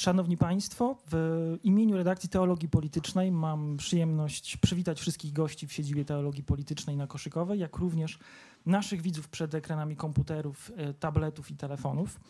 [0.00, 6.42] Szanowni Państwo, w imieniu redakcji Teologii Politycznej mam przyjemność przywitać wszystkich gości w siedzibie Teologii
[6.42, 8.18] Politycznej na Koszykowej, jak również
[8.66, 12.20] naszych widzów przed ekranami komputerów, e, tabletów i telefonów.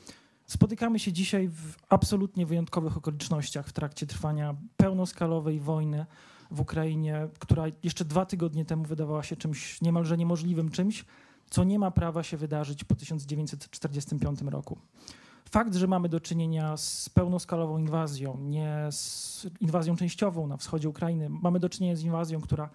[0.47, 6.07] Spotykamy się dzisiaj w absolutnie wyjątkowych okolicznościach w trakcie trwania pełnoskalowej wojny
[6.51, 11.05] w Ukrainie, która jeszcze dwa tygodnie temu wydawała się czymś niemalże niemożliwym, czymś,
[11.51, 14.79] co nie ma prawa się wydarzyć po 1945 roku.
[15.51, 21.29] Fakt, że mamy do czynienia z pełnoskalową inwazją, nie z inwazją częściową na wschodzie Ukrainy,
[21.31, 22.69] mamy do czynienia z inwazją, która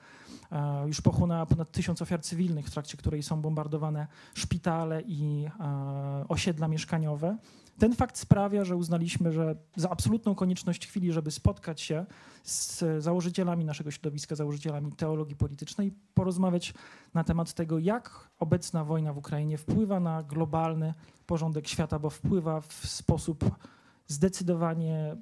[0.51, 6.25] e, już pochłonęła ponad tysiąc ofiar cywilnych, w trakcie której są bombardowane szpitale i e,
[6.27, 7.37] osiedla mieszkaniowe.
[7.79, 12.05] Ten fakt sprawia, że uznaliśmy, że za absolutną konieczność chwili, żeby spotkać się
[12.43, 16.73] z założycielami naszego środowiska, założycielami teologii politycznej, porozmawiać
[17.13, 20.93] na temat tego, jak obecna wojna w Ukrainie wpływa na globalny
[21.25, 23.45] porządek świata, bo wpływa w sposób
[24.07, 25.17] zdecydowanie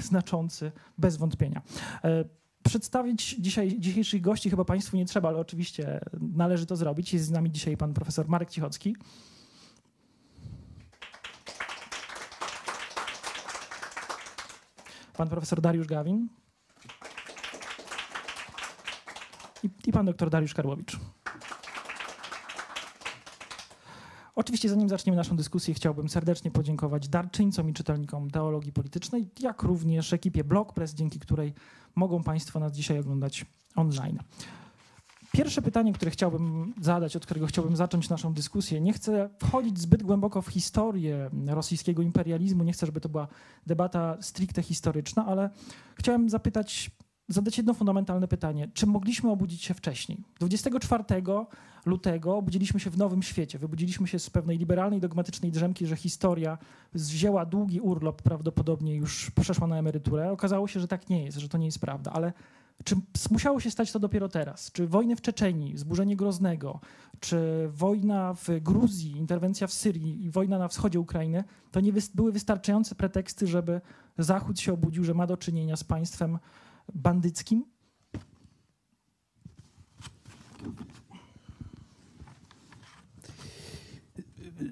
[0.00, 1.62] znaczący, bez wątpienia.
[2.04, 2.24] E,
[2.64, 7.12] przedstawić dzisiaj, dzisiejszych gości chyba Państwu nie trzeba, ale oczywiście należy to zrobić.
[7.12, 8.96] Jest z nami dzisiaj pan profesor Marek Cichocki.
[15.22, 16.28] Pan profesor Dariusz Gawin.
[19.62, 20.96] I, i pan doktor Dariusz Karłowicz.
[24.34, 30.12] Oczywiście, zanim zaczniemy naszą dyskusję, chciałbym serdecznie podziękować darczyńcom i czytelnikom teologii politycznej, jak również
[30.12, 31.54] ekipie Blogpress, dzięki której
[31.94, 34.18] mogą Państwo nas dzisiaj oglądać online.
[35.32, 40.02] Pierwsze pytanie, które chciałbym zadać, od którego chciałbym zacząć naszą dyskusję, nie chcę wchodzić zbyt
[40.02, 43.28] głęboko w historię rosyjskiego imperializmu, nie chcę, żeby to była
[43.66, 45.50] debata stricte historyczna, ale
[45.94, 46.90] chciałem zapytać,
[47.28, 48.68] zadać jedno fundamentalne pytanie.
[48.74, 50.18] Czy mogliśmy obudzić się wcześniej?
[50.40, 51.04] 24
[51.86, 53.58] lutego obudziliśmy się w nowym świecie.
[53.58, 56.58] Wybudziliśmy się z pewnej liberalnej, dogmatycznej drzemki, że historia
[56.94, 60.32] wzięła długi urlop, prawdopodobnie już przeszła na emeryturę.
[60.32, 62.32] Okazało się, że tak nie jest, że to nie jest prawda, ale
[62.84, 62.96] czy
[63.30, 64.72] musiało się stać to dopiero teraz?
[64.72, 66.80] Czy wojny w Czeczeniu, zburzenie Groznego,
[67.20, 72.32] czy wojna w Gruzji, interwencja w Syrii i wojna na wschodzie Ukrainy, to nie były
[72.32, 73.80] wystarczające preteksty, żeby
[74.18, 76.38] Zachód się obudził, że ma do czynienia z państwem
[76.94, 77.64] bandyckim?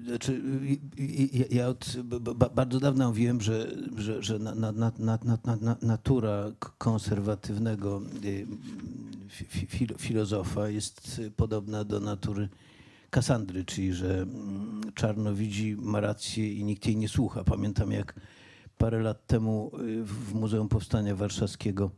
[0.05, 0.41] Znaczy,
[1.49, 1.95] ja od
[2.55, 8.47] bardzo dawno mówiłem, że, że, że na, na, na, natura konserwatywnego y,
[9.97, 12.49] filozofa jest podobna do natury
[13.09, 17.43] Kasandry, czyli że mm, czarno widzi, ma rację i nikt jej nie słucha.
[17.43, 18.15] Pamiętam jak
[18.77, 21.91] parę lat temu y, w Muzeum Powstania Warszawskiego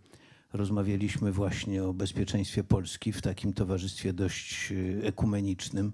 [0.53, 5.91] rozmawialiśmy właśnie o bezpieczeństwie Polski w takim towarzystwie dość y, ekumenicznym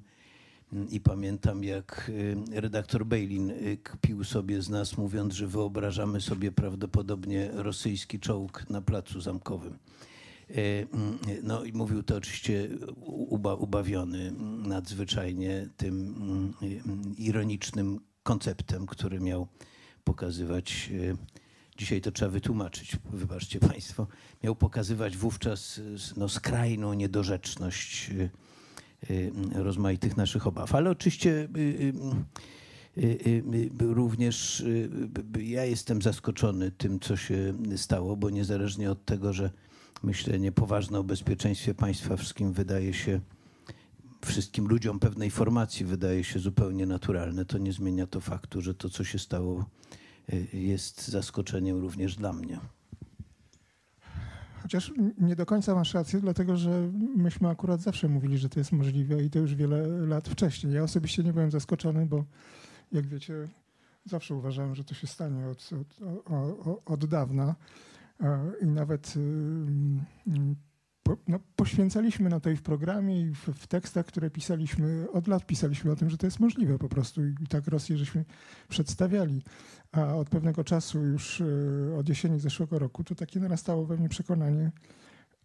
[0.89, 2.11] i pamiętam, jak
[2.53, 8.69] y, redaktor Bejlin y, kpił sobie z nas, mówiąc, że wyobrażamy sobie prawdopodobnie rosyjski czołg
[8.69, 9.77] na placu zamkowym.
[10.49, 10.87] Y,
[11.43, 12.69] no i mówił to oczywiście
[13.05, 14.31] uba, ubawiony
[14.67, 16.53] nadzwyczajnie tym
[17.17, 19.47] ironicznym konceptem, który miał
[20.03, 20.91] pokazywać,
[21.77, 24.07] dzisiaj to trzeba wytłumaczyć, wybaczcie Państwo,
[24.43, 25.81] miał pokazywać wówczas
[26.17, 28.11] no, skrajną niedorzeczność
[29.53, 30.75] rozmaitych naszych obaw.
[30.75, 31.93] Ale oczywiście y,
[32.97, 34.63] y, również
[35.39, 39.51] ja jestem zaskoczony tym, co się stało, bo niezależnie od tego, że
[40.03, 43.19] myślenie poważne o bezpieczeństwie państwa wszystkim wydaje się,
[44.25, 48.89] wszystkim ludziom pewnej formacji wydaje się zupełnie naturalne, to nie zmienia to faktu, że to,
[48.89, 49.65] co się stało,
[50.53, 52.59] jest zaskoczeniem również dla mnie.
[54.69, 58.71] Chociaż nie do końca masz rację, dlatego że myśmy akurat zawsze mówili, że to jest
[58.71, 60.73] możliwe i to już wiele lat wcześniej.
[60.73, 62.25] Ja osobiście nie byłem zaskoczony, bo
[62.91, 63.33] jak wiecie,
[64.05, 65.69] zawsze uważałem, że to się stanie od,
[66.25, 67.55] od, od dawna.
[68.21, 69.13] E, I nawet
[71.27, 75.45] no, poświęcaliśmy na to i w programie, i w, w, tekstach, które pisaliśmy, od lat
[75.45, 77.25] pisaliśmy o tym, że to jest możliwe po prostu.
[77.25, 78.25] I tak Rosję żeśmy
[78.69, 79.43] przedstawiali.
[79.91, 81.45] A od pewnego czasu, już e,
[81.97, 84.71] od jesieni zeszłego roku, to takie narastało we mnie przekonanie,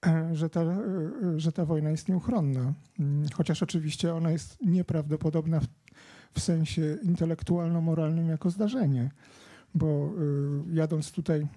[0.06, 0.80] e, że ta, e,
[1.36, 2.72] że ta wojna jest nieuchronna.
[2.98, 5.66] Mm, chociaż oczywiście ona jest nieprawdopodobna w,
[6.32, 9.10] w sensie intelektualno-moralnym jako zdarzenie.
[9.74, 10.12] Bo
[10.72, 11.48] jadąc tutaj,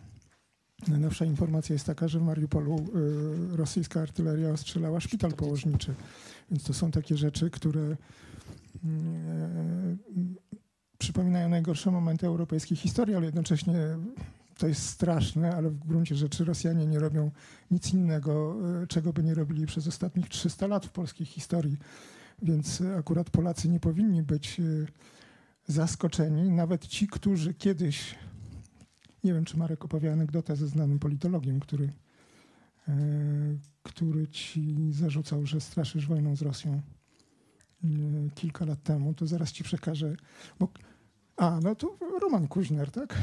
[0.88, 2.86] najnowsza informacja jest taka, że w Mariupolu
[3.52, 5.96] rosyjska artyleria ostrzelała szpital położniczy.
[6.52, 7.98] Więc to są takie rzeczy, które
[8.84, 9.98] mm,
[10.98, 13.76] przypominają najgorsze momenty europejskiej historii, ale jednocześnie
[14.58, 17.32] to jest straszne, ale w gruncie rzeczy Rosjanie nie robią
[17.72, 18.56] nic innego,
[18.88, 21.78] czego by nie robili przez ostatnich 300 lat w polskiej historii.
[22.42, 24.62] Więc akurat Polacy nie powinni być
[25.68, 26.52] zaskoczeni.
[26.52, 28.16] Nawet ci, którzy kiedyś
[29.28, 31.90] nie wiem, czy Marek opowie anegdotę ze znanym politologiem, który,
[32.88, 32.94] e,
[33.84, 36.82] który ci zarzucał, że straszysz wojną z Rosją
[37.84, 37.88] e,
[38.36, 40.16] kilka lat temu, to zaraz ci przekażę.
[40.60, 40.68] Bo,
[41.38, 43.18] a, no to Roman Kuźner, tak?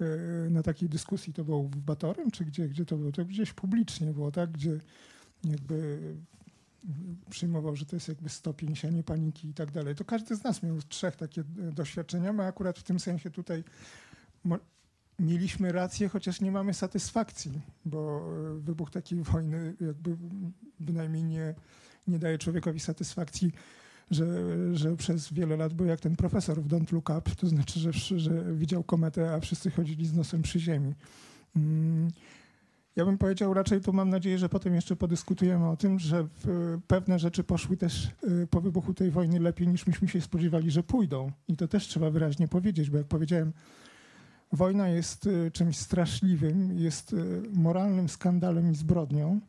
[0.00, 3.12] E, na takiej dyskusji to było w Batorym, czy gdzie, gdzie to było?
[3.12, 4.50] To gdzieś publicznie było, tak?
[4.50, 4.80] Gdzie
[5.44, 6.00] jakby
[7.30, 9.94] przyjmował, że to jest jakby stopień sianie paniki i tak dalej.
[9.94, 12.32] To każdy z nas miał trzech takie doświadczenia.
[12.32, 13.64] My akurat w tym sensie tutaj
[15.18, 18.20] mieliśmy rację, chociaż nie mamy satysfakcji, bo
[18.56, 20.16] e, wybuch takiej wojny jakby
[20.80, 21.54] bynajmniej nie,
[22.08, 23.52] nie daje człowiekowi satysfakcji,
[24.10, 24.26] że,
[24.76, 27.92] że przez wiele lat był jak ten profesor w Don't Look Up, to znaczy, że,
[28.18, 30.94] że widział kometę, a wszyscy chodzili z nosem przy ziemi.
[31.56, 32.10] Mm,
[32.96, 36.26] ja bym powiedział raczej, to mam nadzieję, że potem jeszcze podyskutujemy o tym, że
[36.86, 40.82] pewne rzeczy poszły też e, po wybuchu tej wojny lepiej niż myśmy się spodziewali, że
[40.82, 41.32] pójdą.
[41.48, 43.52] I to też trzeba wyraźnie powiedzieć, bo jak powiedziałem,
[44.56, 49.40] Wojna jest y, czymś straszliwym, jest y, moralnym skandalem i zbrodnią,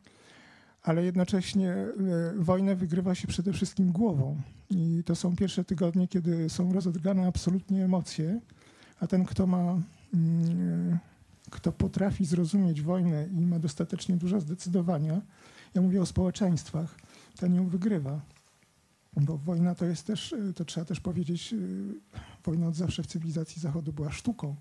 [0.82, 4.40] ale jednocześnie y, wojnę wygrywa się przede wszystkim głową.
[4.70, 8.40] I to są pierwsze tygodnie, kiedy są rozedrgane absolutnie emocje,
[9.00, 9.80] a ten, kto ma,
[10.14, 10.98] mm,
[11.50, 15.20] kto potrafi zrozumieć wojnę i ma dostatecznie dużo zdecydowania,
[15.74, 16.98] ja mówię o społeczeństwach,
[17.36, 18.20] ten ją wygrywa.
[19.16, 21.54] Bo wojna to jest też, to trzeba też powiedzieć,
[22.44, 24.56] wojna od zawsze w cywilizacji Zachodu była sztuką.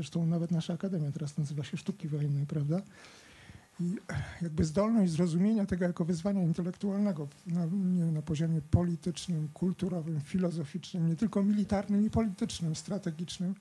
[0.00, 2.82] Zresztą nawet nasza akademia teraz nazywa się Sztuki Wojennej, prawda?
[3.80, 3.96] I
[4.42, 7.66] jakby zdolność zrozumienia tego jako wyzwania intelektualnego na,
[8.12, 13.54] na poziomie politycznym, kulturowym, filozoficznym, nie tylko militarnym i politycznym, strategicznym.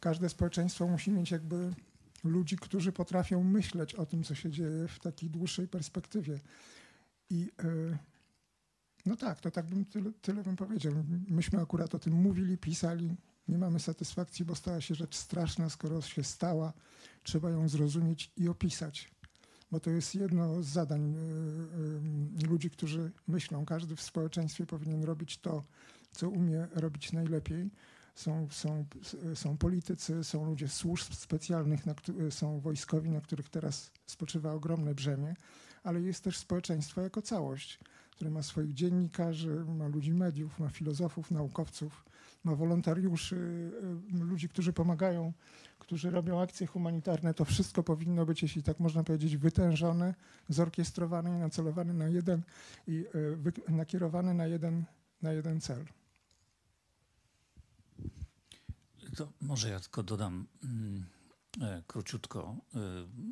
[0.00, 1.72] Każde społeczeństwo musi mieć jakby
[2.24, 6.40] ludzi, którzy potrafią myśleć o tym, co się dzieje w takiej dłuższej perspektywie.
[7.30, 7.98] I yy,
[9.06, 10.92] no tak, to tak bym tyle, tyle bym powiedział.
[11.28, 13.16] Myśmy akurat o tym mówili, pisali,
[13.48, 16.72] nie mamy satysfakcji, bo stała się rzecz straszna, skoro się stała,
[17.22, 19.10] trzeba ją zrozumieć i opisać.
[19.70, 23.66] Bo to jest jedno z zadań y, y, ludzi, którzy myślą.
[23.66, 25.62] Każdy w społeczeństwie powinien robić to,
[26.12, 27.70] co umie robić najlepiej.
[28.14, 28.84] Są, są,
[29.34, 31.80] są politycy, są ludzie służb specjalnych,
[32.30, 35.34] są wojskowi, na których teraz spoczywa ogromne brzemię,
[35.84, 37.78] ale jest też społeczeństwo jako całość,
[38.10, 42.04] które ma swoich dziennikarzy, ma ludzi mediów, ma filozofów, naukowców
[42.46, 43.36] ma wolontariuszy,
[44.14, 45.32] y, ludzi, którzy pomagają,
[45.78, 47.34] którzy robią akcje humanitarne.
[47.34, 50.14] To wszystko powinno być, jeśli tak można powiedzieć, wytężone,
[50.48, 52.42] zorkiestrowane i nacelowane na jeden
[52.86, 53.04] i
[53.68, 54.84] y, nakierowane na jeden,
[55.22, 55.84] na jeden cel.
[59.16, 61.06] To może ja tylko dodam mm,
[61.60, 62.78] e, króciutko, y,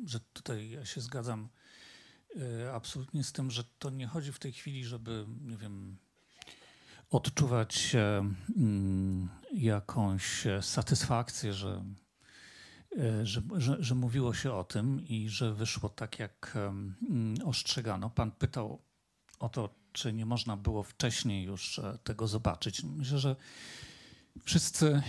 [0.09, 1.49] że tutaj ja się zgadzam
[2.73, 5.97] absolutnie z tym, że to nie chodzi w tej chwili, żeby, nie wiem,
[7.15, 7.95] odczuwać
[8.57, 11.83] mm, jakąś satysfakcję, że,
[12.97, 18.09] e, że, że, że, mówiło się o tym i że wyszło tak, jak mm, ostrzegano.
[18.09, 18.81] Pan pytał
[19.39, 22.83] o to, czy nie można było wcześniej już e, tego zobaczyć.
[22.83, 23.35] Myślę, że
[24.43, 25.01] wszyscy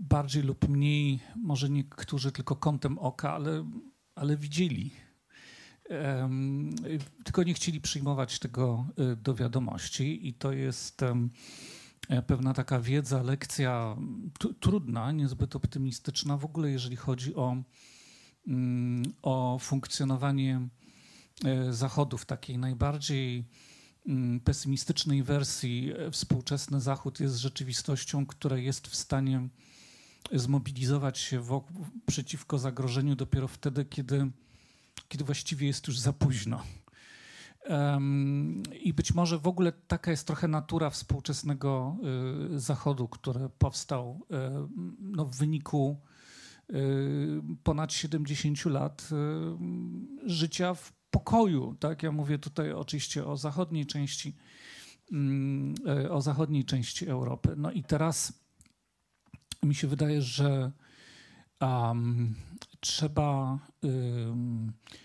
[0.00, 3.70] bardziej lub mniej, może niektórzy tylko kątem oka, ale,
[4.14, 5.03] ale widzieli
[7.24, 13.22] tylko nie chcieli przyjmować tego y, do wiadomości i to jest e, pewna taka wiedza,
[13.22, 13.96] lekcja
[14.60, 17.56] trudna, niezbyt optymistyczna w ogóle, jeżeli chodzi o,
[18.46, 20.68] mm, o funkcjonowanie
[21.44, 23.44] e, Zachodu w takiej najbardziej
[24.06, 25.92] mm, pesymistycznej wersji.
[25.98, 29.48] E, współczesny Zachód jest rzeczywistością, która jest w stanie
[30.32, 34.30] zmobilizować się wokół, przeciwko zagrożeniu dopiero wtedy, kiedy
[35.08, 36.62] kiedy właściwie jest już za późno.
[38.82, 41.96] I być może w ogóle taka jest trochę natura współczesnego
[42.54, 44.36] y, Zachodu, który powstał y,
[45.00, 46.00] no, w wyniku
[46.70, 49.10] y, ponad 70 lat
[50.26, 51.76] życia w pokoju.
[51.80, 52.02] Tak?
[52.02, 54.36] Ja mówię tutaj oczywiście o zachodniej części,
[55.12, 55.74] mm,
[56.10, 57.54] o zachodniej części Europy.
[57.56, 58.44] No i teraz
[59.62, 60.72] mi się wydaje, że
[61.60, 62.34] um,
[62.84, 63.58] trzeba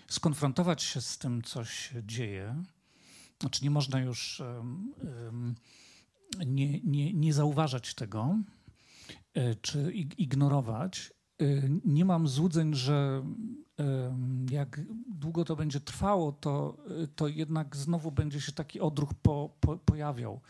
[0.08, 2.64] skonfrontować się z tym, co się dzieje.
[3.40, 4.42] Znaczy, nie można już
[6.46, 8.38] nie, nie, nie zauważać tego,
[9.34, 11.14] e, czy ignorować.
[11.42, 11.46] E,
[11.86, 13.24] nie mam złudzeń, że
[14.52, 16.78] jak długo to będzie trwało, to,
[17.16, 20.42] to jednak znowu będzie się taki odruch po, po, pojawiał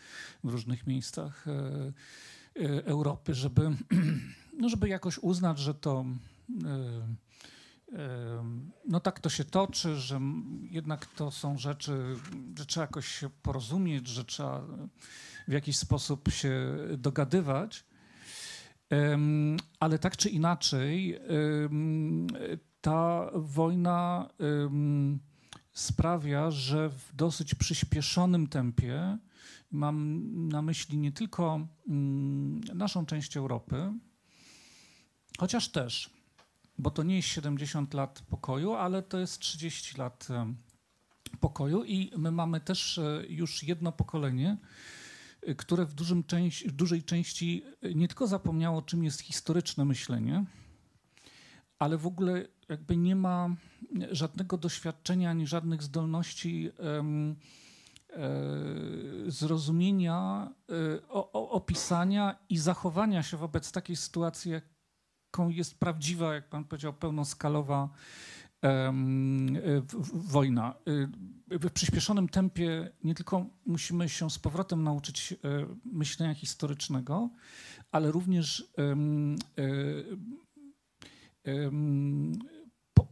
[0.44, 1.92] w różnych miejscach e,
[2.84, 3.70] Europy, żeby,
[4.60, 6.04] no żeby jakoś uznać, że to
[8.88, 10.20] no tak to się toczy, że
[10.70, 12.16] jednak to są rzeczy,
[12.58, 14.66] że trzeba jakoś się porozumieć, że trzeba
[15.48, 17.84] w jakiś sposób się dogadywać.
[19.80, 21.18] Ale tak czy inaczej,
[22.80, 24.30] ta wojna
[25.72, 29.18] sprawia, że w dosyć przyspieszonym tempie,
[29.70, 31.66] mam na myśli nie tylko
[32.74, 33.92] naszą część Europy,
[35.38, 36.10] chociaż też,
[36.80, 40.28] bo to nie jest 70 lat pokoju, ale to jest 30 lat
[41.40, 44.56] pokoju i my mamy też e, już jedno pokolenie,
[45.42, 49.84] e, które w, dużym części, w dużej części e, nie tylko zapomniało, czym jest historyczne
[49.84, 50.44] myślenie,
[51.78, 53.56] ale w ogóle jakby nie ma
[54.10, 57.36] żadnego doświadczenia ani żadnych zdolności um,
[58.10, 58.30] e,
[59.26, 64.79] zrozumienia, e, opisania i zachowania się wobec takiej sytuacji, jaką
[65.48, 67.88] jest prawdziwa, jak pan powiedział, pełnoskalowa
[70.12, 70.74] wojna.
[70.88, 71.08] Y,
[71.58, 75.36] w przyspieszonym tempie nie tylko musimy się z powrotem nauczyć e,
[75.84, 77.30] myślenia historycznego,
[77.92, 78.96] ale również e,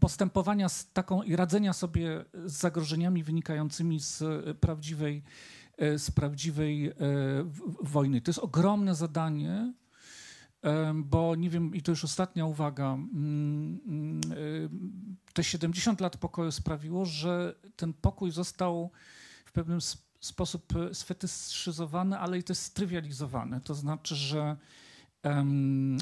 [0.00, 4.22] postępowania z taką i radzenia sobie z zagrożeniami wynikającymi z
[4.60, 5.22] prawdziwej,
[5.78, 6.92] e, z prawdziwej
[7.82, 8.20] wojny.
[8.20, 9.72] To jest ogromne zadanie,
[10.94, 14.20] bo nie wiem, i to już ostatnia uwaga, mm, mm,
[15.32, 18.90] te 70 lat pokoju sprawiło, że ten pokój został
[19.44, 19.78] w pewnym
[20.20, 23.60] sposób sfetyszyzowany, ale i też strywializowany.
[23.60, 24.56] To znaczy, że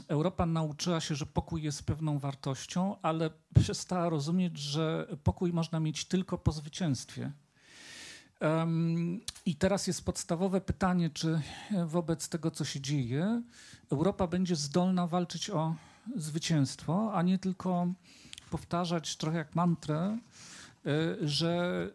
[0.08, 6.04] Europa nauczyła się, że pokój jest pewną wartością, ale przestała rozumieć, że pokój można mieć
[6.04, 7.32] tylko po zwycięstwie.
[9.46, 11.40] I teraz jest podstawowe pytanie, czy
[11.86, 13.42] wobec tego, co się dzieje,
[13.92, 15.74] Europa będzie zdolna walczyć o
[16.16, 17.86] zwycięstwo, a nie tylko
[18.50, 20.18] powtarzać trochę jak mantrę,
[20.86, 21.90] y, że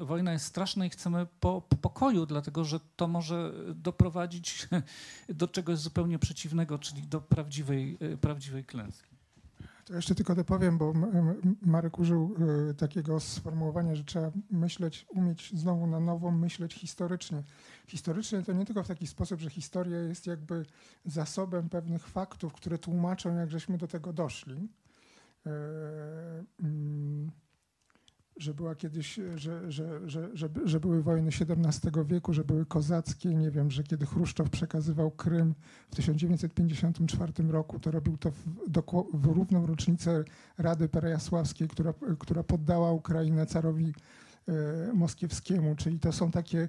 [0.00, 4.68] wojna jest straszna i chcemy po, po, pokoju, dlatego że to może doprowadzić
[5.28, 9.13] do czegoś zupełnie przeciwnego, czyli do prawdziwej, y, prawdziwej klęski.
[9.84, 10.92] To jeszcze tylko dopowiem, bo
[11.62, 12.36] Marek użył
[12.70, 17.42] y, takiego sformułowania, że trzeba myśleć, umieć znowu na nowo myśleć historycznie.
[17.86, 20.66] Historycznie to nie tylko w taki sposób, że historia jest jakby
[21.04, 24.68] zasobem pewnych faktów, które tłumaczą, jak żeśmy do tego doszli.
[25.46, 25.50] E,
[26.60, 27.30] mm,
[28.36, 33.34] że była kiedyś, że, że, że, że, że były wojny XVII wieku, że były kozackie,
[33.34, 35.54] nie wiem, że kiedy Chruszczow przekazywał Krym
[35.90, 38.44] w 1954 roku, to robił to w,
[39.14, 40.24] w równą rocznicę
[40.58, 43.92] Rady Perejasławskiej, która, która poddała Ukrainę carowi
[44.48, 46.68] e, moskiewskiemu, czyli to są takie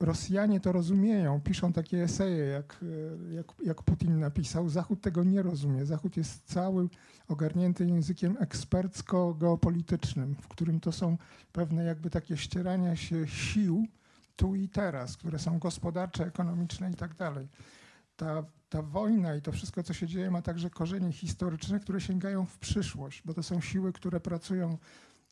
[0.00, 2.84] Rosjanie to rozumieją, piszą takie eseje, jak,
[3.30, 4.68] jak, jak Putin napisał.
[4.68, 5.86] Zachód tego nie rozumie.
[5.86, 6.88] Zachód jest cały
[7.28, 11.18] ogarnięty językiem ekspercko-geopolitycznym, w którym to są
[11.52, 13.86] pewne jakby takie ścierania się sił
[14.36, 17.48] tu i teraz, które są gospodarcze, ekonomiczne i tak dalej.
[18.16, 22.46] Ta, ta wojna i to wszystko, co się dzieje, ma także korzenie historyczne, które sięgają
[22.46, 24.78] w przyszłość, bo to są siły, które pracują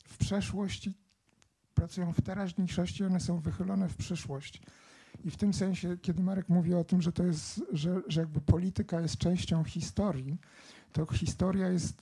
[0.05, 0.93] w przeszłości
[1.79, 4.61] pracują w teraźniejszości, one są wychylone w przyszłość.
[5.25, 8.41] I w tym sensie, kiedy Marek mówi o tym, że to jest, że, że jakby
[8.41, 10.37] polityka jest częścią historii,
[10.91, 12.01] to historia jest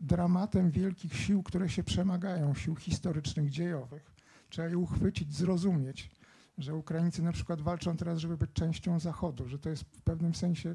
[0.00, 4.14] dramatem wielkich sił, które się przemagają, sił historycznych, dziejowych.
[4.48, 6.10] Trzeba je uchwycić, zrozumieć,
[6.58, 10.34] że Ukraińcy na przykład walczą teraz, żeby być częścią Zachodu, że to jest w pewnym
[10.34, 10.74] sensie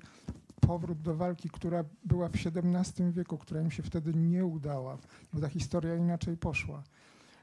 [0.62, 4.98] powrót do walki, która była w XVII wieku, która im się wtedy nie udała,
[5.34, 6.84] bo ta historia inaczej poszła.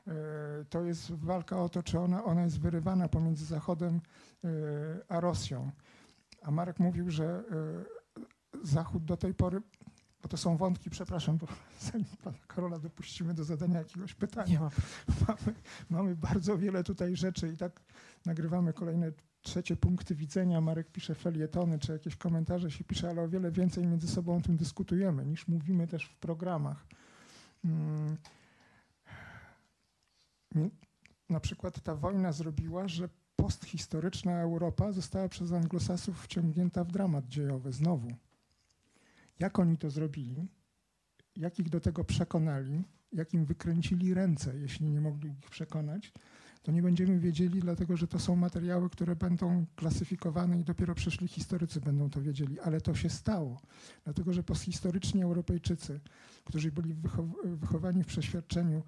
[0.08, 4.00] E, to jest walka o to, czy ona, ona jest wyrywana pomiędzy Zachodem
[4.44, 4.48] e,
[5.08, 5.70] a Rosją.
[6.42, 9.62] A Marek mówił, że e, Zachód do tej pory,
[10.22, 11.46] bo to są wątki, przepraszam, bo
[11.92, 14.70] zanim pana Karola dopuścimy do zadania jakiegoś pytania, ma.
[15.28, 15.56] mamy,
[15.90, 17.80] mamy bardzo wiele tutaj rzeczy i tak
[18.26, 20.60] nagrywamy kolejne trzecie punkty widzenia.
[20.60, 24.40] Marek pisze felietony, czy jakieś komentarze się pisze, ale o wiele więcej między sobą o
[24.40, 26.86] tym dyskutujemy, niż mówimy też w programach.
[31.30, 37.72] Na przykład ta wojna zrobiła, że posthistoryczna Europa została przez anglosasów wciągnięta w dramat dziejowy
[37.72, 38.08] znowu.
[39.38, 40.48] Jak oni to zrobili?
[41.36, 42.84] Jak ich do tego przekonali?
[43.12, 46.12] Jak im wykręcili ręce, jeśli nie mogli ich przekonać?
[46.62, 51.28] To nie będziemy wiedzieli, dlatego że to są materiały, które będą klasyfikowane i dopiero przyszli
[51.28, 52.60] historycy będą to wiedzieli.
[52.60, 53.60] Ale to się stało,
[54.04, 56.00] dlatego że posthistoryczni Europejczycy,
[56.44, 56.94] którzy byli
[57.44, 58.82] wychowani w przeświadczeniu,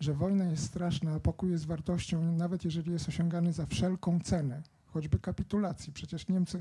[0.00, 4.62] że wojna jest straszna, a pokój jest wartością, nawet jeżeli jest osiągany za wszelką cenę,
[4.86, 5.92] choćby kapitulacji.
[5.92, 6.60] Przecież Niemcy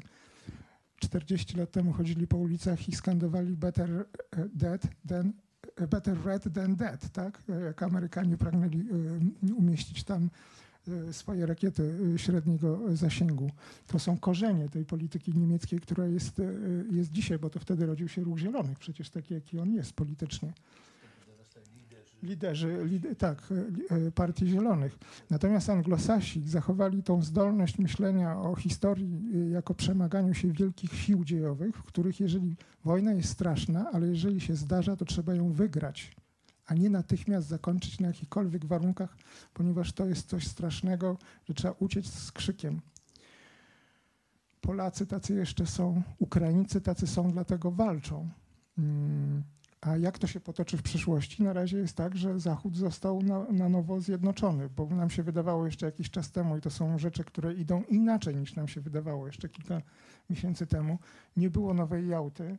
[0.99, 4.05] 40 lat temu chodzili po ulicach i skandowali better e,
[4.53, 5.33] dead than
[5.75, 7.43] e, better red than dead, tak?
[7.65, 8.87] Jak Amerykanie pragnęli
[9.49, 10.29] e, umieścić tam
[11.11, 13.51] swoje rakiety średniego zasięgu.
[13.87, 16.41] To są korzenie tej polityki niemieckiej, która jest,
[16.91, 20.53] jest dzisiaj, bo to wtedy rodził się Ruch Zielonych, przecież taki, jaki on jest politycznie
[22.23, 23.53] liderzy, lid, tak,
[24.15, 24.97] partii zielonych.
[25.29, 29.21] Natomiast anglosasi zachowali tą zdolność myślenia o historii
[29.51, 32.55] jako przemaganiu się wielkich sił dziejowych, w których jeżeli
[32.85, 36.11] wojna jest straszna, ale jeżeli się zdarza, to trzeba ją wygrać
[36.67, 39.17] a nie natychmiast zakończyć na jakichkolwiek warunkach,
[39.53, 42.81] ponieważ to jest coś strasznego, że trzeba uciec z krzykiem.
[44.61, 48.29] Polacy tacy jeszcze są, Ukraińcy tacy są, dlatego walczą.
[48.77, 49.43] Mm,
[49.87, 51.43] a jak to się potoczy w przyszłości?
[51.43, 55.65] Na razie jest tak, że Zachód został na, na, nowo zjednoczony, bo nam się wydawało
[55.65, 59.27] jeszcze jakiś czas temu, i to są rzeczy, które idą inaczej niż nam się wydawało
[59.27, 59.81] jeszcze kilka
[60.29, 60.99] miesięcy temu.
[61.37, 62.57] Nie było nowej Jałty,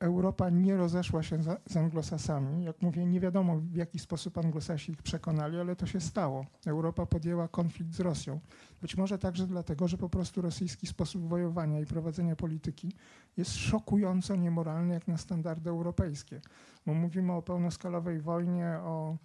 [0.00, 2.64] Europa nie rozeszła się za, z anglosasami.
[2.64, 6.46] Jak mówię, nie wiadomo w jaki sposób anglosasi ich przekonali, ale to się stało.
[6.66, 8.40] Europa podjęła konflikt z Rosją.
[8.82, 12.92] Być może także dlatego, że po prostu rosyjski sposób wojowania i prowadzenia polityki
[13.36, 16.40] jest szokująco niemoralny jak na standardy europejskie.
[16.86, 19.16] Bo mówimy o pełnoskalowej wojnie, o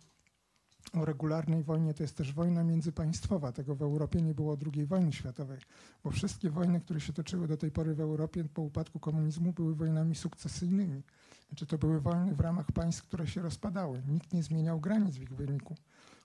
[0.93, 3.51] o regularnej wojnie to jest też wojna międzypaństwowa.
[3.51, 5.59] Tego w Europie nie było II wojny światowej,
[6.03, 9.75] bo wszystkie wojny, które się toczyły do tej pory w Europie po upadku komunizmu były
[9.75, 11.03] wojnami sukcesyjnymi.
[11.47, 14.01] Znaczy to były wojny w ramach państw, które się rozpadały.
[14.07, 15.75] Nikt nie zmieniał granic w ich wyniku.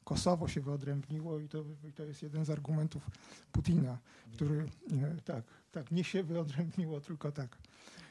[0.05, 3.11] Kosowo się wyodrębniło i to, i to jest jeden z argumentów
[3.53, 3.99] Putina,
[4.33, 4.67] który
[5.25, 7.59] tak, tak, nie się wyodrębniło, tylko tak.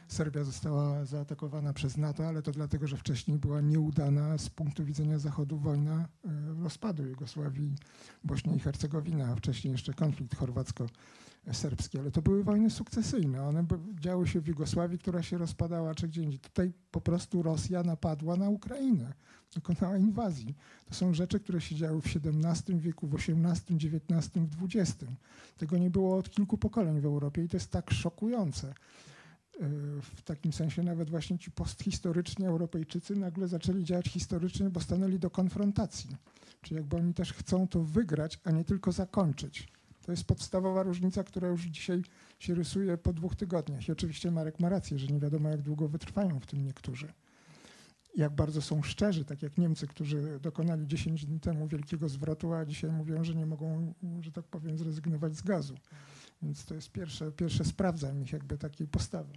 [0.08, 5.20] Serbia została zaatakowana przez NATO, ale to dlatego, że wcześniej była nieudana z punktu widzenia
[5.20, 6.30] Zachodu wojna e,
[6.64, 7.76] rozpadu Jugosławii,
[8.24, 12.00] Bośni i Hercegowina, a wcześniej jeszcze konflikt chorwacko-serbski.
[12.00, 13.44] Ale to były wojny sukcesyjne.
[13.44, 13.66] One
[14.00, 16.40] działy się w Jugosławii, która się rozpadała, czy gdzie indziej.
[16.40, 19.14] Tutaj po prostu Rosja napadła na Ukrainę,
[19.56, 20.56] dokonała inwazji.
[20.86, 24.30] To są rzeczy, które się działy w XVII wieku, w XVIII, XIX,
[24.62, 25.06] XX.
[25.58, 28.74] Tego nie było od kilku pokoleń w Europie i to jest tak szokujące
[30.02, 35.30] w takim sensie nawet właśnie ci posthistoryczni Europejczycy nagle zaczęli działać historycznie, bo stanęli do
[35.30, 36.16] konfrontacji.
[36.62, 39.68] Czyli jakby oni też chcą to wygrać, a nie tylko zakończyć.
[40.06, 42.02] To jest podstawowa różnica, która już dzisiaj
[42.40, 43.88] się rysuje po dwóch tygodniach.
[43.88, 47.14] I oczywiście Marek ma rację, że nie wiadomo, jak długo wytrwają w tym niektórzy.
[48.16, 52.66] Jak bardzo są szczerzy, tak jak Niemcy, którzy dokonali 10 dni temu wielkiego zwrotu, a
[52.66, 55.76] dzisiaj mówią, że nie mogą, że tak powiem, zrezygnować z gazu.
[56.42, 59.34] Więc to jest pierwsze, pierwsze sprawdzam ich jakby takiej postawy.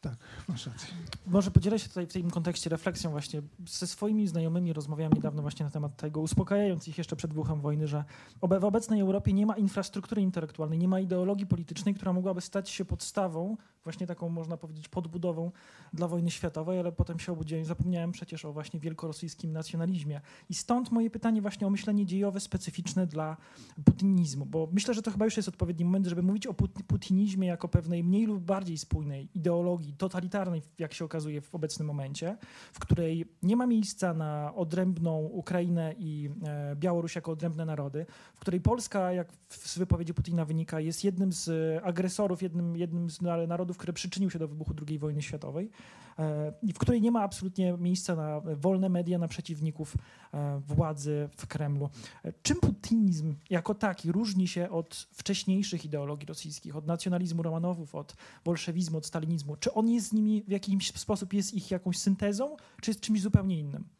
[0.00, 0.16] Tak,
[0.48, 0.88] masz rację.
[1.26, 3.42] Może podzielę się tutaj w tym kontekście refleksją właśnie.
[3.66, 7.88] Ze swoimi znajomymi rozmawiałem niedawno właśnie na temat tego, uspokajając ich jeszcze przed wybuchem wojny,
[7.88, 8.04] że
[8.42, 12.84] w obecnej Europie nie ma infrastruktury intelektualnej, nie ma ideologii politycznej, która mogłaby stać się
[12.84, 15.52] podstawą właśnie taką, można powiedzieć, podbudową
[15.92, 20.20] dla wojny światowej, ale potem się obudziłem, zapomniałem przecież o właśnie wielkorosyjskim nacjonalizmie.
[20.48, 23.36] I stąd moje pytanie właśnie o myślenie dziejowe specyficzne dla
[23.84, 26.54] putinizmu, bo myślę, że to chyba już jest odpowiedni moment, żeby mówić o
[26.86, 32.36] putinizmie jako pewnej mniej lub bardziej spójnej ideologii totalitarnej, jak się okazuje w obecnym momencie,
[32.72, 38.40] w której nie ma miejsca na odrębną Ukrainę i e, Białoruś jako odrębne narody, w
[38.40, 41.50] której Polska, jak z wypowiedzi Putina wynika, jest jednym z
[41.84, 45.70] agresorów, jednym, jednym z narodów, narodów, który przyczynił się do wybuchu II wojny światowej
[46.18, 49.96] e, i w której nie ma absolutnie miejsca na wolne media, na przeciwników
[50.34, 51.90] e, władzy w Kremlu.
[52.24, 58.16] E, czym putinizm jako taki różni się od wcześniejszych ideologii rosyjskich, od nacjonalizmu Romanowów, od
[58.44, 59.56] bolszewizmu, od stalinizmu?
[59.56, 63.20] Czy on jest z nimi w jakiś sposób, jest ich jakąś syntezą, czy jest czymś
[63.20, 63.99] zupełnie innym?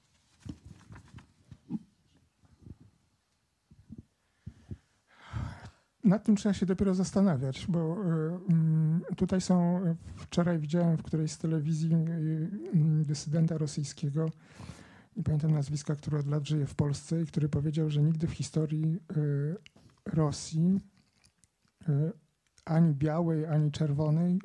[6.10, 7.96] Nad tym trzeba się dopiero zastanawiać, bo
[9.12, 9.80] y, tutaj są,
[10.16, 12.48] wczoraj widziałem w którejś z telewizji y,
[13.04, 14.30] dysydenta rosyjskiego,
[15.16, 18.32] nie pamiętam nazwiska, który od lat żyje w Polsce i który powiedział, że nigdy w
[18.32, 19.56] historii y,
[20.06, 20.80] Rosji
[22.64, 24.40] ani białej, ani czerwonej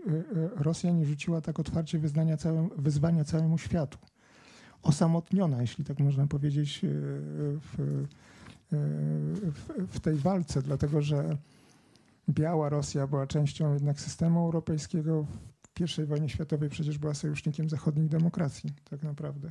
[0.55, 3.97] Rosja nie rzuciła tak otwarcie wyznania całym, wyzwania całemu światu.
[4.81, 6.81] Osamotniona, jeśli tak można powiedzieć,
[7.61, 8.03] w,
[9.87, 11.37] w tej walce, dlatego że
[12.29, 15.25] biała Rosja była częścią jednak systemu europejskiego.
[15.61, 19.49] W I wojnie światowej przecież była sojusznikiem zachodnich demokracji, tak naprawdę.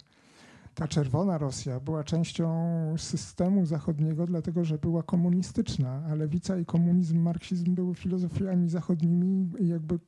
[0.75, 2.49] Ta czerwona Rosja była częścią
[2.99, 9.69] systemu zachodniego, dlatego że była komunistyczna, a lewica i komunizm, marksizm były filozofiami zachodnimi i
[9.69, 9.99] jakby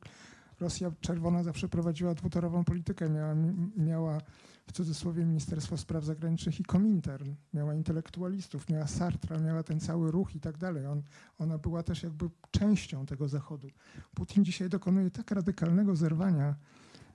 [0.60, 3.08] Rosja czerwona zawsze prowadziła dwutorową politykę.
[3.08, 3.34] Miała,
[3.76, 4.18] miała
[4.66, 7.34] w cudzysłowie Ministerstwo Spraw Zagranicznych i Komintern.
[7.54, 10.86] Miała intelektualistów, miała Sartra, miała ten cały ruch i tak dalej.
[10.86, 11.02] On,
[11.38, 13.68] ona była też jakby częścią tego Zachodu.
[14.14, 16.54] Putin dzisiaj dokonuje tak radykalnego zerwania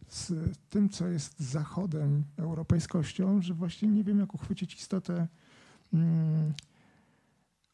[0.07, 0.33] z
[0.69, 5.27] tym, co jest Zachodem, europejskością, że właśnie nie wiem, jak uchwycić istotę,
[5.93, 6.53] mm,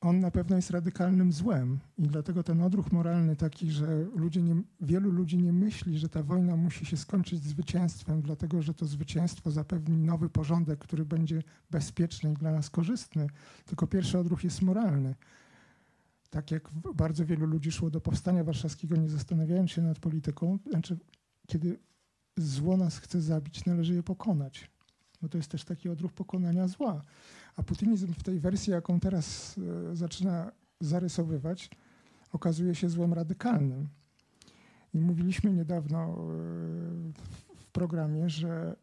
[0.08, 4.56] on na pewno jest radykalnym złem i dlatego ten odruch moralny taki, że ludzie nie,
[4.82, 9.52] wielu ludzi nie myśli, że ta wojna musi się skończyć zwycięstwem, dlatego że to zwycięstwo
[9.52, 13.28] zapewni nowy porządek, który będzie bezpieczny i dla nas korzystny,
[13.66, 15.16] tylko pierwszy odruch jest moralny.
[16.30, 20.98] Tak jak bardzo wielu ludzi szło do powstania warszawskiego, nie zastanawiając się nad polityką, znaczy
[21.48, 21.80] kiedy
[22.38, 24.70] zło nas chce zabić, należy je pokonać.
[25.22, 27.02] Bo to jest też taki odruch pokonania zła.
[27.56, 29.56] A putinizm w tej wersji, jaką teraz
[29.92, 30.52] e, zaczyna
[30.82, 31.70] zarysowywać,
[32.34, 33.88] okazuje się złem radykalnym.
[34.94, 36.14] I mówiliśmy niedawno e,
[37.56, 38.76] w programie, że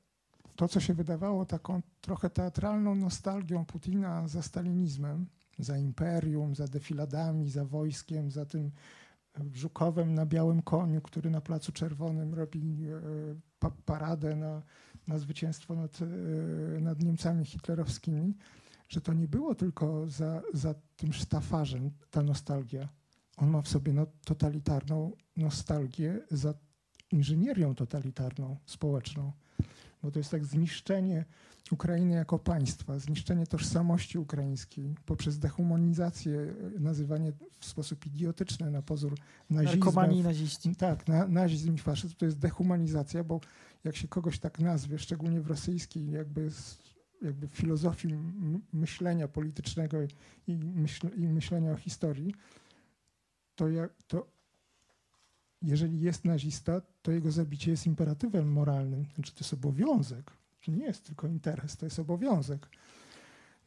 [0.56, 5.26] to, co się wydawało taką trochę teatralną nostalgią Putina za stalinizmem,
[5.58, 8.70] za imperium, za defiladami, za wojskiem, za tym
[9.52, 12.78] Żukowem na białym koniu, który na Placu Czerwonym robi
[13.62, 14.62] e, paradę na,
[15.08, 15.98] na zwycięstwo nad,
[16.80, 18.34] nad Niemcami hitlerowskimi,
[18.88, 22.88] że to nie było tylko za, za tym sztafarzem ta nostalgia.
[23.36, 26.54] On ma w sobie no, totalitarną nostalgię za
[27.12, 29.32] inżynierią totalitarną, społeczną.
[30.02, 31.24] Bo to jest tak zniszczenie
[31.70, 39.14] Ukrainy jako państwa, zniszczenie tożsamości ukraińskiej poprzez dehumanizację, nazywanie w sposób idiotyczny na pozór
[39.50, 39.78] nazizmem.
[39.78, 40.76] Narkomani naziści.
[40.76, 43.40] Tak, na, nazizm i faszyzm to jest dehumanizacja, bo
[43.84, 46.50] jak się kogoś tak nazwie, szczególnie w rosyjskiej jakby
[47.22, 48.08] jakby filozofii
[48.72, 49.98] myślenia politycznego
[50.46, 52.34] i, myśl, i myślenia o historii,
[53.54, 54.26] to, ja, to
[55.62, 59.06] jeżeli jest nazista, to jego zabicie jest imperatywem moralnym.
[59.14, 60.30] Znaczy to jest obowiązek.
[60.64, 62.68] To nie jest tylko interes, to jest obowiązek.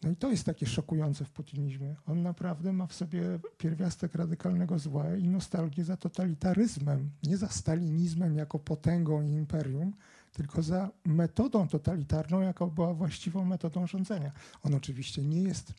[0.04, 1.96] No i to jest takie szokujące w putinizmie.
[2.06, 8.36] On naprawdę ma w sobie pierwiastek radykalnego zła i nostalgię za totalitaryzmem, nie za stalinizmem
[8.36, 9.94] jako potęgą i imperium,
[10.32, 14.32] tylko za metodą totalitarną, jaka była właściwą metodą rządzenia.
[14.64, 15.74] On oczywiście nie jest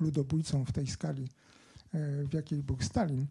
[0.00, 1.28] ludobójcą w tej skali,
[1.92, 3.26] e, w jakiej był Stalin,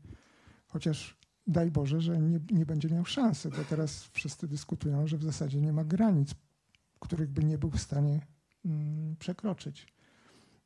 [0.68, 5.24] chociaż daj Boże, że nie, nie będzie miał szansy, bo teraz wszyscy dyskutują, że w
[5.24, 6.36] zasadzie nie ma granic,
[7.00, 8.22] których by nie był w stanie
[9.20, 9.88] przekroczyć.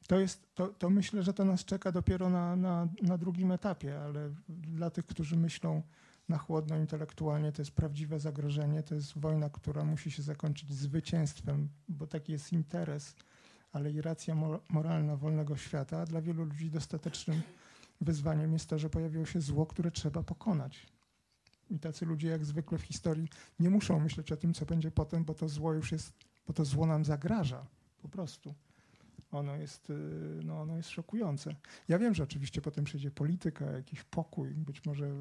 [0.07, 3.99] To, jest, to, to myślę, że to nas czeka dopiero na, na, na drugim etapie,
[4.01, 5.81] ale dla tych, którzy myślą,
[6.29, 11.69] na chłodno intelektualnie to jest prawdziwe zagrożenie, to jest wojna, która musi się zakończyć zwycięstwem,
[11.89, 13.15] bo taki jest interes,
[13.71, 14.35] ale i racja
[14.69, 16.05] moralna wolnego świata.
[16.05, 17.41] Dla wielu ludzi dostatecznym
[18.01, 20.87] wyzwaniem jest to, że pojawiło się zło, które trzeba pokonać.
[21.69, 23.29] I tacy ludzie, jak zwykle w historii,
[23.59, 26.13] nie muszą myśleć o tym, co będzie potem, bo to zło już jest,
[26.47, 27.65] bo to zło nam zagraża
[28.07, 28.55] po prostu
[29.31, 29.93] ono jest, y,
[30.43, 31.55] no, ono jest szokujące.
[31.87, 35.11] Ja wiem, że oczywiście potem przyjdzie polityka, jakiś pokój, być może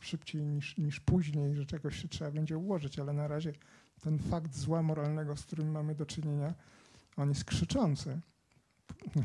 [0.00, 3.52] szybciej niż, niż później, że czegoś się trzeba będzie ułożyć, ale na razie
[4.00, 6.54] ten fakt zła moralnego, z którym mamy do czynienia,
[7.16, 8.20] on jest krzyczący.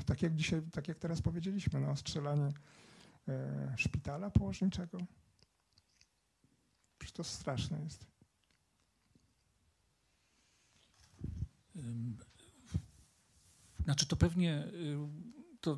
[0.06, 2.50] Tak jak dzisiaj, tak jak teraz powiedzieliśmy, no, strzelanie
[3.28, 4.98] e, szpitala położniczego.
[6.98, 8.06] Przecież to straszne jest.
[13.84, 14.98] Znaczy to pewnie y,
[15.62, 15.78] to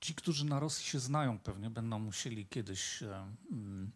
[0.00, 3.92] ci, którzy na Rosji się znają, pewnie będą musieli kiedyś e, mm,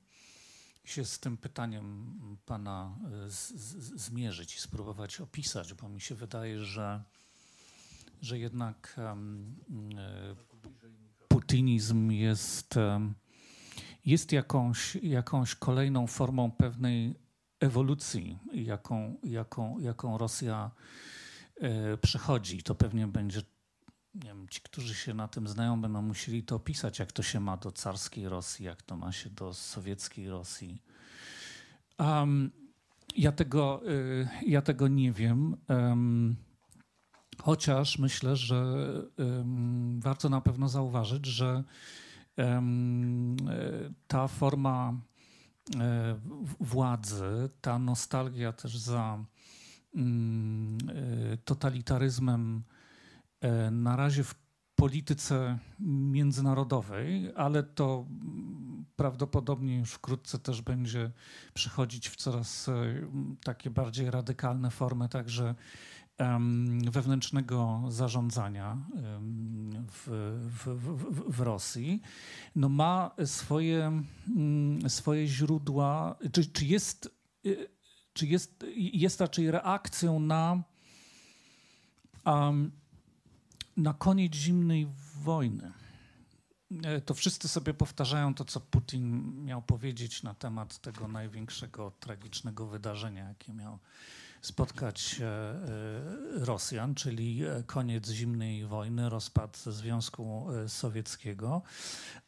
[0.85, 2.15] się z tym pytaniem
[2.47, 7.03] pana e, z, z, zmierzyć i spróbować opisać, bo mi się wydaje, że,
[8.23, 9.57] że jednak um,
[11.29, 12.75] putinizm jest,
[14.05, 17.15] jest jakąś, jakąś kolejną formą pewnej
[17.61, 21.26] ewolucji, jaką, jaką, jaką Rosja E,
[22.01, 22.63] przechodzi.
[22.63, 23.43] To pewnie będzie,
[24.15, 27.41] nie wiem, ci, którzy się na tym znają, będą musieli to opisać, jak to się
[27.41, 30.83] ma do carskiej Rosji, jak to ma się do sowieckiej Rosji.
[31.99, 32.51] Um,
[33.17, 35.57] ja, tego, y, ja tego nie wiem.
[35.69, 36.37] Um,
[37.43, 38.85] chociaż myślę, że
[39.19, 41.65] um, warto na pewno zauważyć, że
[44.09, 44.95] ta forma
[45.81, 46.17] e,
[46.61, 49.25] władzy, ta nostalgia też za e,
[51.45, 52.63] totalitaryzmem
[53.41, 54.35] e, na razie w
[54.75, 58.07] polityce międzynarodowej, ale to
[58.97, 61.11] prawdopodobnie już wkrótce też będzie
[61.55, 62.73] przechodzić w coraz e,
[63.45, 65.55] takie bardziej radykalne formy także
[66.91, 68.79] wewnętrznego zarządzania
[69.93, 70.09] w,
[70.51, 72.03] w, w, w, Rosji,
[72.55, 74.03] no ma swoje,
[74.37, 77.17] mm, swoje źródła, czy, czy jest
[78.17, 80.63] czy jest, jest raczej reakcją na,
[82.25, 82.73] um,
[83.77, 84.89] na koniec zimnej
[85.23, 85.73] wojny.
[86.85, 92.67] e, to wszyscy sobie powtarzają to, co Putin miał powiedzieć na temat tego największego tragicznego
[92.67, 93.79] wydarzenia, jakie miał
[94.47, 101.63] spotkać e, e, Rosjan, czyli koniec zimnej wojny, rozpad Związku Sowieckiego.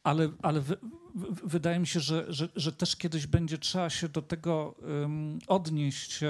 [0.03, 0.77] Ale, ale w,
[1.15, 4.75] w, wydaje mi się, że, że, że, też kiedyś będzie trzeba się do tego
[5.47, 6.21] odnieść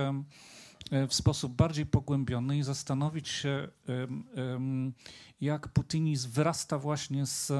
[1.09, 3.69] w sposób bardziej pogłębiony i zastanowić się,
[5.41, 7.53] jak putinizm wyrasta właśnie z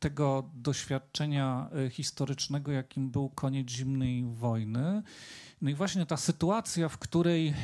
[0.00, 5.02] tego doświadczenia historycznego, jakim był koniec zimnej wojny
[5.60, 7.54] no i właśnie ta sytuacja, w której,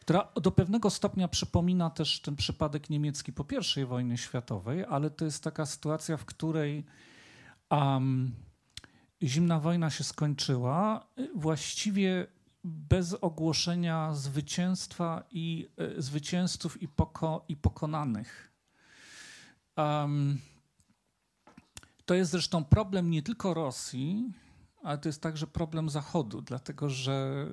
[0.00, 5.24] która do pewnego stopnia przypomina też ten przypadek niemiecki po I wojnie światowej, ale to
[5.24, 6.84] jest taka sytuacja, w której
[7.70, 8.34] um,
[9.22, 12.26] zimna wojna się skończyła właściwie
[12.64, 18.52] bez ogłoszenia zwycięstwa i y, zwycięzców i, poko, i pokonanych.
[19.76, 20.38] Um,
[22.04, 24.32] to jest zresztą problem nie tylko Rosji,
[24.84, 27.46] ale to jest także problem Zachodu, dlatego że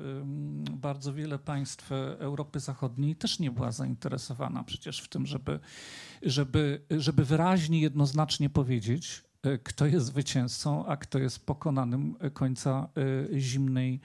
[0.71, 5.59] bardzo wiele państw Europy Zachodniej też nie była zainteresowana przecież w tym, żeby,
[6.21, 12.89] żeby, żeby wyraźnie, jednoznacznie powiedzieć, e, kto jest zwycięzcą, a kto jest pokonanym końca
[13.33, 14.01] e, zimnej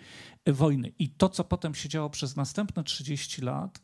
[0.47, 0.93] wojny.
[0.99, 3.81] I to, co potem się działo przez następne 30 lat,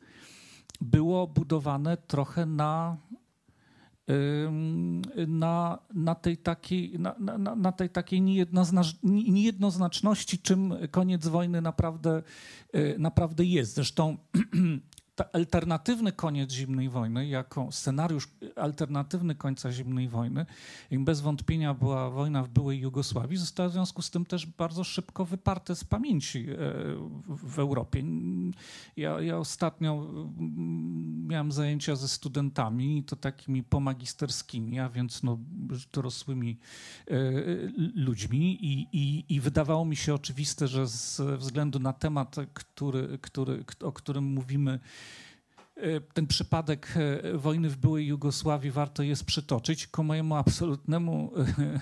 [0.81, 2.96] było budowane trochę na
[5.27, 8.23] na, na, tej takiej, na, na, na tej takiej
[9.03, 12.23] niejednoznaczności, czym koniec wojny naprawdę,
[12.75, 13.75] y, naprawdę jest.
[13.75, 14.17] Zresztą
[15.33, 20.46] alternatywny koniec zimnej wojny, jako scenariusz alternatywny końca zimnej wojny,
[20.90, 25.25] bez wątpienia była wojna w byłej Jugosławii, została w związku z tym też bardzo szybko
[25.25, 26.57] wyparte z pamięci e,
[27.29, 28.05] w Europie.
[28.96, 30.07] Ja, ja ostatnio
[31.27, 35.38] miałem zajęcia ze studentami, to takimi pomagisterskimi, a więc no,
[35.92, 36.59] dorosłymi
[37.09, 37.14] e,
[37.94, 43.64] ludźmi i, i, i wydawało mi się oczywiste, że ze względu na temat, który, który,
[43.81, 44.81] o którym mówimy,
[46.14, 51.80] ten przypadek e, wojny w byłej Jugosławii warto jest przytoczyć ku mojemu absolutnemu e,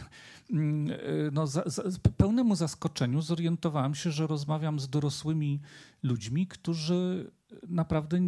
[1.33, 1.83] no, za, za,
[2.17, 5.61] pełnemu zaskoczeniu zorientowałem się, że rozmawiam z dorosłymi
[6.03, 7.31] ludźmi, którzy
[7.69, 8.19] naprawdę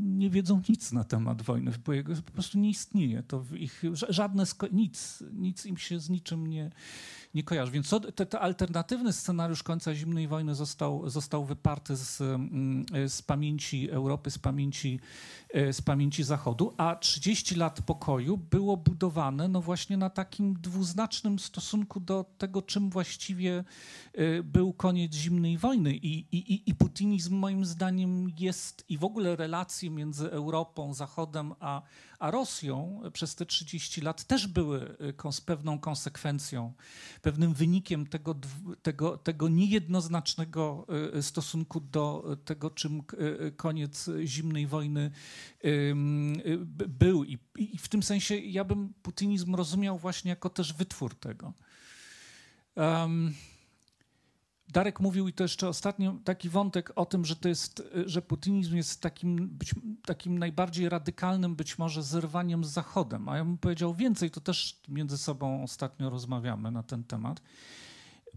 [0.00, 3.22] nie wiedzą nic na temat wojny w byłej po prostu nie istnieje.
[3.22, 6.70] To ich żadne nic, nic im się z niczym nie,
[7.34, 7.72] nie kojarzy.
[7.72, 14.30] Więc ten alternatywny scenariusz końca zimnej wojny został, został wyparty z, mm, z pamięci Europy,
[14.30, 15.00] z pamięci,
[15.54, 21.38] e, z pamięci Zachodu, a 30 lat pokoju było budowane no właśnie na takim dwuznacznym
[21.38, 23.64] stosunku do tego, czym właściwie
[24.14, 25.94] e, był koniec zimnej wojny.
[25.94, 31.82] I, i, i putinizm moim zdaniem jest i w ogóle relacje między Europą, Zachodem a,
[32.20, 36.72] a Rosją przez te 30 lat też były y, pewną konsekwencją,
[37.22, 38.34] pewnym wynikiem tego,
[38.82, 40.86] tego, tego niejednoznacznego
[41.18, 43.02] y, stosunku do tego, czym
[43.46, 45.10] y, koniec zimnej wojny
[46.88, 47.24] był.
[47.24, 51.52] I, I w tym sensie ja bym putinizm rozumiał właśnie jako też wytwór tego.
[52.76, 53.34] Um,
[54.70, 58.76] Darek mówił i to jeszcze ostatnio taki wątek o tym, że to jest, że putinizm
[58.76, 63.28] jest takim, być, takim najbardziej radykalnym być może zerwaniem z Zachodem.
[63.28, 67.42] A ja bym powiedział więcej, to też między sobą ostatnio rozmawiamy na ten temat.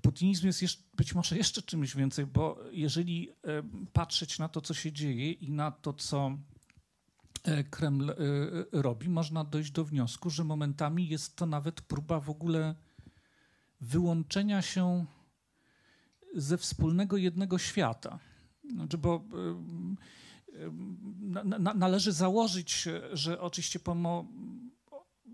[0.01, 3.29] Putinizm jest jeszcze, być może jeszcze czymś więcej, bo jeżeli
[3.93, 6.37] patrzeć na to, co się dzieje i na to, co
[7.43, 8.15] e, Kreml e,
[8.71, 12.75] robi, można dojść do wniosku, że momentami jest to nawet próba w ogóle
[13.81, 15.05] wyłączenia się
[16.33, 18.19] ze wspólnego jednego świata.
[18.71, 19.23] Znaczy, bo
[21.19, 24.25] na, na, należy założyć, że oczywiście pomimo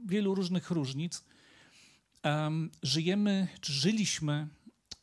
[0.05, 1.23] wielu różnych różnic
[2.83, 4.47] żyjemy, czy żyliśmy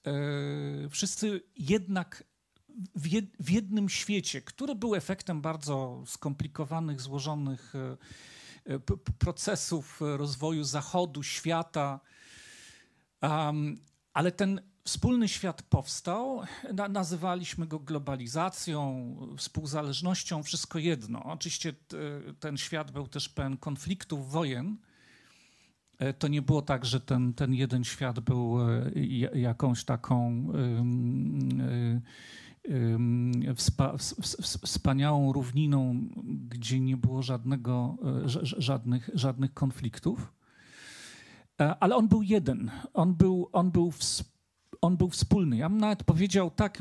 [0.05, 2.25] e, wszyscy jednak
[2.95, 8.79] w, jed, w, jednym świecie, który był efektem bardzo skomplikowanych, złożonych e,
[9.19, 12.01] procesów rozwoju Zachodu, świata.
[14.13, 16.43] Ale ten Wspólny świat powstał,
[16.91, 21.25] nazywaliśmy go globalizacją, współzależnością, wszystko jedno.
[21.25, 21.75] Oczywiście
[22.41, 24.77] ten świat był też pełen konfliktów, wojen.
[25.99, 28.91] E, to nie było tak, że ten, ten jeden świat był e,
[29.35, 30.47] jakąś taką
[33.49, 33.97] e, wspa,
[34.67, 36.09] wspaniałą równiną,
[36.49, 37.97] gdzie nie było żadnego,
[38.43, 40.33] żadnych, żadnych konfliktów.
[41.81, 42.71] Ale on był jeden.
[42.95, 44.36] On był, on był wspólny
[44.87, 45.57] on był wspólny.
[45.57, 46.79] Ja bym nawet powiedział tak,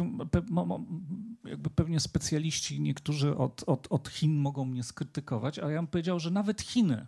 [1.46, 6.20] jakby pewnie specjaliści niektórzy od, od, od Chin mogą mnie skrytykować, ale ja bym powiedział,
[6.20, 7.08] że nawet Chiny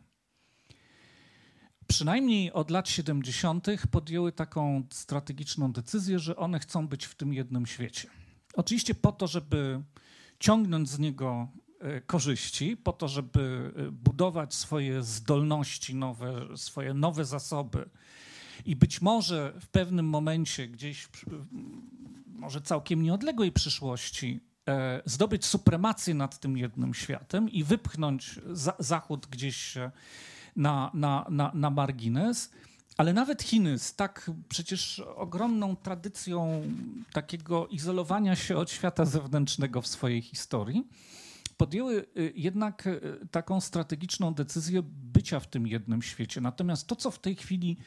[1.88, 3.68] przynajmniej od lat 70.
[3.92, 8.10] podjęły taką strategiczną decyzję, że one chcą być w tym jednym świecie.
[8.54, 9.84] Oczywiście po to, żeby
[10.40, 11.48] ciągnąć z niego
[11.80, 17.90] e, korzyści, po to, żeby e, budować swoje zdolności nowe, swoje nowe zasoby
[18.66, 21.08] i być może w pewnym momencie, gdzieś
[22.26, 29.28] może całkiem nieodległej przyszłości, e, zdobyć supremację nad tym jednym światem i wypchnąć za, Zachód
[29.28, 29.78] gdzieś
[30.56, 32.52] na, na, na, na margines.
[32.98, 36.64] Ale nawet Chiny z tak przecież ogromną tradycją
[37.14, 40.88] takiego izolowania się od świata zewnętrznego w swojej historii,
[41.58, 46.42] podjęły y, jednak y, taką strategiczną decyzję bycia w tym jednym świecie.
[46.42, 47.78] Natomiast to, co w tej chwili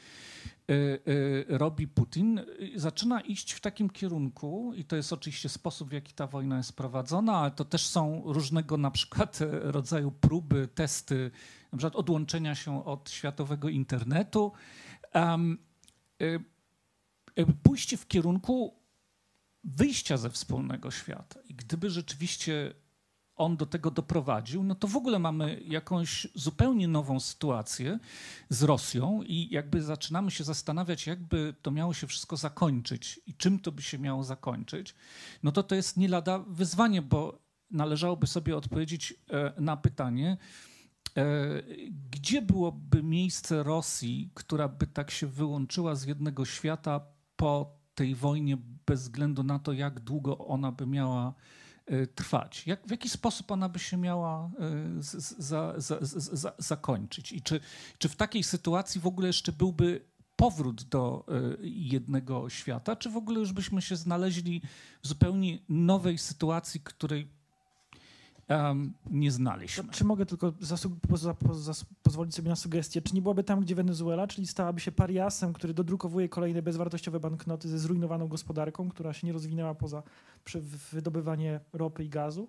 [1.48, 2.40] robi Putin,
[2.76, 6.76] zaczyna iść w takim kierunku, i to jest oczywiście sposób, w jaki ta wojna jest
[6.76, 11.30] prowadzona, ale to też są różnego na przykład rodzaju próby, testy,
[11.72, 14.52] na przykład odłączenia się od światowego internetu.
[15.14, 15.58] Um,
[17.62, 18.80] pójście w kierunku
[19.64, 21.40] wyjścia ze wspólnego świata.
[21.48, 22.74] I gdyby rzeczywiście
[23.40, 27.98] on do tego doprowadził, no to w ogóle mamy jakąś zupełnie nową sytuację
[28.48, 33.58] z Rosją i jakby zaczynamy się zastanawiać, jakby to miało się wszystko zakończyć i czym
[33.58, 34.94] to by się miało zakończyć,
[35.42, 37.38] no to to jest nie lada wyzwanie, bo
[37.70, 40.36] należałoby sobie odpowiedzieć e, na pytanie,
[41.16, 41.24] e,
[42.10, 47.00] gdzie byłoby miejsce Rosji, która by tak się wyłączyła z jednego świata
[47.36, 51.34] po tej wojnie, bez względu na to, jak długo ona by miała
[52.14, 52.66] trwać?
[52.66, 54.50] Jak, w jaki sposób ona by się miała
[55.38, 57.32] za, za, zakończyć?
[57.32, 57.60] I czy,
[57.98, 61.26] czy w takiej sytuacji w ogóle jeszcze byłby powrót do
[61.62, 64.62] y, jednego świata, czy w ogóle już byśmy się znaleźli
[65.02, 67.28] w zupełnie nowej sytuacji, której
[68.50, 69.84] um, nie znaliśmy.
[69.90, 70.52] Czy mogę tylko
[72.02, 73.02] pozwolić sobie na sugestię?
[73.02, 77.68] Czy nie byłoby tam, gdzie Wenezuela, czyli stałaby się pariasem, który dodrukowuje kolejne bezwartościowe banknoty
[77.68, 80.02] ze zrujnowaną gospodarką, która się nie rozwinęła poza
[80.92, 82.48] wydobywanie ropy i gazu?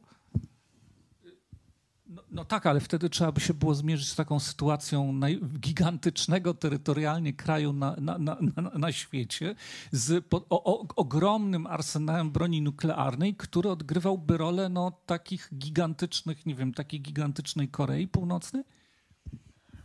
[2.16, 5.20] No, no, tak, ale wtedy trzeba by się było zmierzyć z taką sytuacją
[5.60, 8.38] gigantycznego terytorialnie kraju na, na, na,
[8.76, 9.56] na świecie
[9.92, 16.56] z po, o, o, ogromnym arsenałem broni nuklearnej, który odgrywałby rolę no, takich gigantycznych, nie
[16.56, 18.64] wiem, takiej gigantycznej Korei Północnej?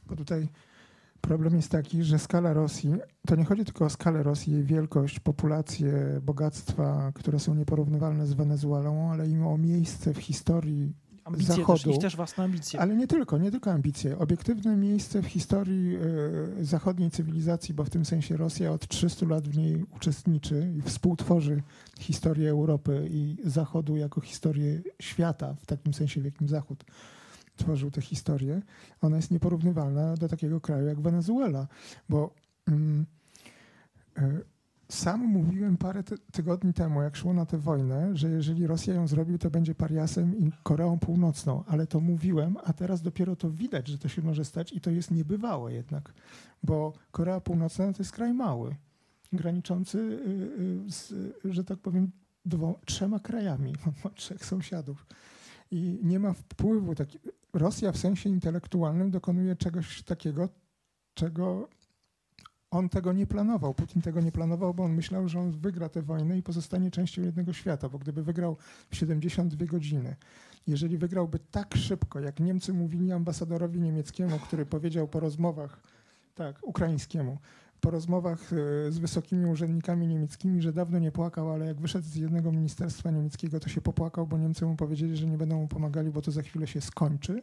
[0.06, 0.48] Bo tutaj
[1.20, 2.94] problem jest taki, że skala Rosji,
[3.26, 8.32] to nie chodzi tylko o skalę Rosji, jej wielkość, populację, bogactwa, które są nieporównywalne z
[8.32, 11.90] Wenezuelą, ale i o miejsce w historii ambicje Zachodu.
[11.90, 12.80] Też, też własne ambicje.
[12.80, 14.18] Ale nie tylko, nie tylko ambicje.
[14.18, 15.96] Obiektywne miejsce w historii
[16.60, 20.82] y, zachodniej cywilizacji, bo w tym sensie Rosja od 300 lat w niej uczestniczy i
[20.82, 21.62] współtworzy
[21.98, 26.84] historię Europy i Zachodu jako historię świata, w takim sensie, w jakim Zachód
[27.56, 28.62] tworzył tę historię.
[29.00, 31.66] Ona jest nieporównywalna do takiego kraju jak Wenezuela,
[32.08, 32.34] bo
[32.68, 32.72] y,
[34.22, 34.44] y,
[34.88, 39.38] sam mówiłem parę tygodni temu, jak szło na tę wojnę, że jeżeli Rosja ją zrobi,
[39.38, 41.64] to będzie pariasem i Koreą Północną.
[41.66, 44.90] Ale to mówiłem, a teraz dopiero to widać, że to się może stać i to
[44.90, 46.12] jest niebywałe jednak.
[46.62, 48.76] Bo Korea Północna to jest kraj mały,
[49.32, 52.10] graniczący, y, y, z, że tak powiem,
[52.84, 53.72] trzema krajami.
[54.14, 55.06] Trzech sąsiadów.
[55.70, 56.94] I nie ma wpływu.
[56.94, 57.18] Taki,
[57.52, 60.48] Rosja w sensie intelektualnym dokonuje czegoś takiego,
[61.14, 61.68] czego
[62.70, 63.74] on tego nie planował.
[63.74, 67.22] Putin tego nie planował, bo on myślał, że on wygra tę wojnę i pozostanie częścią
[67.22, 68.56] jednego świata, bo gdyby wygrał
[68.90, 70.16] w 72 godziny,
[70.66, 75.80] jeżeli wygrałby tak szybko, jak Niemcy mówili ambasadorowi niemieckiemu, który powiedział po rozmowach,
[76.34, 77.38] tak, ukraińskiemu,
[77.80, 82.14] po rozmowach e, z wysokimi urzędnikami niemieckimi, że dawno nie płakał, ale jak wyszedł z
[82.14, 86.10] jednego ministerstwa niemieckiego, to się popłakał, bo Niemcy mu powiedzieli, że nie będą mu pomagali,
[86.10, 87.42] bo to za chwilę się skończy.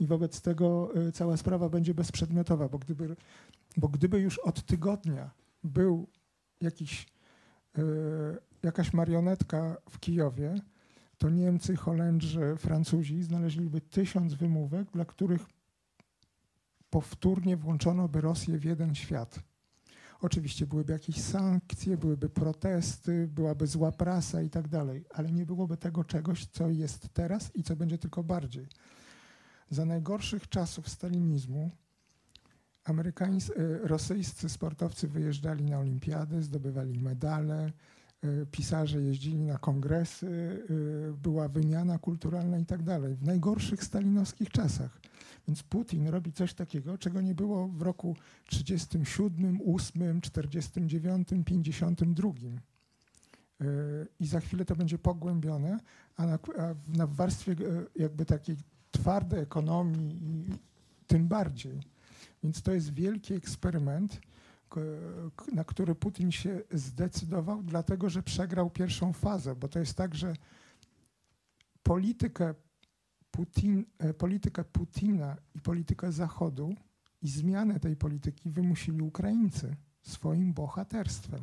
[0.00, 3.16] I wobec tego e, cała sprawa będzie bezprzedmiotowa, bo gdyby
[3.76, 5.30] bo gdyby już od tygodnia
[5.64, 6.08] był
[6.60, 7.06] jakiś,
[7.76, 10.54] yy, jakaś marionetka w Kijowie,
[11.18, 15.46] to Niemcy, Holendrzy, Francuzi znaleźliby tysiąc wymówek, dla których
[16.90, 19.40] powtórnie włączono by Rosję w jeden świat.
[20.20, 25.76] Oczywiście byłyby jakieś sankcje, byłyby protesty, byłaby zła prasa i tak dalej, ale nie byłoby
[25.76, 28.66] tego czegoś, co jest teraz i co będzie tylko bardziej.
[29.70, 31.70] Za najgorszych czasów stalinizmu
[32.90, 37.72] Amerykańscy, e, rosyjscy sportowcy wyjeżdżali na olimpiady, zdobywali medale,
[38.22, 43.14] e, pisarze jeździli na kongresy, e, była wymiana kulturalna i tak dalej.
[43.14, 45.00] W najgorszych stalinowskich czasach.
[45.48, 52.32] Więc Putin robi coś takiego, czego nie było w roku 37, 8, 49, 52.
[54.20, 55.78] I za chwilę to będzie pogłębione,
[56.16, 57.56] a na, a na warstwie
[57.96, 58.56] jakby takiej
[58.90, 60.58] twardej ekonomii
[61.06, 61.80] tym bardziej.
[62.42, 64.20] Więc to jest wielki eksperyment,
[65.52, 70.34] na który Putin się zdecydował, dlatego że przegrał pierwszą fazę, bo to jest tak, że
[71.82, 72.54] politykę,
[73.30, 76.74] Putin, e, politykę Putina i politykę Zachodu
[77.22, 81.40] i zmianę tej polityki wymusili Ukraińcy swoim bohaterstwem.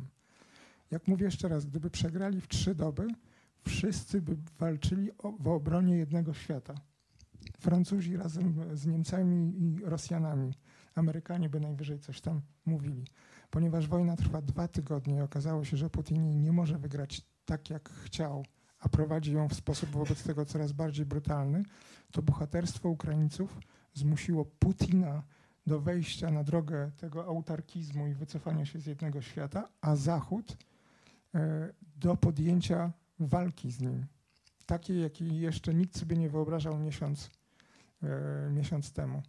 [0.90, 3.08] Jak mówię jeszcze raz, gdyby przegrali w trzy doby,
[3.66, 6.74] wszyscy by walczyli o, w obronie jednego świata.
[7.58, 10.52] Francuzi razem z Niemcami i Rosjanami.
[10.98, 13.04] Amerykanie by najwyżej coś tam mówili.
[13.50, 17.88] Ponieważ wojna trwa dwa tygodnie i okazało się, że Putin nie może wygrać tak, jak
[17.88, 18.44] chciał,
[18.80, 21.62] a prowadzi ją w sposób wobec tego coraz bardziej brutalny,
[22.12, 23.60] to bohaterstwo Ukraińców
[23.94, 25.22] zmusiło Putina
[25.66, 30.56] do wejścia na drogę tego autarkizmu i wycofania się z jednego świata, a Zachód
[31.34, 34.06] e, do podjęcia walki z nim.
[34.66, 37.30] Takiej, jakiej jeszcze nikt sobie nie wyobrażał miesiąc,
[38.02, 39.22] e, miesiąc temu.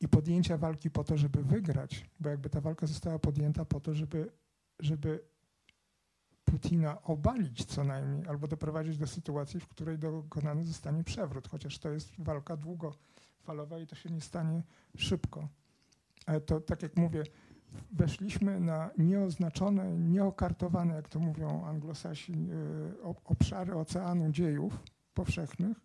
[0.00, 3.94] I podjęcia walki po to, żeby wygrać, bo jakby ta walka została podjęta po to,
[3.94, 4.32] żeby,
[4.80, 5.20] żeby
[6.44, 11.90] Putina obalić co najmniej, albo doprowadzić do sytuacji, w której dokonany zostanie przewrót, chociaż to
[11.90, 14.62] jest walka długofalowa i to się nie stanie
[14.96, 15.48] szybko.
[16.26, 17.22] Ale to, tak jak mówię,
[17.92, 24.82] weszliśmy na nieoznaczone, nieokartowane, jak to mówią anglosasi, y, obszary oceanu dziejów
[25.14, 25.80] powszechnych,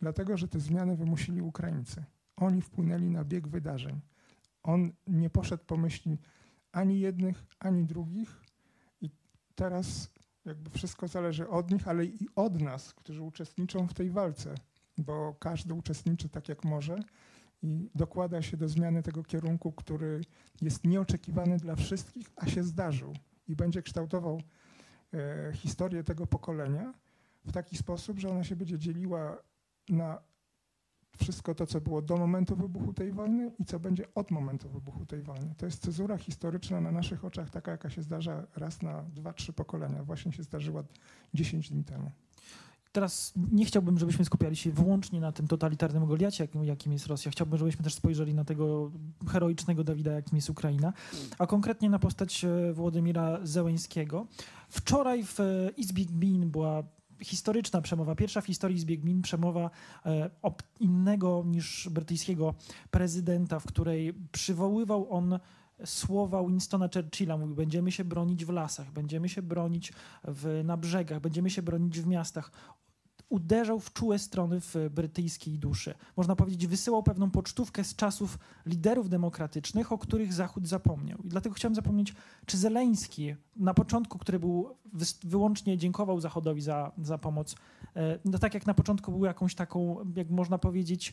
[0.00, 2.04] dlatego że te zmiany wymusili Ukraińcy.
[2.36, 4.00] Oni wpłynęli na bieg wydarzeń.
[4.62, 6.18] On nie poszedł po myśli
[6.72, 8.44] ani jednych, ani drugich.
[9.00, 9.10] I
[9.54, 10.10] teraz
[10.44, 14.54] jakby wszystko zależy od nich, ale i od nas, którzy uczestniczą w tej walce,
[14.98, 16.98] bo każdy uczestniczy tak jak może.
[17.62, 20.20] I dokłada się do zmiany tego kierunku, który
[20.62, 23.12] jest nieoczekiwany dla wszystkich, a się zdarzył.
[23.48, 24.40] I będzie kształtował
[25.14, 26.94] e, historię tego pokolenia
[27.44, 29.38] w taki sposób, że ona się będzie dzieliła
[29.88, 30.22] na
[31.18, 35.06] wszystko to, co było do momentu wybuchu tej wojny i co będzie od momentu wybuchu
[35.06, 35.54] tej wojny.
[35.56, 39.52] To jest cezura historyczna na naszych oczach, taka jaka się zdarza raz na dwa, trzy
[39.52, 40.04] pokolenia.
[40.04, 40.84] Właśnie się zdarzyła
[41.34, 42.10] 10 dni temu.
[42.94, 47.30] Teraz nie chciałbym, żebyśmy skupiali się wyłącznie na tym totalitarnym Goliacie, jakim jest Rosja.
[47.30, 48.90] Chciałbym, żebyśmy też spojrzeli na tego
[49.28, 50.92] heroicznego Dawida, jakim jest Ukraina,
[51.38, 54.26] a konkretnie na postać e, Włodymira Zełęńskiego.
[54.68, 56.82] Wczoraj w e, Izbie Gmin była
[57.20, 59.70] historyczna przemowa, pierwsza w historii Izbie Gmin przemowa
[60.06, 60.30] e,
[60.80, 62.54] innego niż brytyjskiego
[62.90, 65.38] prezydenta, w której przywoływał on
[65.84, 67.36] słowa Winstona Churchilla.
[67.36, 69.92] Mówił, będziemy się bronić w lasach, będziemy się bronić
[70.24, 72.50] w, na brzegach, będziemy się bronić w miastach
[73.28, 75.94] uderzał w czułe strony w brytyjskiej duszy.
[76.16, 81.18] Można powiedzieć, wysyłał pewną pocztówkę z czasów liderów demokratycznych, o których Zachód zapomniał.
[81.24, 82.14] I dlatego chciałem zapomnieć,
[82.46, 84.76] czy Zeleński na początku, który był
[85.24, 87.56] wyłącznie dziękował Zachodowi za, za pomoc,
[87.96, 91.12] e, no tak jak na początku był jakąś taką, jak można powiedzieć,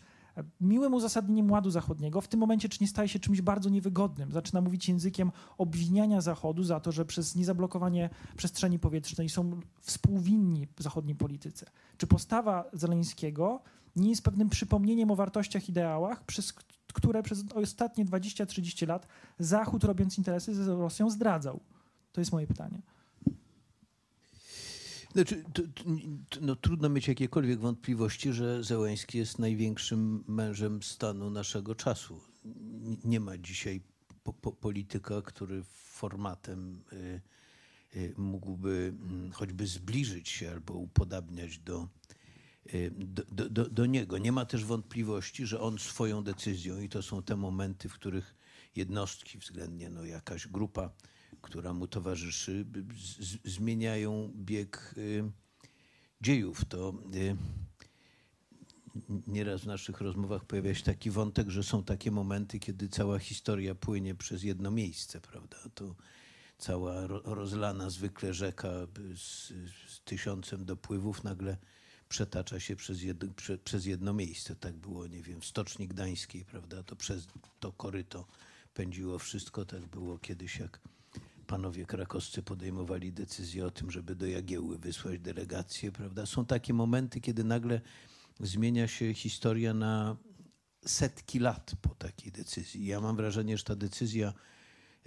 [0.61, 4.31] miłym uzasadnieniem ładu zachodniego, w tym momencie czy nie staje się czymś bardzo niewygodnym.
[4.31, 11.15] Zaczyna mówić językiem obwiniania Zachodu za to, że przez niezablokowanie przestrzeni powietrznej są współwinni zachodniej
[11.15, 11.65] polityce.
[11.97, 13.61] Czy postawa Zeleńskiego
[13.95, 16.53] nie jest pewnym przypomnieniem o wartościach, ideałach, przez
[16.93, 19.07] które przez ostatnie 20-30 lat
[19.39, 21.59] Zachód, robiąc interesy z Rosją, zdradzał?
[22.11, 22.81] To jest moje pytanie.
[25.13, 25.61] Znaczy, to,
[26.29, 32.21] to, no, trudno mieć jakiekolwiek wątpliwości, że Zełański jest największym mężem stanu naszego czasu.
[33.03, 33.81] Nie ma dzisiaj
[34.23, 37.21] po, po, polityka, który formatem y,
[37.95, 38.93] y, mógłby
[39.29, 41.87] y, choćby zbliżyć się albo upodabniać do,
[42.73, 42.91] y,
[43.31, 44.17] do, do, do, niego.
[44.17, 48.35] Nie ma też wątpliwości, że on swoją decyzją, i to są te momenty, w których
[48.75, 50.89] jednostki, względnie no, jakaś grupa,
[51.41, 52.65] która mu towarzyszy,
[53.45, 55.31] zmieniają bieg y,
[56.21, 56.65] dziejów.
[56.65, 57.35] To y,
[59.27, 63.75] nieraz w naszych rozmowach pojawia się taki wątek, że są takie momenty, kiedy cała historia
[63.75, 65.57] płynie przez jedno miejsce, prawda?
[65.75, 65.95] To
[66.57, 68.69] cała rozlana zwykle rzeka
[69.15, 69.47] z,
[69.87, 71.57] z tysiącem dopływów nagle
[72.09, 74.55] przetacza się przez jedno, prze, przez jedno miejsce.
[74.55, 76.83] Tak było, nie wiem, w Stoczni Gdańskiej, prawda?
[76.83, 77.27] To przez
[77.59, 78.27] to koryto
[78.73, 79.65] pędziło wszystko.
[79.65, 80.79] Tak było kiedyś, jak
[81.51, 86.25] panowie krakowscy podejmowali decyzję o tym, żeby do Jagiełły wysłać delegację, prawda?
[86.25, 87.81] Są takie momenty, kiedy nagle
[88.39, 90.17] zmienia się historia na
[90.85, 92.85] setki lat po takiej decyzji.
[92.85, 94.33] Ja mam wrażenie, że ta decyzja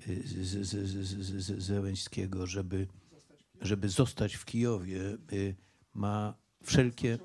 [0.09, 2.86] y, z, z, z, z Zełęńskiego, żeby,
[3.61, 5.01] żeby zostać w Kijowie,
[5.32, 5.57] y,
[5.95, 7.18] ma wszelkie,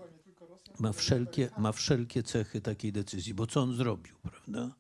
[0.80, 3.34] ma, wszelkie, ma wszelkie cechy takiej decyzji.
[3.34, 4.76] Bo co on zrobił, prawda?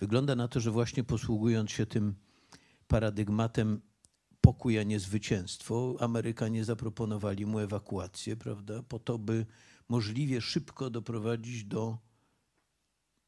[0.00, 2.14] Wygląda na to, że właśnie posługując się tym
[2.88, 3.80] paradygmatem
[4.40, 5.96] pokój, a nie zwycięstwo.
[6.00, 9.46] Amerykanie zaproponowali mu ewakuację, prawda, po to, by
[9.88, 11.98] możliwie szybko doprowadzić do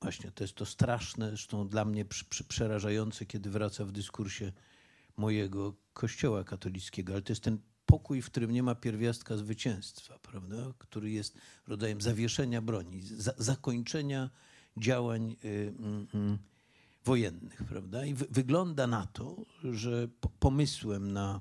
[0.03, 2.05] Właśnie, to jest to straszne, zresztą dla mnie
[2.49, 4.53] przerażające, kiedy wraca w dyskursie
[5.17, 10.57] mojego kościoła katolickiego, ale to jest ten pokój, w którym nie ma pierwiastka zwycięstwa, prawda?
[10.79, 14.31] który jest rodzajem zawieszenia broni, za, zakończenia
[14.77, 15.59] działań y, y,
[16.19, 16.39] y,
[17.11, 17.63] wojennych.
[17.69, 18.07] Prawda?
[18.07, 20.09] I wygląda na to, że
[20.39, 21.41] pomysłem na,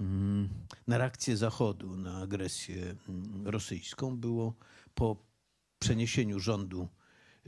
[0.00, 0.48] mm,
[0.86, 4.54] na reakcję Zachodu na agresję mm, rosyjską było
[4.94, 5.16] po
[5.78, 6.88] przeniesieniu rządu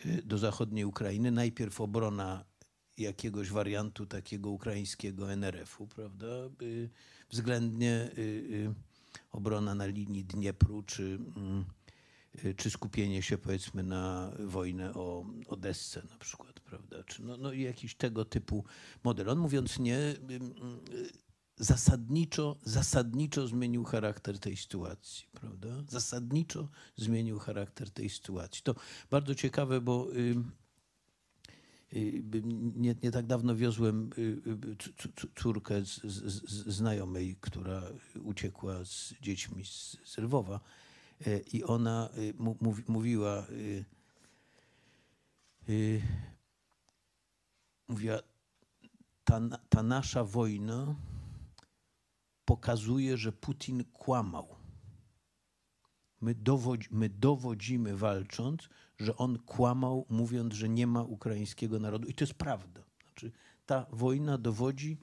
[0.07, 2.45] y, do zachodniej Ukrainy najpierw obrona
[2.99, 6.27] jakiegoś wariantu takiego ukraińskiego NRF-u, prawda?
[6.63, 6.91] Y,
[7.31, 8.75] względnie y,
[9.31, 11.65] obrona na linii Dniepru, czy, mm,
[12.57, 17.05] czy skupienie się powiedzmy na wojnę o Odessę na przykład, prawda?
[17.05, 18.65] Czy no, no jakiś tego typu
[19.05, 19.29] model.
[19.29, 19.99] On mówiąc nie,
[21.57, 25.69] zasadniczo, zasadniczo zmienił charakter tej sytuacji, prawda?
[25.89, 28.63] Zasadniczo zmienił charakter tej sytuacji.
[28.63, 28.75] To
[29.11, 30.35] bardzo ciekawe, bo y,
[31.97, 32.23] y,
[32.77, 34.41] nie, nie tak dawno wiozłem y,
[35.35, 37.83] córkę z, z, z, znajomej, która
[38.23, 40.61] uciekła z dziećmi z, z Lwowa
[41.53, 42.09] i ona
[42.89, 43.47] mówiła
[47.89, 48.19] mówiła
[49.25, 50.95] ta, ta nasza wojna
[52.45, 54.49] pokazuje, że Putin kłamał.
[56.21, 58.69] My, dowodzi, my dowodzimy walcząc,
[58.99, 62.09] że on kłamał, mówiąc, że nie ma ukraińskiego narodu.
[62.09, 62.83] I to jest prawda.
[63.05, 63.33] Znaczy,
[63.67, 64.99] ta wojna dowodzi,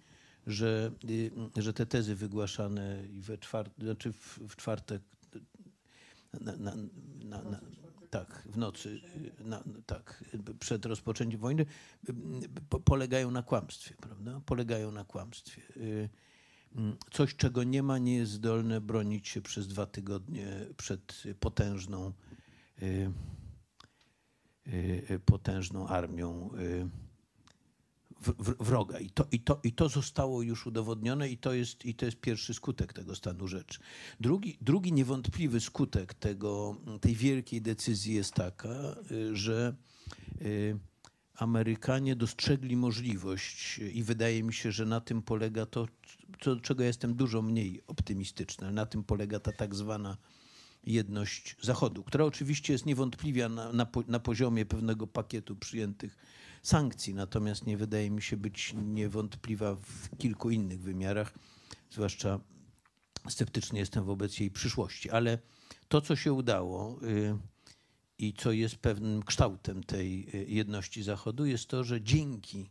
[0.47, 5.01] że, y, że te tezy wygłaszane we czwartek, znaczy w, w czwartek,
[6.33, 6.75] na, na,
[7.43, 7.59] na,
[8.09, 9.01] tak, w nocy,
[9.85, 10.23] tak,
[10.59, 11.65] przed rozpoczęciem wojny,
[12.09, 14.41] y, polegają na kłamstwie, prawda?
[14.45, 15.61] Polegają na kłamstwie.
[15.77, 16.09] Y,
[17.11, 22.13] coś, czego nie ma, nie jest zdolne bronić się przez dwa tygodnie przed potężną,
[22.81, 23.11] y,
[25.11, 26.49] y, potężną armią
[28.59, 28.99] wroga.
[28.99, 32.17] I to, i, to, I to zostało już udowodnione i to, jest, i to jest
[32.17, 33.79] pierwszy skutek tego stanu rzeczy.
[34.19, 38.95] Drugi, drugi niewątpliwy skutek tego, tej wielkiej decyzji jest taka,
[39.33, 39.75] że
[41.39, 45.87] Amerykanie dostrzegli możliwość i wydaje mi się, że na tym polega to,
[46.41, 48.71] co, czego jestem dużo mniej optymistyczny.
[48.71, 50.17] Na tym polega ta tak zwana
[50.83, 56.17] jedność Zachodu, która oczywiście jest niewątpliwie na, na, na poziomie pewnego pakietu przyjętych
[56.63, 61.33] sankcji, natomiast nie wydaje mi się być niewątpliwa w kilku innych wymiarach,
[61.91, 62.39] zwłaszcza
[63.29, 65.09] sceptycznie jestem wobec jej przyszłości.
[65.09, 65.39] Ale
[65.87, 67.37] to, co się udało, y,
[68.19, 72.69] i co jest pewnym kształtem tej e, jedności Zachodu, jest to, że dzięki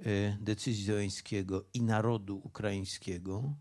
[0.00, 3.54] e, decyzji Zełenskiego i narodu ukraińskiego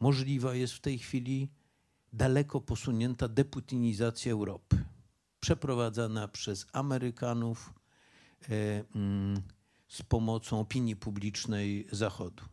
[0.00, 1.48] możliwa jest w tej chwili
[2.12, 4.84] daleko posunięta deputinizacja Europy,
[5.40, 7.72] przeprowadzana przez Amerykanów
[9.88, 12.44] z pomocą opinii publicznej Zachodu.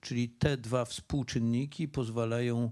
[0.00, 2.70] Czyli te dwa współczynniki pozwalają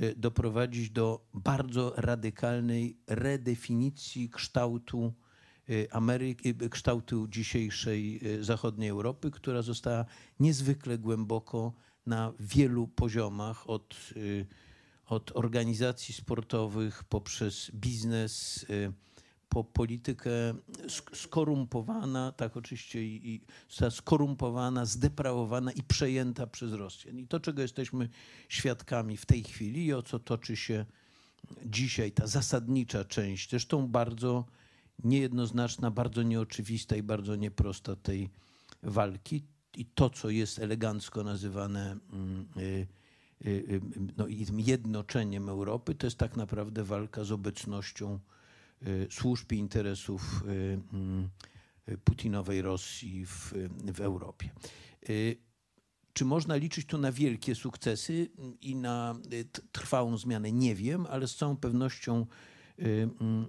[0.00, 5.12] Y, doprowadzić do bardzo radykalnej redefinicji kształtu
[5.70, 10.04] y, Ameryki, kształtu dzisiejszej zachodniej Europy, która została
[10.40, 11.72] niezwykle głęboko
[12.06, 13.96] na wielu poziomach od,
[15.06, 18.66] od organizacji sportowych poprzez biznes,
[19.48, 20.30] po politykę
[21.12, 23.40] skorumpowana, tak oczywiście, i, i
[23.90, 27.18] skorumpowana, zdeprawowana i przejęta przez Rosjan.
[27.18, 28.08] I to, czego jesteśmy
[28.48, 30.86] świadkami w tej chwili i o co toczy się
[31.66, 34.44] dzisiaj ta zasadnicza część, zresztą bardzo
[35.04, 38.30] niejednoznaczna, bardzo nieoczywista i bardzo nieprosta tej
[38.82, 39.42] walki.
[39.76, 42.86] I to, co jest elegancko nazywane mm, y,
[43.46, 43.80] y, y,
[44.16, 44.26] no,
[44.56, 48.18] jednoczeniem Europy, to jest tak naprawdę walka z obecnością
[49.10, 51.28] służb i interesów y, mm,
[52.04, 53.52] Putinowej Rosji w,
[53.94, 54.50] w Europie.
[55.08, 55.36] Y,
[56.12, 58.28] czy można liczyć tu na wielkie sukcesy
[58.60, 59.14] i na
[59.72, 60.52] trwałą zmianę?
[60.52, 62.26] Nie wiem, ale z całą pewnością
[62.78, 63.46] mm,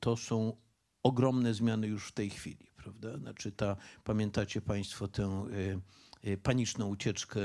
[0.00, 0.56] to są
[1.02, 3.18] ogromne zmiany już w tej chwili, prawda?
[3.18, 5.46] Znaczy ta, pamiętacie Państwo tę
[6.42, 7.40] paniczną ucieczkę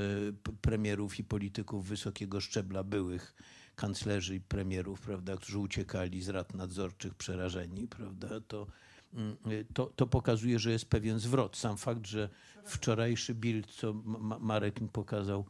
[0.62, 3.36] premierów i polityków wysokiego szczebla byłych
[3.80, 8.68] kanclerzy i premierów, prawda, którzy uciekali z rad nadzorczych przerażeni, prawda, to,
[9.14, 9.38] mm,
[9.74, 11.58] to, to pokazuje, że jest pewien zwrot.
[11.58, 12.30] Sam fakt, że
[12.66, 13.94] wczorajszy Bild, co
[14.40, 15.46] Marek mi pokazał,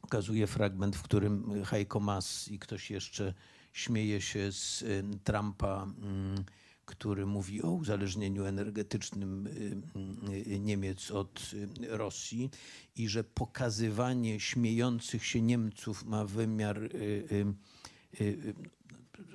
[0.00, 3.34] pokazuje fragment, w którym Heiko Maas i ktoś jeszcze
[3.72, 4.84] śmieje się z
[5.24, 6.44] Trumpa, mm,
[6.90, 9.50] który mówi o uzależnieniu energetycznym y,
[10.52, 12.50] y, Niemiec od y, Rosji
[12.96, 16.90] i że pokazywanie śmiejących się Niemców ma wymiar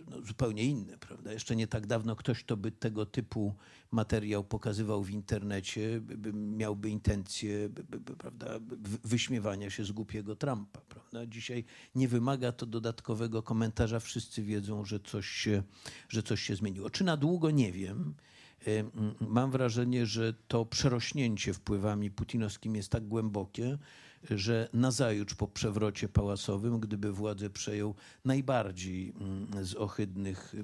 [0.10, 1.34] no, zupełnie inne, prawda?
[1.34, 3.56] Jeszcze nie tak dawno ktoś, kto by tego typu
[3.92, 8.60] materiał pokazywał w internecie, by, by miałby intencję, by, prawda,
[9.04, 11.26] wyśmiewania się z głupiego Trumpa, prawda?
[11.26, 11.64] Dzisiaj
[11.96, 14.00] nie wymaga to dodatkowego komentarza.
[14.00, 15.64] Wszyscy wiedzą, że coś się,
[16.10, 16.90] że coś się zmieniło.
[16.90, 17.52] Czy na długo?
[17.52, 18.14] Nie wiem.
[19.22, 23.78] Mam wrażenie, że to przerośnięcie wpływami putinowskimi jest tak głębokie,
[24.30, 27.96] że nazajutrz po przewrocie pałacowym, gdyby władzę przejął
[28.26, 30.56] najbardziej mm, z ohydnych,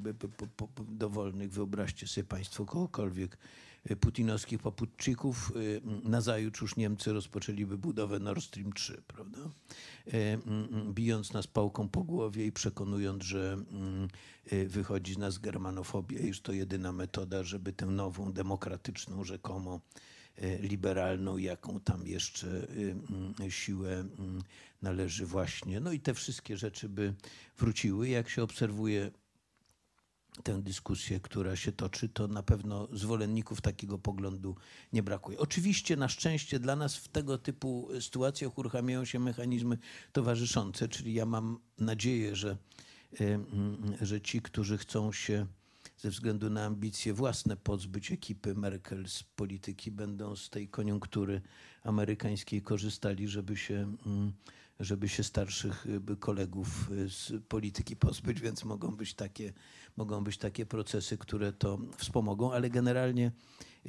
[0.90, 3.38] dowolnych, wyobraźcie sobie Państwo kogokolwiek,
[3.86, 9.40] e, putinowskich poputczyków, e, nazajutrz już Niemcy rozpoczęliby budowę Nord Stream 3, prawda?
[10.08, 10.38] E,
[10.94, 13.58] bijąc nas pałką po głowie i przekonując, że
[14.68, 19.80] wychodzi z nas germanofobia i że to jedyna metoda, żeby tę nową, demokratyczną rzekomo
[20.60, 22.62] liberalną, jaką tam jeszcze e,
[22.92, 24.42] mm, siłę mm,
[24.82, 25.80] należy właśnie.
[25.80, 27.14] No i te wszystkie rzeczy by
[27.58, 28.10] wróciły.
[28.10, 29.12] Jak się obserwuje
[30.44, 34.56] tę dyskusję, która się toczy, to na pewno zwolenników takiego poglądu
[34.94, 35.40] nie brakuje.
[35.40, 39.78] Oczywiście na szczęście dla nas w tego typu sytuacjach uruchamiają się mechanizmy
[40.12, 42.58] towarzyszące, czyli ja mam nadzieję, że,
[43.22, 43.40] e,
[44.02, 45.46] że ci, którzy chcą się
[46.02, 48.56] ze względu na ambicje własne pozbyć ekipy.
[48.56, 51.42] Merkel z polityki, będą z tej koniunktury
[51.84, 54.34] amerykańskiej korzystali, żeby się, mm,
[54.80, 59.54] żeby się starszych y, kolegów y, z polityki pozbyć, więc mogą być takie,
[59.98, 63.32] mogą być takie procesy, które to wspomogą, ale generalnie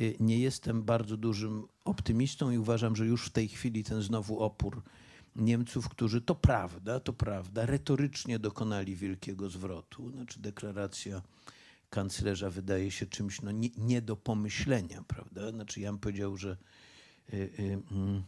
[0.00, 4.40] y, nie jestem bardzo dużym optymistą i uważam, że już w tej chwili ten znowu
[4.40, 4.82] opór
[5.36, 11.22] Niemców, którzy to prawda, to prawda, retorycznie dokonali wielkiego zwrotu, znaczy deklaracja
[11.92, 15.50] kanclerza wydaje się czymś no, nie, nie do pomyślenia, prawda?
[15.50, 16.56] Znaczy ja bym powiedział, że
[17.32, 18.22] y, y, mm,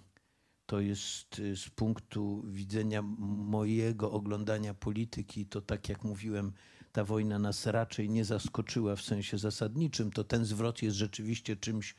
[0.67, 6.53] to jest y, z punktu widzenia mojego oglądania polityki, to tak jak mówiłem,
[6.93, 11.95] ta wojna nas raczej nie zaskoczyła w sensie zasadniczym, to ten zwrot jest rzeczywiście czymś,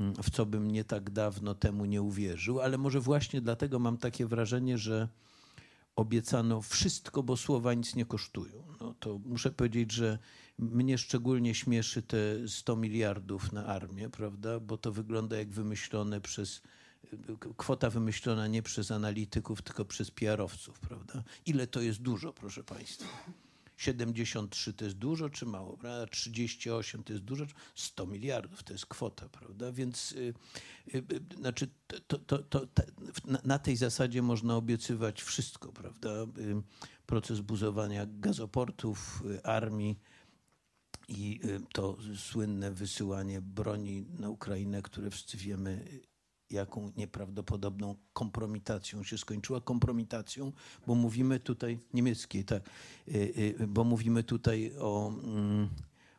[0.00, 3.98] mm, w co bym nie tak dawno temu nie uwierzył, ale może właśnie dlatego mam
[3.98, 5.08] takie wrażenie, że
[5.96, 8.64] obiecano wszystko, bo słowa nic nie kosztują.
[8.80, 10.18] No to muszę powiedzieć, że
[10.58, 14.60] mnie szczególnie śmieszy te 100 miliardów na armię, prawda?
[14.60, 16.62] Bo to wygląda jak wymyślone przez
[17.56, 21.22] kwota wymyślona nie przez analityków, tylko przez PR-owców, prawda?
[21.46, 23.08] Ile to jest dużo, proszę Państwa?
[23.80, 26.06] 73 to jest dużo czy mało, prawda?
[26.06, 29.72] 38 to jest dużo, 100 miliardów to jest kwota, prawda?
[29.72, 30.34] Więc y,
[30.94, 31.68] y, y, znaczy
[32.06, 32.66] to, to, to,
[33.44, 36.10] na, tej zasadzie można obiecywać wszystko, prawda?
[37.06, 39.98] Proces buzowania gazoportów, armii,
[41.08, 41.40] i
[41.72, 45.84] to słynne wysyłanie broni na Ukrainę, które wszyscy wiemy,
[46.50, 49.60] jaką nieprawdopodobną kompromitacją się skończyła.
[49.60, 50.52] Kompromitacją,
[50.86, 52.62] bo mówimy tutaj, niemieckiej, tak,
[53.08, 53.12] y,
[53.60, 55.68] y, bo mówimy tutaj o, mm,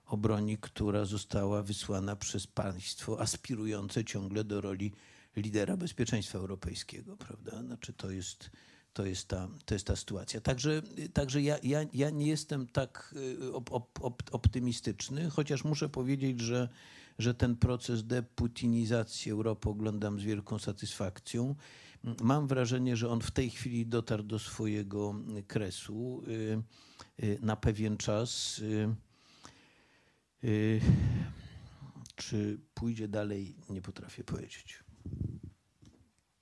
[0.05, 4.91] o broni, która została wysłana przez państwo aspirujące ciągle do roli
[5.35, 7.63] lidera bezpieczeństwa europejskiego, prawda?
[7.63, 8.49] Znaczy to jest
[8.93, 10.41] to jest ta, to jest ta sytuacja.
[10.41, 10.81] Także,
[11.13, 13.71] także ja, ja, ja nie jestem tak y, op,
[14.01, 16.69] op, optymistyczny, chociaż muszę powiedzieć, że,
[17.19, 21.55] że ten proces deputinizacji Europy oglądam z wielką satysfakcją.
[22.21, 25.15] Mam wrażenie, że on w tej chwili dotarł do swojego
[25.47, 26.63] kresu y,
[27.23, 28.61] y, na pewien czas.
[32.15, 34.83] Czy pójdzie dalej, nie potrafię powiedzieć.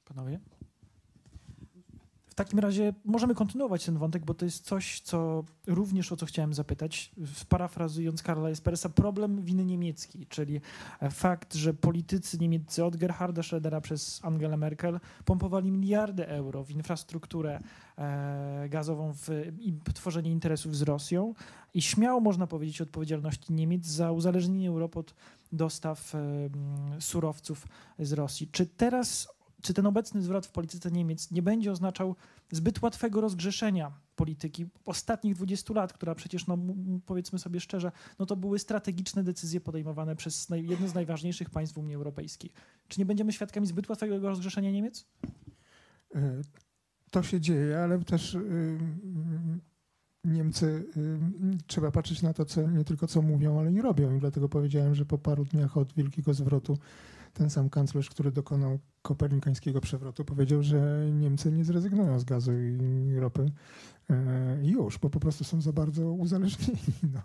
[0.05, 0.39] Panowie?
[2.39, 6.53] Takim razie możemy kontynuować ten wątek, bo to jest coś, co również o co chciałem
[6.53, 7.11] zapytać.
[7.49, 10.61] Parafrazując Karla Espersa, problem winy niemieckiej, czyli
[11.11, 17.59] fakt, że politycy niemieccy od Gerharda Schrödera przez Angelę Merkel pompowali miliardy euro w infrastrukturę
[17.97, 19.29] e, gazową w,
[19.59, 21.33] i tworzenie interesów z Rosją
[21.73, 25.15] i śmiało można powiedzieć o odpowiedzialności Niemiec za uzależnienie Europy od
[25.51, 26.13] dostaw
[26.99, 27.67] surowców
[27.99, 28.47] z Rosji.
[28.51, 32.15] Czy teraz czy ten obecny zwrot w polityce Niemiec nie będzie oznaczał
[32.51, 36.57] zbyt łatwego rozgrzeszenia polityki ostatnich 20 lat, która przecież, no,
[37.05, 41.95] powiedzmy sobie szczerze, no to były strategiczne decyzje podejmowane przez jedno z najważniejszych państw Unii
[41.95, 42.51] Europejskiej.
[42.87, 45.05] Czy nie będziemy świadkami zbyt łatwego rozgrzeszenia Niemiec?
[46.15, 46.41] E,
[47.11, 48.37] to się dzieje, ale też
[50.25, 50.85] Niemcy,
[51.67, 54.15] trzeba patrzeć na to, co, nie tylko co mówią, ale i robią.
[54.15, 56.77] I dlatego powiedziałem, że po paru dniach od wielkiego zwrotu
[57.33, 63.15] ten sam kanclerz, który dokonał kopernikańskiego przewrotu, powiedział, że Niemcy nie zrezygnują z gazu i
[63.19, 63.51] ropy
[64.09, 66.79] e, już, bo po prostu są za bardzo uzależnieni.
[67.13, 67.21] No.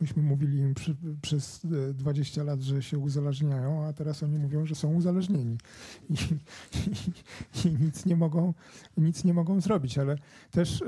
[0.00, 4.74] Myśmy mówili im przy, przez 20 lat, że się uzależniają, a teraz oni mówią, że
[4.74, 5.58] są uzależnieni
[6.10, 8.54] i, i, i nic, nie mogą,
[8.96, 10.16] nic nie mogą zrobić, ale
[10.50, 10.86] też e,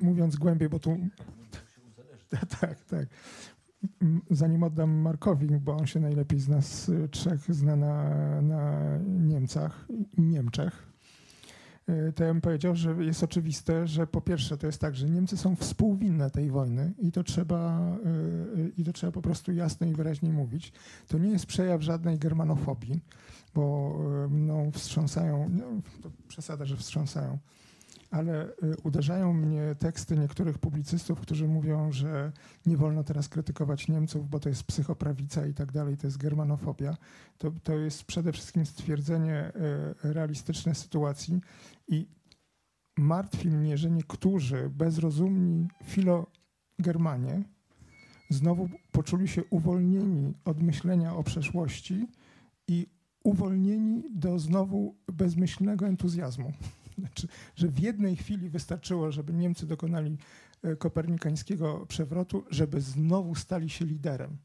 [0.00, 0.98] mówiąc głębiej, bo tu
[2.60, 3.08] tak, tak.
[4.30, 9.86] Zanim oddam Markowi, bo on się najlepiej z nas trzech zna na, na Niemcach
[10.18, 10.86] i Niemczech,
[11.88, 15.10] y, to ja bym powiedział, że jest oczywiste, że po pierwsze to jest tak, że
[15.10, 17.90] Niemcy są współwinne tej wojny i to trzeba,
[18.56, 20.72] y, i to trzeba po prostu jasno i wyraźnie mówić.
[21.08, 23.00] To nie jest przejaw żadnej germanofobii,
[23.54, 23.94] bo
[24.30, 25.64] no, wstrząsają, no,
[26.02, 27.38] to przesada, że wstrząsają
[28.14, 32.32] ale y, uderzają mnie teksty niektórych publicystów, którzy mówią, że
[32.66, 36.96] nie wolno teraz krytykować Niemców, bo to jest psychoprawica i tak dalej, to jest germanofobia.
[37.38, 39.52] To, to jest przede wszystkim stwierdzenie
[40.04, 41.40] y, realistycznej sytuacji
[41.88, 42.06] i
[42.98, 47.42] martwi mnie, że niektórzy bezrozumni filogermanie
[48.30, 52.06] znowu poczuli się uwolnieni od myślenia o przeszłości
[52.68, 52.86] i
[53.24, 56.52] uwolnieni do znowu bezmyślnego entuzjazmu.
[56.98, 60.18] Znaczy, że w jednej chwili wystarczyło, żeby Niemcy dokonali
[60.62, 64.36] e, kopernikańskiego przewrotu, żeby znowu stali się liderem.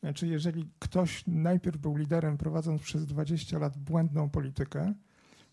[0.00, 4.94] Znaczy, jeżeli ktoś najpierw był liderem, prowadząc przez 20 lat błędną politykę,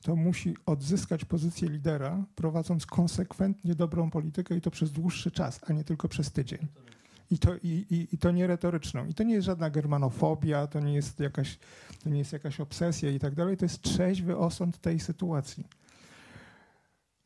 [0.02, 5.74] to musi odzyskać pozycję lidera, prowadząc konsekwentnie dobrą politykę i to przez dłuższy czas, a
[5.74, 6.68] nie tylko przez tydzień.
[7.32, 9.06] I to, i, i, i to nie retoryczną.
[9.06, 11.60] I to nie jest żadna germanofobia, to nie jest jakaś,
[12.04, 13.58] to nie jest jakaś obsesja i tak dalej.
[13.58, 15.66] To jest trzeźwy osąd tej sytuacji.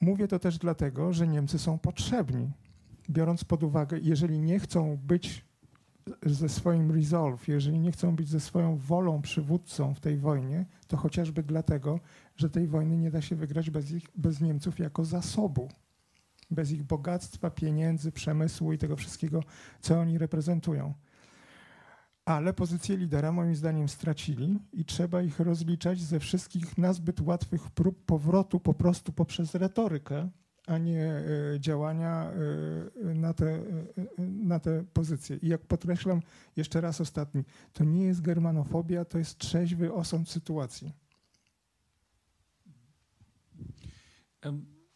[0.01, 2.51] Mówię to też dlatego, że Niemcy są potrzebni.
[3.09, 5.45] Biorąc pod uwagę, jeżeli nie chcą być
[6.25, 10.97] ze swoim resolve, jeżeli nie chcą być ze swoją wolą przywódcą w tej wojnie, to
[10.97, 11.99] chociażby dlatego,
[12.35, 15.69] że tej wojny nie da się wygrać bez, ich, bez Niemców jako zasobu,
[16.51, 19.43] bez ich bogactwa, pieniędzy, przemysłu i tego wszystkiego,
[19.81, 20.93] co oni reprezentują
[22.29, 28.05] ale pozycję lidera moim zdaniem stracili i trzeba ich rozliczać ze wszystkich nazbyt łatwych prób
[28.05, 30.29] powrotu po prostu poprzez retorykę,
[30.67, 31.23] a nie e,
[31.59, 33.63] działania e, na te, e,
[34.17, 35.37] na te pozycje.
[35.37, 36.21] I jak podkreślam
[36.55, 40.93] jeszcze raz ostatni, to nie jest germanofobia, to jest trzeźwy osąd sytuacji.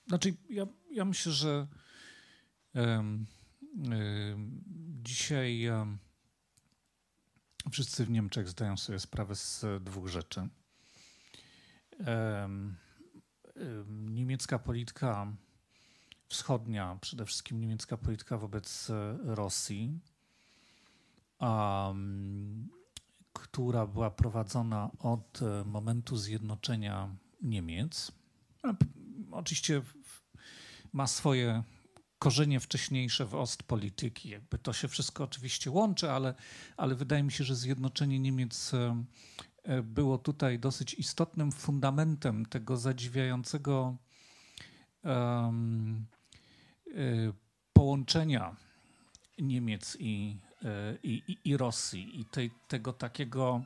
[0.07, 1.67] Znaczy, ja, ja myślę, że
[2.75, 3.25] um,
[3.77, 4.61] um,
[5.03, 5.97] dzisiaj um,
[7.71, 10.49] Wszyscy w Niemczech zdają sobie sprawę z dwóch rzeczy.
[13.87, 15.35] Niemiecka polityka
[16.27, 18.91] wschodnia, przede wszystkim niemiecka polityka wobec
[19.23, 19.99] Rosji,
[23.33, 28.11] która była prowadzona od momentu zjednoczenia Niemiec.
[29.31, 29.81] Oczywiście
[30.93, 31.63] ma swoje
[32.23, 34.29] korzenie wcześniejsze w Ostpolityki.
[34.29, 36.33] Jakby to się wszystko oczywiście łączy, ale,
[36.77, 39.03] ale wydaje mi się, że zjednoczenie Niemiec e,
[39.63, 43.97] e, było tutaj dosyć istotnym fundamentem tego zadziwiającego
[45.03, 46.05] um,
[47.73, 48.55] połączenia
[49.39, 50.37] Niemiec i,
[51.03, 53.63] i, i Rosji i tej, tego takiego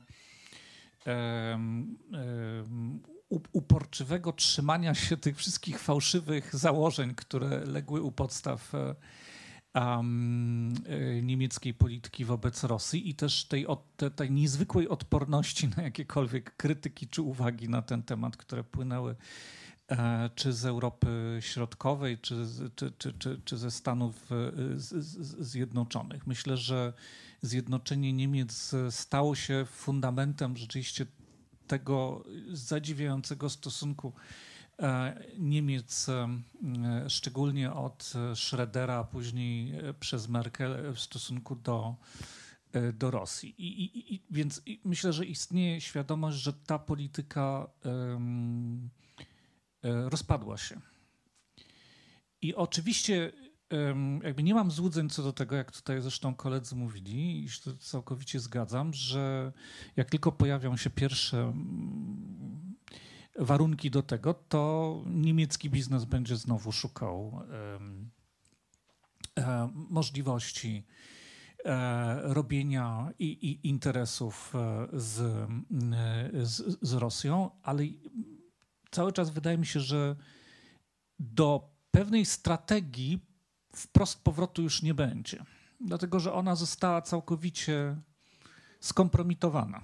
[1.05, 8.73] um, um, uporczywego trzymania się tych wszystkich fałszywych założeń, które legły u podstaw
[9.73, 10.73] um,
[11.21, 13.65] niemieckiej polityki wobec Rosji i też tej,
[14.15, 19.15] tej, niezwykłej odporności na jakiekolwiek krytyki czy uwagi na ten temat, które płynęły
[19.87, 24.29] e, czy z Europy Środkowej, czy, czy, czy, czy, czy ze Stanów
[25.39, 26.27] Zjednoczonych.
[26.27, 26.93] Myślę, że
[27.41, 31.05] zjednoczenie Niemiec stało się fundamentem rzeczywiście
[31.67, 34.13] tego zadziwiającego stosunku
[34.79, 36.29] e, Niemiec, e,
[37.09, 41.95] szczególnie od Schrödera, a później przez Merkel w stosunku do,
[42.73, 43.55] e, do Rosji.
[43.57, 47.67] I, i, i więc myślę, że istnieje świadomość, że ta polityka
[49.83, 50.81] rozpadła się.
[52.41, 53.31] I oczywiście
[54.23, 58.39] jakby nie mam złudzeń co do tego, jak tutaj zresztą koledzy mówili, i się całkowicie
[58.39, 59.53] zgadzam, że
[59.95, 62.75] jak tylko pojawią się pierwsze mm,
[63.39, 67.41] warunki do tego, to niemiecki biznes będzie znowu szukał
[69.37, 70.85] e, możliwości
[71.65, 75.47] e, robienia i, i interesów e, z,
[76.43, 77.83] z, z Rosją, ale
[78.91, 80.15] cały czas wydaje mi się, że
[81.19, 83.26] do pewnej strategii
[83.77, 85.45] wprost powrotu już nie będzie,
[85.81, 87.95] dlatego że ona została całkowicie
[88.79, 89.83] skompromitowana.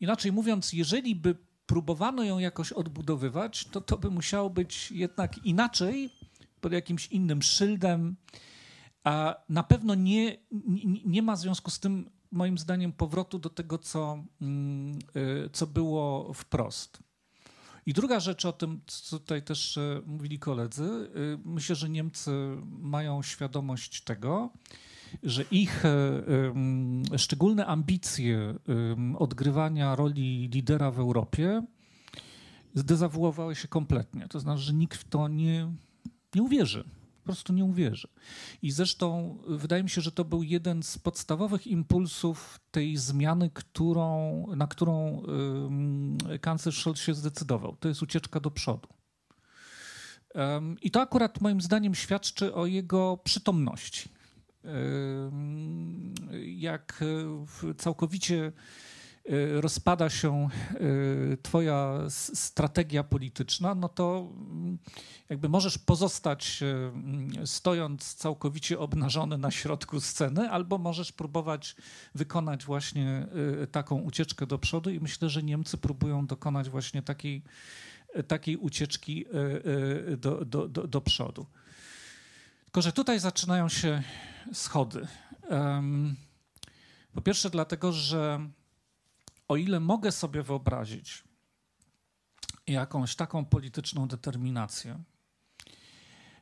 [0.00, 6.10] Inaczej mówiąc, jeżeli by próbowano ją jakoś odbudowywać, to to by musiało być jednak inaczej,
[6.60, 8.16] pod jakimś innym szyldem.
[9.04, 13.50] A na pewno nie, nie, nie ma w związku z tym, moim zdaniem, powrotu do
[13.50, 17.02] tego, co, mm, y, co było wprost.
[17.86, 22.30] I druga rzecz o tym, co tutaj też e, mówili koledzy, y, myślę, że Niemcy
[22.66, 24.50] mają świadomość tego,
[25.22, 28.54] że ich e, szczególne ambicje
[29.18, 31.62] odgrywania roli lidera w Europie
[32.74, 34.28] zdezawuowały się kompletnie.
[34.28, 35.72] To znaczy, że nikt w to nie,
[36.34, 36.84] nie uwierzy.
[37.20, 38.08] Po prostu nie uwierzy.
[38.62, 44.46] I zresztą wydaje mi się, że to był jeden z podstawowych impulsów tej zmiany, którą,
[44.56, 45.22] na którą
[46.32, 47.76] y, kanclerz Scholz się zdecydował.
[47.76, 48.88] To jest ucieczka do przodu.
[50.82, 54.08] I to akurat moim zdaniem świadczy o jego przytomności.
[56.44, 57.04] Jak
[57.76, 58.52] całkowicie Y,
[59.60, 60.48] rozpada się
[60.80, 61.98] y, twoja
[62.34, 64.78] strategia polityczna, no to mm,
[65.28, 66.62] jakby możesz pozostać
[67.42, 71.76] y, stojąc całkowicie obnażony na środku sceny, albo możesz próbować
[72.14, 73.26] wykonać właśnie
[73.72, 77.42] taką ucieczkę do przodu i myślę, że Niemcy próbują dokonać właśnie takiej,
[78.28, 79.24] takiej ucieczki
[80.18, 81.46] do, do, do, do przodu.
[82.64, 84.02] Tylko, że tutaj zaczynają się
[84.52, 85.06] schody.
[87.12, 88.50] Po pierwsze dlatego, że
[89.50, 91.24] o ile mogę sobie wyobrazić
[92.66, 95.02] jakąś taką polityczną determinację,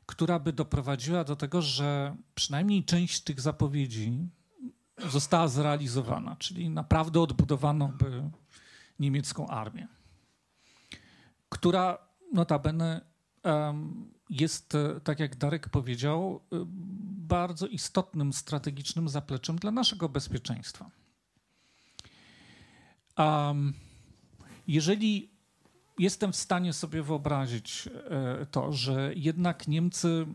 [0.06, 4.28] która by doprowadziła do tego, że przynajmniej część tych zapowiedzi
[5.06, 8.30] została zrealizowana, czyli naprawdę odbudowano by
[8.98, 9.88] niemiecką armię,
[11.48, 11.98] która
[12.32, 13.00] notabene
[14.30, 14.72] jest,
[15.04, 16.40] tak jak Darek powiedział,
[17.30, 20.90] bardzo istotnym strategicznym zapleczem dla naszego bezpieczeństwa.
[23.18, 23.74] Um,
[24.68, 25.30] jeżeli
[25.98, 30.26] jestem w stanie sobie wyobrazić e, to, że jednak Niemcy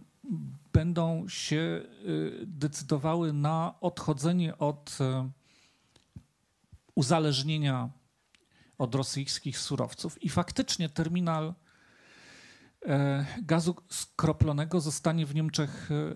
[0.74, 1.86] będą się e,
[2.46, 5.30] decydowały na odchodzenie od e,
[6.96, 7.90] uzależnienia
[8.78, 11.54] od rosyjskich surowców i faktycznie terminal
[13.42, 16.16] gazu skroplonego zostanie w Niemczech e,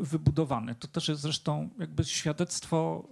[0.00, 0.74] wybudowany.
[0.74, 3.08] To też jest zresztą jakby świadectwo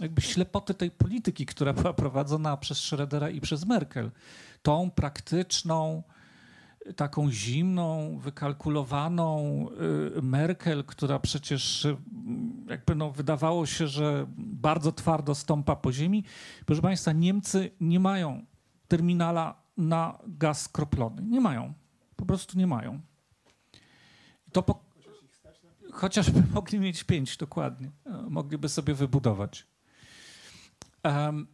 [0.00, 4.10] jakby ślepoty tej polityki, która była prowadzona przez Schrödera i przez Merkel.
[4.62, 6.02] Tą praktyczną,
[6.96, 9.66] taką zimną, wykalkulowaną
[10.18, 11.86] e, Merkel, która przecież
[12.68, 16.24] jakby no wydawało się, że bardzo twardo stąpa po ziemi.
[16.66, 18.46] Proszę Państwa, Niemcy nie mają
[18.88, 21.22] terminala na gaz skroplony.
[21.22, 21.74] Nie mają
[22.22, 23.00] po prostu nie mają.
[24.52, 24.84] To po...
[25.92, 27.90] Chociażby mogli mieć pięć, dokładnie.
[28.06, 29.66] E, mogliby sobie wybudować.
[31.04, 31.46] Um,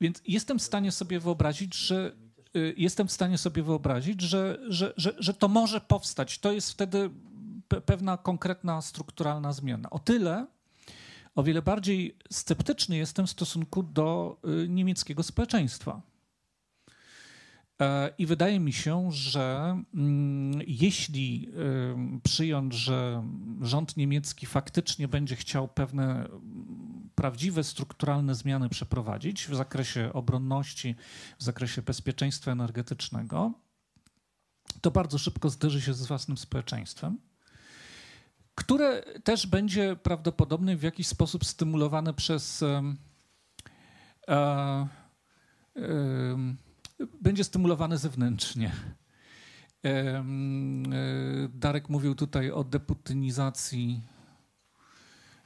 [0.00, 2.16] więc jestem w stanie sobie wyobrazić, że
[2.56, 6.38] y, jestem w stanie sobie wyobrazić, że, że, że, że to może powstać.
[6.38, 7.10] To jest wtedy
[7.86, 9.90] pewna konkretna strukturalna zmiana.
[9.90, 10.46] O tyle,
[11.34, 16.09] o wiele bardziej sceptyczny jestem w stosunku do y, niemieckiego społeczeństwa.
[17.80, 21.50] E, I wydaje mi się, że mm, jeśli
[22.22, 23.22] przyjąć, że
[23.60, 30.94] rząd niemiecki faktycznie będzie chciał pewne mm, prawdziwe strukturalne zmiany przeprowadzić w zakresie obronności,
[31.38, 33.52] w zakresie bezpieczeństwa energetycznego,
[34.80, 37.18] to bardzo szybko zderzy się z własnym społeczeństwem,
[38.54, 42.62] które też będzie prawdopodobnie w jakiś sposób stymulowane przez.
[42.62, 42.96] E,
[44.28, 44.86] e,
[47.20, 48.72] będzie stymulowany zewnętrznie.
[49.84, 50.24] E,
[51.54, 54.00] Darek mówił tutaj o deputynizacji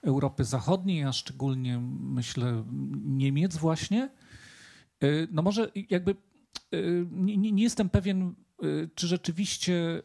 [0.02, 2.64] Europy Zachodniej, a szczególnie myślę
[3.04, 4.10] Niemiec właśnie.
[5.00, 6.16] E, no może jakby e,
[7.10, 8.34] nie, nie jestem pewien,
[8.94, 10.02] czy rzeczywiście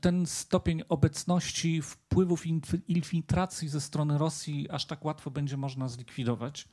[0.00, 2.44] ten stopień obecności wpływów
[2.88, 6.68] infiltracji ze strony Rosji aż tak łatwo będzie można zlikwidować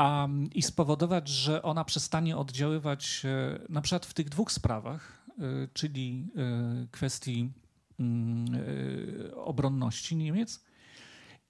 [0.00, 5.42] um, i spowodować, że ona przestanie oddziaływać e, na przykład w tych dwóch sprawach, e,
[5.72, 7.50] czyli e, kwestii
[8.00, 8.46] mm,
[9.34, 10.64] obronności Niemiec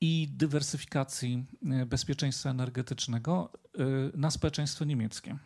[0.00, 1.46] i dywersyfikacji
[1.86, 3.52] bezpieczeństwa energetycznego
[4.14, 5.36] na społeczeństwo niemieckie.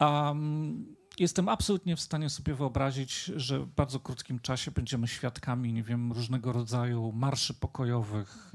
[0.00, 5.82] Um, jestem absolutnie w stanie sobie wyobrazić, że w bardzo krótkim czasie będziemy świadkami, nie
[5.82, 8.52] wiem, różnego rodzaju marszy pokojowych,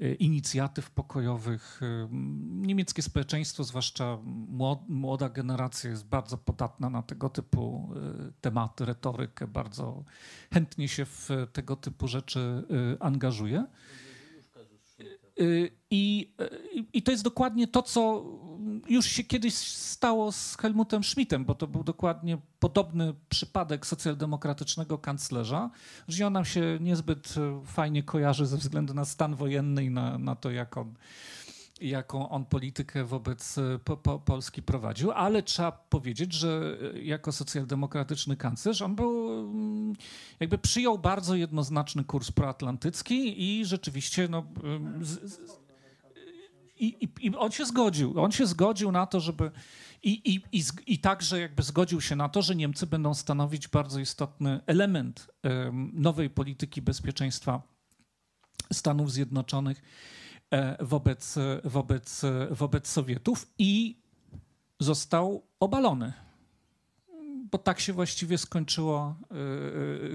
[0.00, 1.80] E, inicjatyw pokojowych.
[1.82, 2.08] E,
[2.50, 4.18] niemieckie społeczeństwo, zwłaszcza
[4.88, 10.04] młoda generacja, jest bardzo podatna na tego typu e, tematy, retorykę, bardzo
[10.52, 12.64] chętnie się w tego typu rzeczy
[13.00, 13.66] angażuje.
[15.40, 18.24] Y, I, y, I to jest dokładnie to, co
[18.88, 25.70] już się kiedyś stało z Helmutem Schmidtem, bo to był dokładnie podobny przypadek socjaldemokratycznego kanclerza,
[26.08, 27.34] że on nam się niezbyt
[27.64, 30.94] fajnie kojarzy ze względu na stan wojenny i na, na to, jak on
[31.80, 38.82] jaką on politykę wobec po, po Polski prowadził, ale trzeba powiedzieć, że jako socjaldemokratyczny kanclerz
[38.82, 39.94] on był, mm,
[40.40, 44.46] jakby przyjął bardzo jednoznaczny kurs proatlantycki i rzeczywiście no,
[45.00, 45.40] z,
[46.80, 48.20] i, i, I, on się zgodził.
[48.20, 49.50] On się zgodził na to, żeby.
[50.02, 54.00] I, i, i, I także jakby zgodził się na to, że Niemcy będą stanowić bardzo
[54.00, 57.62] istotny element um, nowej polityki bezpieczeństwa
[58.72, 60.19] Stanów Zjednoczonych e,
[60.80, 63.96] wobec, wobec, wobec Sowietów i
[64.80, 66.12] został obalony.
[67.50, 69.16] Bo tak się właściwie skończyła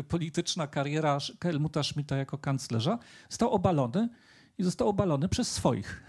[0.07, 2.99] polityczna kariera Helmuta Schmidta jako kanclerza.
[3.29, 4.09] Został obalony
[4.57, 6.03] i został obalony przez swoich.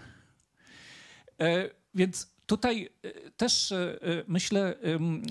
[1.39, 3.97] E, więc tutaj e, też e,
[4.27, 4.75] myślę,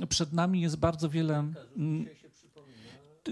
[0.08, 1.52] przed nami jest bardzo wiele.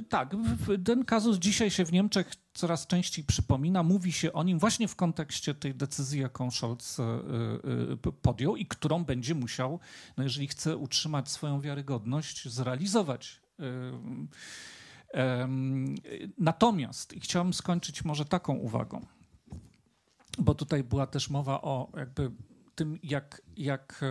[0.03, 0.37] Tak,
[0.85, 3.83] ten kazus dzisiaj się w Niemczech coraz częściej przypomina.
[3.83, 6.97] Mówi się o nim właśnie w kontekście tej decyzji, jaką Scholz
[8.23, 9.81] podjął i którą będzie musiał,
[10.17, 13.41] no jeżeli chce utrzymać swoją wiarygodność, zrealizować.
[16.39, 19.07] Natomiast, i chciałbym skończyć może taką uwagą,
[20.39, 22.31] bo tutaj była też mowa o jakby
[22.75, 24.05] tym, jak, jak,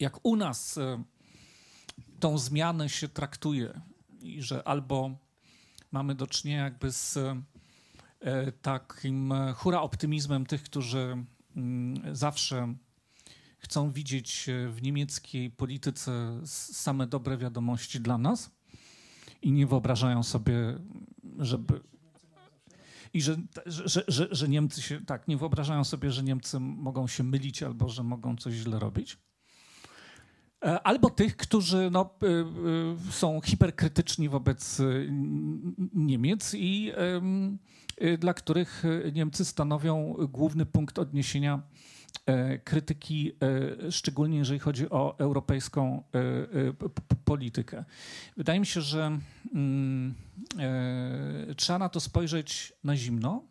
[0.00, 0.78] jak u nas
[2.20, 3.80] tą zmianę się traktuje
[4.20, 5.18] i że albo
[5.92, 7.16] mamy do czynienia jakby z
[8.20, 11.24] e, takim hura optymizmem tych, którzy
[11.56, 12.74] mm, zawsze
[13.58, 18.50] chcą widzieć w niemieckiej polityce same dobre wiadomości dla nas
[19.42, 20.54] i nie wyobrażają sobie,
[21.38, 21.80] żeby
[23.16, 23.36] i że,
[23.66, 27.88] że, że, że Niemcy się tak nie wyobrażają sobie, że Niemcy mogą się mylić albo
[27.88, 29.18] że mogą coś źle robić.
[30.64, 34.82] E, albo tych, którzy no, e, e, są hiperkrytyczni wobec
[35.94, 36.92] Niemiec i
[38.18, 38.82] dla których
[39.12, 41.62] Niemcy stanowią główny punkt odniesienia
[42.64, 43.32] krytyki,
[43.90, 46.02] szczególnie jeżeli chodzi o europejską
[47.24, 47.84] politykę.
[48.36, 49.18] Wydaje mi się, że
[49.54, 50.14] mm,
[51.56, 53.42] trzeba na to spojrzeć na zimno,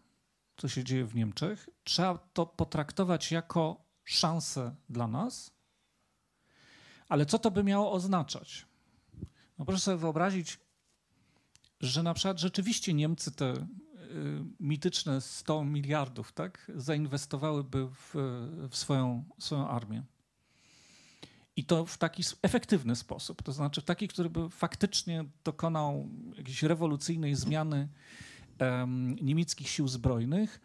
[0.58, 1.70] co się dzieje w Niemczech.
[1.84, 5.55] Trzeba to potraktować jako szansę dla nas.
[7.10, 8.66] Ale co to by miało oznaczać?
[9.60, 10.60] No proszę sobie wyobrazić,
[11.82, 13.66] że na przykład rzeczywiście Niemcy te y,
[14.60, 18.14] mityczne 100 miliardów tak, zainwestowałyby w,
[18.70, 20.04] w swoją, swoją armię.
[21.56, 26.64] I to w taki efektywny sposób, to znaczy w taki, który by faktycznie dokonał jakiejś
[26.64, 27.88] rewolucyjnej zmiany
[29.22, 30.62] niemieckich sił zbrojnych,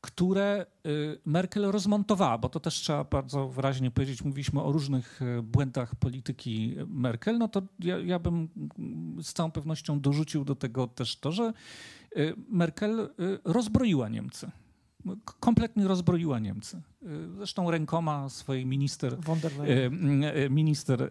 [0.00, 5.42] które y, Merkel rozmontowała, bo to też trzeba bardzo wyraźnie powiedzieć, mówiliśmy o różnych e,
[5.42, 8.48] błędach polityki Merkel, no to ja, ja bym
[9.22, 11.52] z całą pewnością dorzucił do tego też to, że
[12.48, 13.08] Merkel
[13.44, 14.50] rozbroiła Niemcy.
[15.40, 16.82] Kompletnie rozbroiła Niemcy.
[17.36, 19.16] Zresztą rękoma swojej minister,
[20.50, 21.10] minister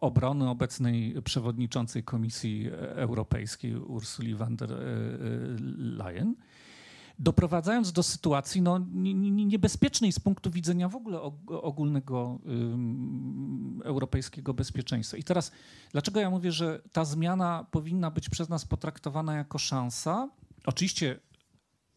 [0.00, 4.70] obrony obecnej przewodniczącej Komisji Europejskiej Ursuli von der
[5.76, 6.34] Leyen,
[7.18, 12.38] doprowadzając do sytuacji no, niebezpiecznej z punktu widzenia w ogóle ogólnego
[13.84, 15.16] europejskiego bezpieczeństwa.
[15.16, 15.52] I teraz,
[15.92, 20.30] dlaczego ja mówię, że ta zmiana powinna być przez nas potraktowana jako szansa?
[20.66, 21.20] Oczywiście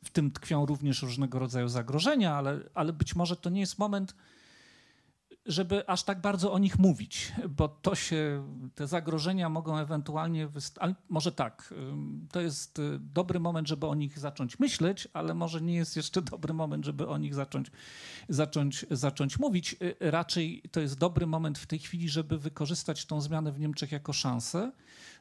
[0.04, 4.16] w tym tkwią również różnego rodzaju zagrożenia, ale, ale być może to nie jest moment,
[5.50, 10.50] żeby aż tak bardzo o nich mówić, bo to się, te zagrożenia mogą ewentualnie,
[11.10, 11.74] może tak,
[12.32, 16.22] to jest y, dobry moment, żeby o nich zacząć myśleć, ale może nie jest jeszcze
[16.22, 17.72] dobry moment, żeby o nich zacząć,
[18.30, 19.76] zacząć, zacząć mówić.
[19.82, 23.92] Y, raczej to jest dobry moment w tej chwili, żeby wykorzystać tą zmianę w Niemczech
[23.92, 24.72] jako szansę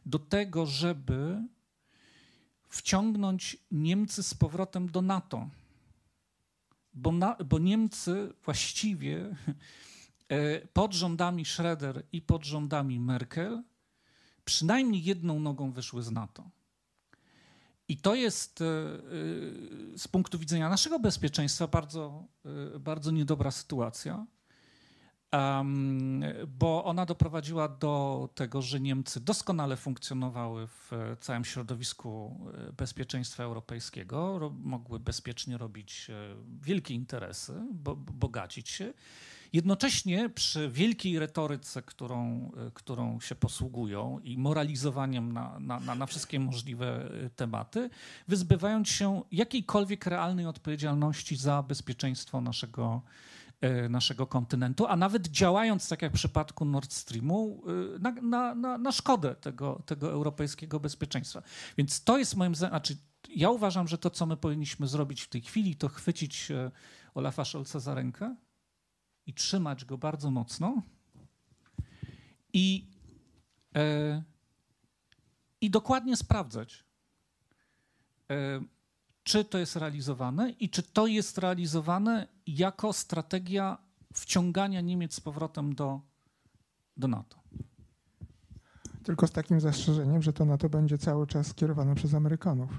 [0.06, 1.42] do tego, żeby
[2.68, 5.48] wciągnąć Niemcy z powrotem do NATO.
[6.94, 9.36] Bo, na, bo Niemcy właściwie
[10.72, 13.62] pod rządami Schroeder i pod rządami Merkel
[14.44, 16.50] przynajmniej jedną nogą wyszły z NATO.
[17.88, 22.24] I to jest e, e, z punktu widzenia naszego bezpieczeństwa bardzo,
[22.78, 24.26] bardzo niedobra sytuacja
[26.58, 34.38] bo ona doprowadziła do tego, że Niemcy doskonale funkcjonowały w całym środowisku e, bezpieczeństwa europejskiego,
[34.38, 38.92] ro, mogły bezpiecznie robić e, wielkie interesy, bo, bogacić się.
[39.52, 46.06] Jednocześnie przy wielkiej retoryce, którą, e, którą się posługują i moralizowaniem na, na, na, na
[46.06, 47.90] wszystkie możliwe tematy,
[48.28, 53.02] wyzbywając się jakiejkolwiek realnej odpowiedzialności za bezpieczeństwo naszego
[53.60, 57.62] e, naszego kontynentu, a nawet działając, tak jak w przypadku Nord Streamu,
[57.96, 61.42] e, na, na, na, na szkodę tego, tego europejskiego bezpieczeństwa.
[61.78, 62.96] Więc to jest moim zdaniem, znaczy
[63.28, 66.70] ja uważam, że to, co my powinniśmy zrobić w tej chwili, to chwycić e,
[67.14, 68.36] Olafa Scholza za rękę
[69.28, 70.82] i trzymać go bardzo mocno
[72.52, 72.86] i,
[73.76, 74.22] e,
[75.60, 76.84] i dokładnie sprawdzać,
[78.30, 78.60] e,
[79.22, 83.78] czy to jest realizowane i czy to jest realizowane jako strategia
[84.14, 86.00] wciągania Niemiec z powrotem do,
[86.96, 87.38] do NATO.
[89.02, 92.70] Tylko z takim zastrzeżeniem, że to NATO będzie cały czas kierowane przez Amerykanów.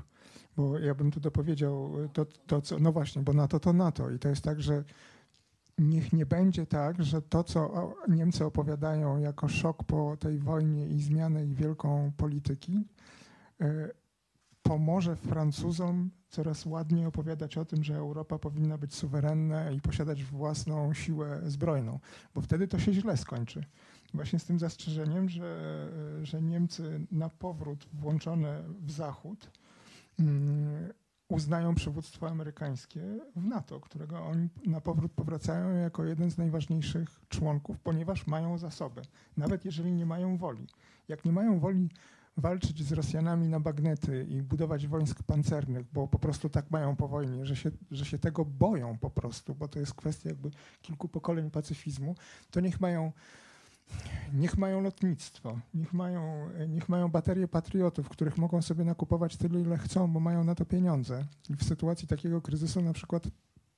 [0.57, 4.19] Bo ja bym tu dopowiedział to, to co, no właśnie, bo NATO to NATO i
[4.19, 4.83] to jest tak, że
[5.79, 11.01] niech nie będzie tak, że to, co Niemcy opowiadają jako szok po tej wojnie i
[11.01, 12.85] zmianę ich wielką polityki,
[13.61, 13.89] e,
[14.63, 20.93] pomoże Francuzom coraz ładniej opowiadać o tym, że Europa powinna być suwerenna i posiadać własną
[20.93, 21.99] siłę zbrojną,
[22.35, 23.63] bo wtedy to się źle skończy.
[24.13, 25.89] Właśnie z tym zastrzeżeniem, że,
[26.23, 29.51] że Niemcy na powrót włączone w Zachód
[30.19, 30.89] mm,
[31.29, 33.01] uznają przywództwo amerykańskie
[33.35, 39.01] w NATO, którego oni na powrót powracają jako jeden z najważniejszych członków, ponieważ mają zasoby,
[39.37, 40.67] nawet jeżeli nie mają woli.
[41.07, 41.89] Jak nie mają woli
[42.37, 47.07] walczyć z Rosjanami na bagnety i budować wojsk pancernych, bo po prostu tak mają po
[47.07, 50.51] wojnie, że się, że się tego boją po prostu, bo to jest kwestia jakby
[50.81, 52.15] kilku pokoleń pacyfizmu,
[52.51, 53.11] to niech mają
[54.33, 59.77] Niech mają lotnictwo, niech mają, niech mają baterie patriotów, których mogą sobie nakupować tyle, ile
[59.77, 61.25] chcą, bo mają na to pieniądze.
[61.49, 63.27] I w sytuacji takiego kryzysu na przykład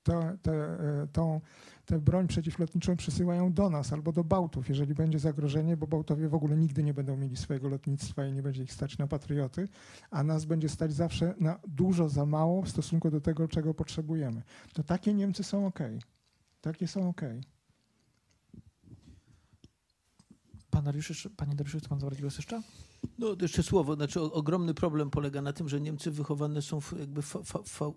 [0.03, 1.41] te, te,
[1.85, 6.35] tę broń przeciwlotniczą przesyłają do nas albo do Bałtów, jeżeli będzie zagrożenie, bo Bałtowie w
[6.35, 9.67] ogóle nigdy nie będą mieli swojego lotnictwa i nie będzie ich stać na patrioty,
[10.11, 14.41] a nas będzie stać zawsze na dużo za mało w stosunku do tego, czego potrzebujemy.
[14.73, 15.79] To takie Niemcy są ok.
[16.61, 17.21] Takie są ok.
[20.71, 20.83] Pan
[21.37, 22.61] panie Dariuszu, chce pan zabrać głos jeszcze?
[23.19, 27.21] No jeszcze słowo, znaczy ogromny problem polega na tym, że Niemcy wychowane są w jakby
[27.21, 27.91] fa, fa,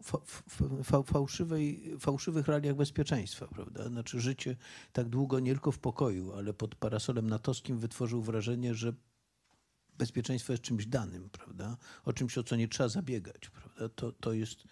[0.83, 3.89] fa, fałszywej, fałszywych realiach bezpieczeństwa, prawda?
[3.89, 4.57] Znaczy życie
[4.93, 8.93] tak długo nie tylko w pokoju, ale pod parasolem natowskim wytworzył wrażenie, że
[9.99, 11.77] bezpieczeństwo jest czymś danym, prawda?
[12.05, 13.89] O czymś, o co nie trzeba zabiegać, prawda?
[13.89, 14.65] To, to jest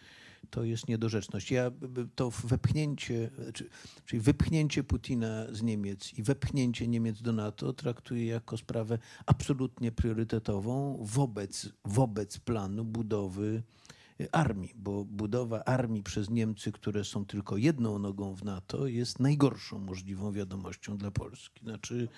[0.50, 1.50] to jest niedorzeczność.
[1.50, 1.70] Ja
[2.14, 3.30] to wepchnięcie,
[4.04, 10.98] czyli wypchnięcie Putina z Niemiec i wepchnięcie Niemiec do NATO traktuję jako sprawę absolutnie priorytetową
[11.00, 13.62] wobec, wobec planu budowy
[14.32, 19.78] armii, bo budowa armii przez Niemcy, które są tylko jedną nogą w NATO, jest najgorszą
[19.78, 22.08] możliwą wiadomością dla Polski, znaczy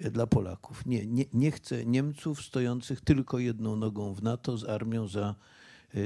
[0.00, 0.86] dla Polaków.
[0.86, 5.34] Nie, nie, nie chcę Niemców stojących tylko jedną nogą w NATO z armią za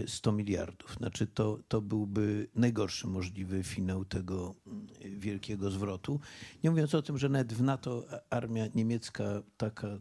[0.06, 0.94] 100 miliardów.
[0.94, 4.86] Znaczy to, to byłby najgorszy możliwy finał tego mm,
[5.18, 6.20] wielkiego zwrotu.
[6.64, 9.98] Nie mówiąc o tym, że nawet w NATO armia niemiecka taka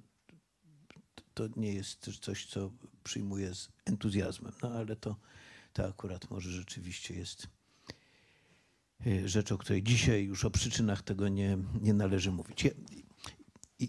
[1.34, 2.72] to nie jest coś, co
[3.04, 5.16] przyjmuję z entuzjazmem, no ale to,
[5.74, 7.48] to akurat może rzeczywiście jest
[9.08, 12.68] y, rzecz, o której dzisiaj już o przyczynach tego nie, nie należy mówić.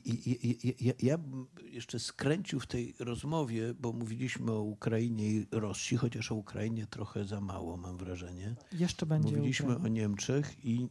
[0.05, 5.31] Ja, i, i, i, ja bym jeszcze skręcił w tej rozmowie, bo mówiliśmy o Ukrainie
[5.31, 8.57] i Rosji, chociaż o Ukrainie trochę za mało, mam wrażenie.
[8.73, 9.37] Jeszcze będzie.
[9.37, 9.85] Mówiliśmy Ukraina.
[9.85, 10.89] o Niemczech i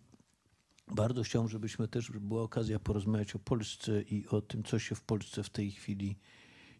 [0.88, 5.02] bardzo chciałbym, żebyśmy też była okazja porozmawiać o Polsce i o tym, co się w
[5.02, 6.16] Polsce w tej chwili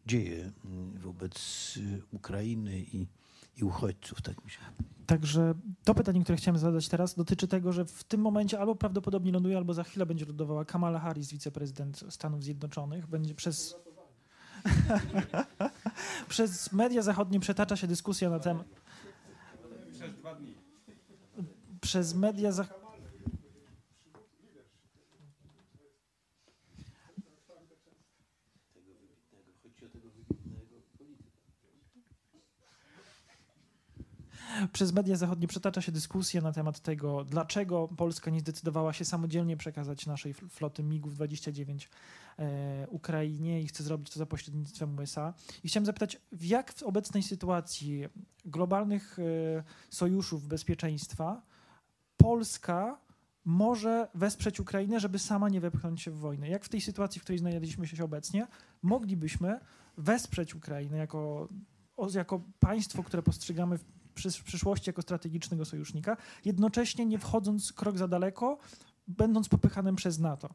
[0.06, 1.38] dzieje mm, wobec
[1.78, 3.08] y, Ukrainy i,
[3.58, 4.60] i uchodźców, tak mi się
[5.06, 5.54] Także
[5.84, 9.58] to pytanie, które chciałem zadać teraz, dotyczy tego, że w tym momencie albo prawdopodobnie ląduje,
[9.58, 13.08] albo za chwilę będzie lądowała Kamala Harris, wiceprezydent Stanów Zjednoczonych.
[13.08, 13.76] Będzie przez.
[16.30, 18.68] przez media zachodnie przetacza się dyskusja na temat.
[19.94, 20.56] Przez dwa dni.
[21.82, 22.85] Przez media zachodnie.
[34.74, 39.58] Przez media zachodnie przetacza się dyskusja na temat tego, dlaczego Polska nie zdecydowała się samodzielnie
[39.58, 41.88] przekazać naszej floty MiGów-29
[42.40, 45.34] e, Ukrainie i chce zrobić to za pośrednictwem USA.
[45.64, 48.06] I chciałem zapytać, jak w obecnej sytuacji
[48.46, 51.42] globalnych e, sojuszów bezpieczeństwa
[52.18, 52.98] Polska
[53.46, 56.50] może wesprzeć Ukrainę, żeby sama nie wepchnąć się w wojnę?
[56.50, 58.48] Jak w tej sytuacji, w której znaleźliśmy się obecnie,
[58.82, 59.60] moglibyśmy
[59.98, 61.48] wesprzeć Ukrainę jako,
[62.14, 63.80] jako państwo, które postrzegamy
[64.16, 68.58] w przyszłości jako strategicznego sojusznika, jednocześnie nie wchodząc krok za daleko,
[69.08, 70.50] będąc popychanym przez NATO.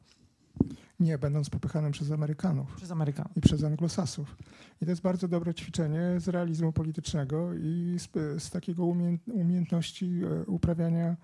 [1.01, 2.75] Nie, będąc popychanym przez Amerykanów.
[2.77, 3.37] Przez Amerykanów.
[3.37, 4.37] I przez Anglosasów.
[4.83, 8.09] I to jest bardzo dobre ćwiczenie z realizmu politycznego i z,
[8.43, 8.85] z takiego
[9.27, 11.17] umiejętności e, uprawiania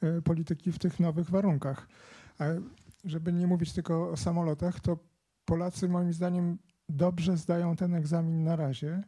[0.00, 1.88] e, polityki w tych nowych warunkach.
[2.38, 2.44] A
[3.04, 4.98] żeby nie mówić tylko o samolotach, to
[5.44, 6.58] Polacy moim zdaniem
[6.88, 9.02] dobrze zdają ten egzamin na razie.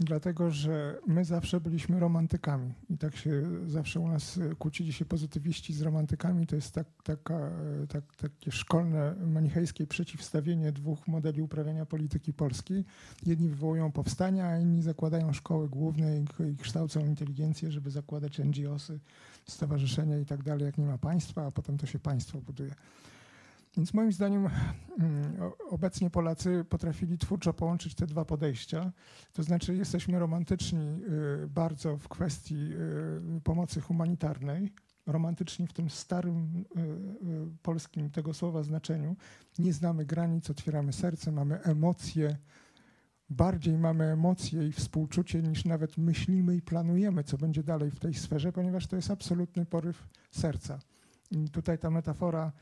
[0.00, 5.74] Dlatego, że my zawsze byliśmy romantykami i tak się zawsze u nas kłócili się pozytywiści
[5.74, 6.46] z romantykami.
[6.46, 7.50] To jest tak, taka,
[7.88, 12.84] tak, takie szkolne, manichejskie przeciwstawienie dwóch modeli uprawiania polityki polskiej.
[13.26, 19.00] Jedni wywołują powstania, a inni zakładają szkoły główne i, i kształcą inteligencję, żeby zakładać NGOsy,
[19.46, 22.74] stowarzyszenia i tak dalej, jak nie ma państwa, a potem to się państwo buduje.
[23.76, 24.48] Więc moim zdaniem
[24.98, 25.36] mm,
[25.70, 28.92] obecnie Polacy potrafili twórczo połączyć te dwa podejścia.
[29.32, 31.00] To znaczy jesteśmy romantyczni
[31.44, 32.72] y, bardzo w kwestii
[33.36, 34.72] y, pomocy humanitarnej,
[35.06, 39.16] romantyczni w tym starym y, polskim tego słowa znaczeniu.
[39.58, 42.36] Nie znamy granic, otwieramy serce, mamy emocje,
[43.30, 48.14] bardziej mamy emocje i współczucie niż nawet myślimy i planujemy, co będzie dalej w tej
[48.14, 50.78] sferze, ponieważ to jest absolutny poryw serca.
[51.30, 52.52] I tutaj ta metafora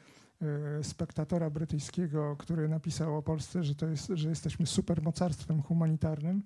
[0.83, 6.43] spektatora brytyjskiego, który napisał o Polsce, że, to jest, że jesteśmy supermocarstwem humanitarnym,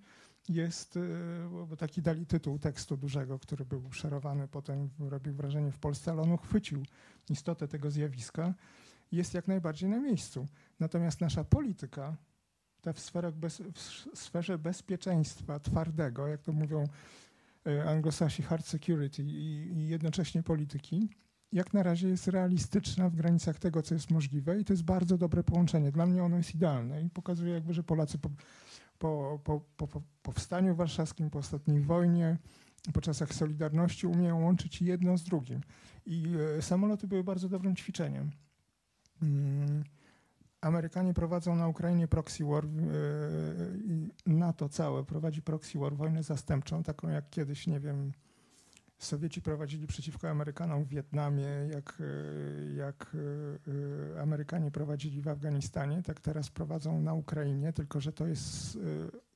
[0.49, 5.79] jest, e, bo taki dali tytuł tekstu dużego, który był szerowany potem, robił wrażenie w
[5.79, 6.83] Polsce, ale on uchwycił
[7.31, 8.55] istotę tego zjawiska,
[9.13, 10.47] jest jak najbardziej na miejscu.
[10.81, 12.17] Natomiast nasza polityka,
[12.81, 16.85] ta w, bez, w sferze bezpieczeństwa twardego, jak to mówią
[17.67, 21.09] e, anglosasi hard security i, i jednocześnie polityki,
[21.53, 25.19] jak na razie jest realistyczna w granicach tego, co jest możliwe i to jest bardzo
[25.19, 25.93] dobre połączenie.
[25.93, 28.31] Dla mnie ono jest idealne i pokazuje jakby, że Polacy po,
[28.99, 32.39] po, po, po, po powstaniu warszawskim, po ostatniej wojnie,
[32.93, 35.61] po czasach Solidarności umieją łączyć jedno z drugim.
[36.07, 36.25] I
[36.59, 38.31] e, samoloty były bardzo dobrym ćwiczeniem.
[39.23, 39.85] Mm,
[40.61, 42.69] Amerykanie prowadzą na Ukrainie proxy war e,
[44.27, 48.13] NATO całe prowadzi proxy war, wojnę zastępczą, taką jak kiedyś, nie wiem,
[48.99, 56.03] Sowieci prowadzili przeciwko Amerykanom w Wietnamie, jak, e, jak e, e, Amerykanie prowadzili w Afganistanie,
[56.03, 58.79] tak teraz prowadzą na Ukrainie, tylko że to jest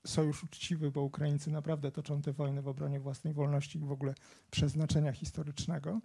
[0.07, 4.15] sojusz uczciwy, bo Ukraińcy naprawdę toczą te wojny w obronie własnej wolności i w ogóle
[4.51, 6.01] przeznaczenia historycznego.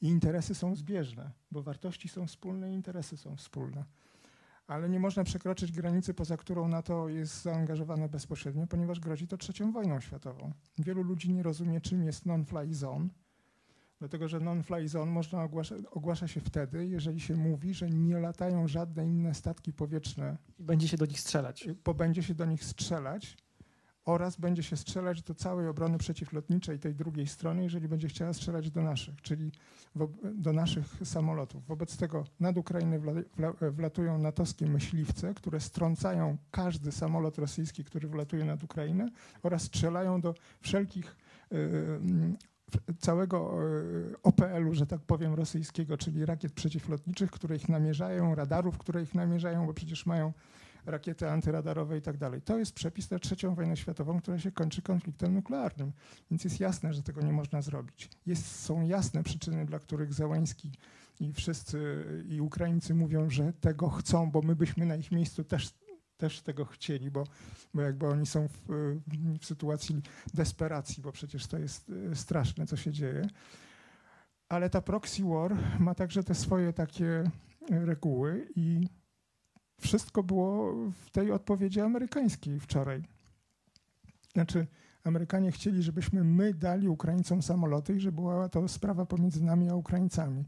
[0.00, 3.84] I interesy są zbieżne, bo wartości są wspólne i interesy są wspólne
[4.66, 9.72] ale nie można przekroczyć granicy, poza którą NATO jest zaangażowane bezpośrednio, ponieważ grozi to trzecią
[9.72, 10.52] wojną światową.
[10.78, 13.08] Wielu ludzi nie rozumie, czym jest non-fly zone,
[13.98, 18.68] dlatego że non-fly zone można ogłasza, ogłasza się wtedy, jeżeli się mówi, że nie latają
[18.68, 20.36] żadne inne statki powietrzne.
[20.58, 21.68] I będzie się do nich strzelać.
[21.84, 23.36] Bo będzie się do nich strzelać
[24.04, 28.70] oraz będzie się strzelać do całej obrony przeciwlotniczej tej drugiej strony, jeżeli będzie chciała strzelać
[28.70, 29.52] do naszych, czyli
[30.34, 31.66] do naszych samolotów.
[31.66, 33.00] Wobec tego nad Ukrainę
[33.72, 39.08] wlatują natowskie myśliwce, które strącają każdy samolot rosyjski, który wlatuje nad Ukrainę
[39.42, 41.16] oraz strzelają do wszelkich
[41.52, 41.98] y,
[42.98, 49.02] całego y, OPL-u, że tak powiem, rosyjskiego, czyli rakiet przeciwlotniczych, które ich namierzają, radarów, które
[49.02, 50.32] ich namierzają, bo przecież mają
[50.86, 52.42] rakiety antyradarowe i tak dalej.
[52.42, 55.92] To jest przepis na trzecią wojnę światową, która się kończy konfliktem nuklearnym.
[56.30, 58.10] Więc jest jasne, że tego nie można zrobić.
[58.26, 60.72] Jest, są jasne przyczyny, dla których Załański
[61.20, 65.74] i wszyscy i Ukraińcy mówią, że tego chcą, bo my byśmy na ich miejscu też,
[66.16, 67.24] też tego chcieli, bo,
[67.74, 68.60] bo jakby oni są w,
[69.40, 70.02] w sytuacji
[70.34, 73.26] desperacji, bo przecież to jest e, straszne, co się dzieje.
[74.48, 77.30] Ale ta proxy war ma także te swoje takie
[77.70, 78.88] reguły i
[79.80, 83.02] wszystko było w tej odpowiedzi amerykańskiej wczoraj.
[84.32, 84.66] Znaczy,
[85.04, 89.74] Amerykanie chcieli, żebyśmy my dali Ukraińcom samoloty i że była to sprawa pomiędzy nami a
[89.74, 90.44] Ukraińcami.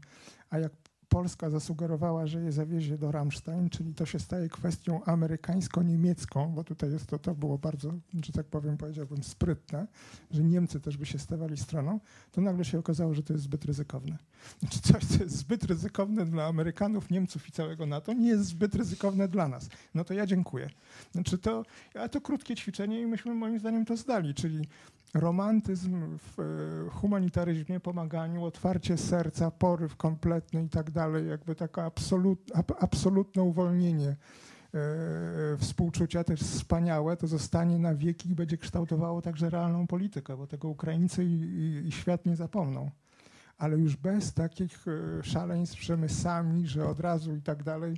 [0.49, 0.71] A jak
[1.09, 6.91] Polska zasugerowała, że je zawiezie do Ramstein, czyli to się staje kwestią amerykańsko-niemiecką, bo tutaj
[6.91, 7.93] jest to, to było bardzo,
[8.25, 9.87] że tak powiem, powiedziałbym, sprytne,
[10.31, 11.99] że Niemcy też by się stawali stroną,
[12.31, 14.17] to nagle się okazało, że to jest zbyt ryzykowne.
[14.59, 18.75] Znaczy coś, co jest zbyt ryzykowne dla Amerykanów, Niemców i całego NATO, nie jest zbyt
[18.75, 19.69] ryzykowne dla nas.
[19.95, 20.69] No to ja dziękuję.
[21.11, 21.63] Znaczy to,
[21.95, 24.67] a to krótkie ćwiczenie i myśmy moim zdaniem to zdali, czyli
[25.13, 32.51] romantyzm w e, humanitaryzmie, pomaganiu, otwarcie serca, poryw kompletny i tak dalej, jakby takie absolut,
[32.79, 34.17] absolutne uwolnienie e,
[35.57, 40.67] współczucia, też wspaniałe, to zostanie na wieki i będzie kształtowało także realną politykę, bo tego
[40.67, 42.91] Ukraińcy i, i, i świat nie zapomną.
[43.57, 47.97] Ale już bez takich e, szaleństw, że my sami, że od razu i tak dalej,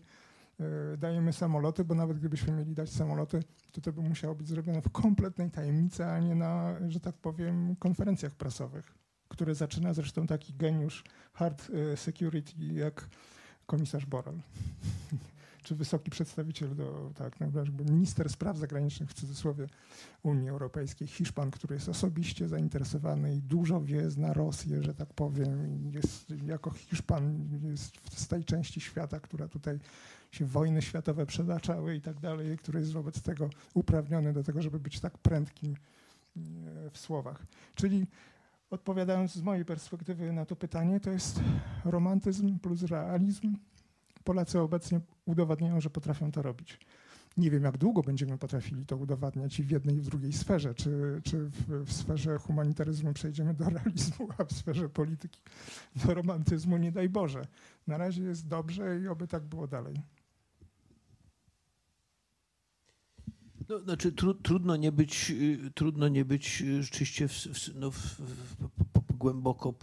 [0.98, 5.52] dajemy samoloty, bo nawet gdybyśmy mieli dać samoloty, to by musiało być zrobione w kompletnej
[5.52, 8.94] tajemnicy, a nie na, że tak powiem, konferencjach prasowych,
[9.28, 13.10] które zaczyna zresztą taki geniusz hard e, security jak
[13.66, 14.40] komisarz Borrell.
[15.64, 17.48] czy wysoki przedstawiciel do, tak, no,
[17.91, 19.68] minister spraw zagranicznych w cudzysłowie
[20.23, 25.81] Unii Europejskiej, Hiszpan, który jest osobiście zainteresowany i dużo wie, zna Rosję, że tak powiem,
[25.94, 29.80] jest jako Hiszpan jest z tej części świata, która tutaj
[30.31, 34.80] się wojny światowe przedaczały i tak dalej, który jest wobec tego uprawniony do tego, żeby
[34.80, 37.45] być tak prędkim e, w słowach.
[37.76, 38.07] Czyli
[38.69, 41.40] odpowiadając z mojej perspektywy na to pytanie, to jest
[41.86, 43.56] romantyzm plus realizm.
[44.24, 46.80] Polacy obecnie udowadniają, że potrafią to robić.
[47.38, 50.76] Nie wiem, jak długo będziemy potrafili to udowadniać i w jednej i w drugiej sferze.
[50.76, 55.41] Czy, czy w, w sferze humanitaryzmu przejdziemy do realizmu, a w sferze polityki
[56.06, 57.48] do romantyzmu, nie daj Boże.
[57.88, 59.96] Na razie jest dobrze i oby tak było dalej.
[63.70, 67.91] No, znaczy, tru, trudno, nie być, y, trudno nie być y, rzeczywiście w, w, no,
[67.91, 68.22] w,
[69.20, 69.74] głęboko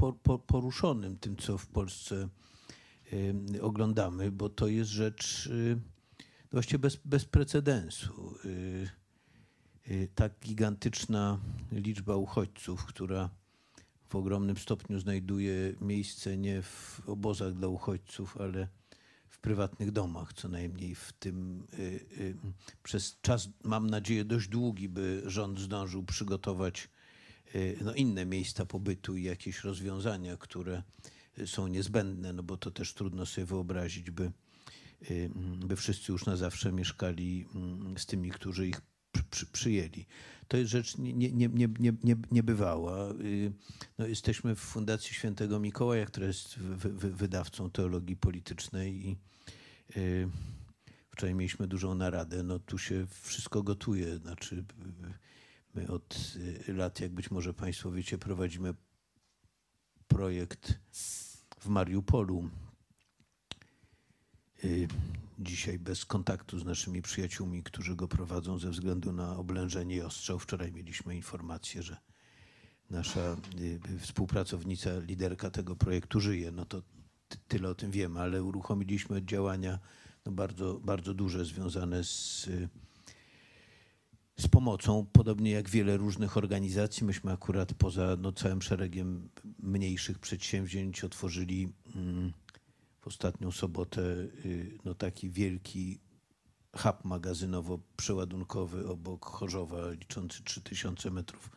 [0.46, 2.28] poruszonym tym, co w Polsce
[3.60, 5.50] oglądamy, bo to jest rzecz
[6.52, 8.34] właściwie bez, bez precedensu.
[10.14, 11.40] Tak gigantyczna
[11.72, 13.30] liczba uchodźców, która
[14.08, 18.68] w ogromnym stopniu znajduje miejsce nie w obozach dla uchodźców, ale
[19.28, 21.82] w prywatnych domach, co najmniej w tym y,
[22.18, 22.36] y,
[22.82, 26.88] przez czas, mam nadzieję, dość długi, by rząd zdążył przygotować
[27.54, 30.82] y, no, inne miejsca pobytu i jakieś rozwiązania, które
[31.46, 34.32] są niezbędne, no bo to też trudno sobie wyobrazić, by,
[35.66, 38.80] by wszyscy już na zawsze mieszkali mm, z tymi, którzy ich
[39.30, 40.06] przy, przyjęli.
[40.48, 43.14] To jest rzecz nie, nie, nie, nie, nie, niebywała.
[43.98, 49.16] No, jesteśmy w Fundacji Świętego Mikołaja, która jest wy, wy, wydawcą teologii politycznej i
[49.96, 50.28] y,
[51.10, 52.42] wczoraj mieliśmy dużą naradę.
[52.42, 54.16] No, tu się wszystko gotuje.
[54.16, 54.64] Znaczy,
[55.74, 56.36] my od
[56.68, 58.74] y, lat, jak być może Państwo wiecie, prowadzimy
[60.08, 60.78] projekt
[61.66, 62.50] w Mariupolu.
[64.64, 64.88] Y,
[65.38, 70.38] dzisiaj bez kontaktu z naszymi przyjaciółmi, którzy go prowadzą ze względu na oblężenie i ostrzał.
[70.38, 71.96] Wczoraj mieliśmy informację, że
[72.90, 76.52] nasza y, współpracownica, liderka tego projektu żyje.
[76.52, 76.82] No to
[77.48, 79.78] tyle o tym wiemy, ale uruchomiliśmy działania
[80.26, 82.68] no bardzo, bardzo duże związane z, y,
[84.40, 87.06] z pomocą, podobnie jak wiele różnych organizacji.
[87.06, 91.72] Myśmy akurat poza no, całym szeregiem mniejszych przedsięwzięć otworzyli.
[91.94, 92.32] Mm,
[93.04, 96.00] ostatnią sobotę y, no, taki wielki
[96.76, 101.50] hub magazynowo-przeładunkowy obok Chorzowa, liczący 3000 metrów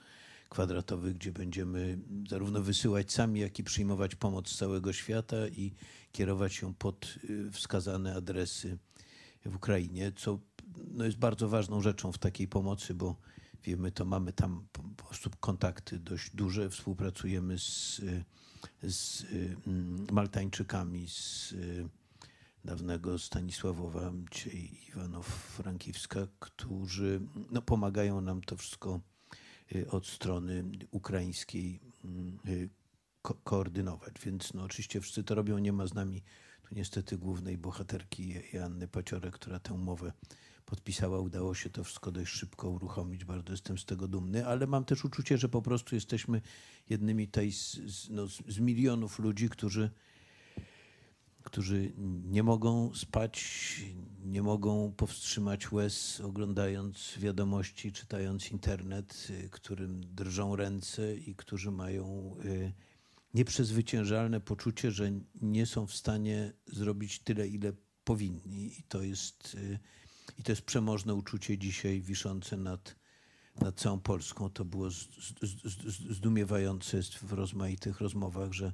[0.50, 2.00] kwadratowych, gdzie będziemy
[2.30, 5.74] zarówno wysyłać sami, jak i przyjmować pomoc z całego świata i
[6.12, 8.78] kierować ją pod y, wskazane adresy
[9.46, 10.40] w Ukrainie, co
[10.88, 13.16] no, jest bardzo ważną rzeczą w takiej pomocy, bo
[13.64, 18.24] wiemy, to mamy tam po prostu kontakty dość duże, współpracujemy z y,
[18.84, 21.90] z y, mm, Maltańczykami z y,
[22.66, 29.00] dawnego Stanisławowa, dzisiaj Iwanow-Frankiwska, którzy no, pomagają nam to wszystko
[29.76, 32.40] y, od strony ukraińskiej mm,
[33.22, 34.14] ko koordynować.
[34.26, 36.24] Więc no, oczywiście wszyscy to robią, nie ma z nami
[36.70, 40.14] tu niestety głównej bohaterki Janny Paciorek, która tę umowę
[40.70, 41.20] podpisała.
[41.20, 43.26] Udało się to wszystko dość szybko uruchomić.
[43.26, 46.42] Bardzo jestem z tego dumny, ale mam też uczucie, że po prostu jesteśmy
[46.90, 49.90] jednymi tej z, z, no, z milionów ludzi, którzy,
[51.44, 51.92] którzy
[52.24, 53.40] nie mogą spać,
[54.26, 62.36] nie mogą powstrzymać łez, oglądając wiadomości, czytając internet, y, którym drżą ręce i którzy mają
[62.46, 62.74] y,
[63.34, 67.74] nieprzezwyciężalne poczucie, że nie są w stanie zrobić tyle, ile
[68.04, 68.80] powinni.
[68.80, 69.80] I to jest y,
[70.40, 72.96] i to jest przemożne uczucie dzisiaj wiszące nad,
[73.62, 74.50] nad całą Polską.
[74.50, 74.90] To było
[76.10, 78.74] zdumiewające w rozmaitych rozmowach, że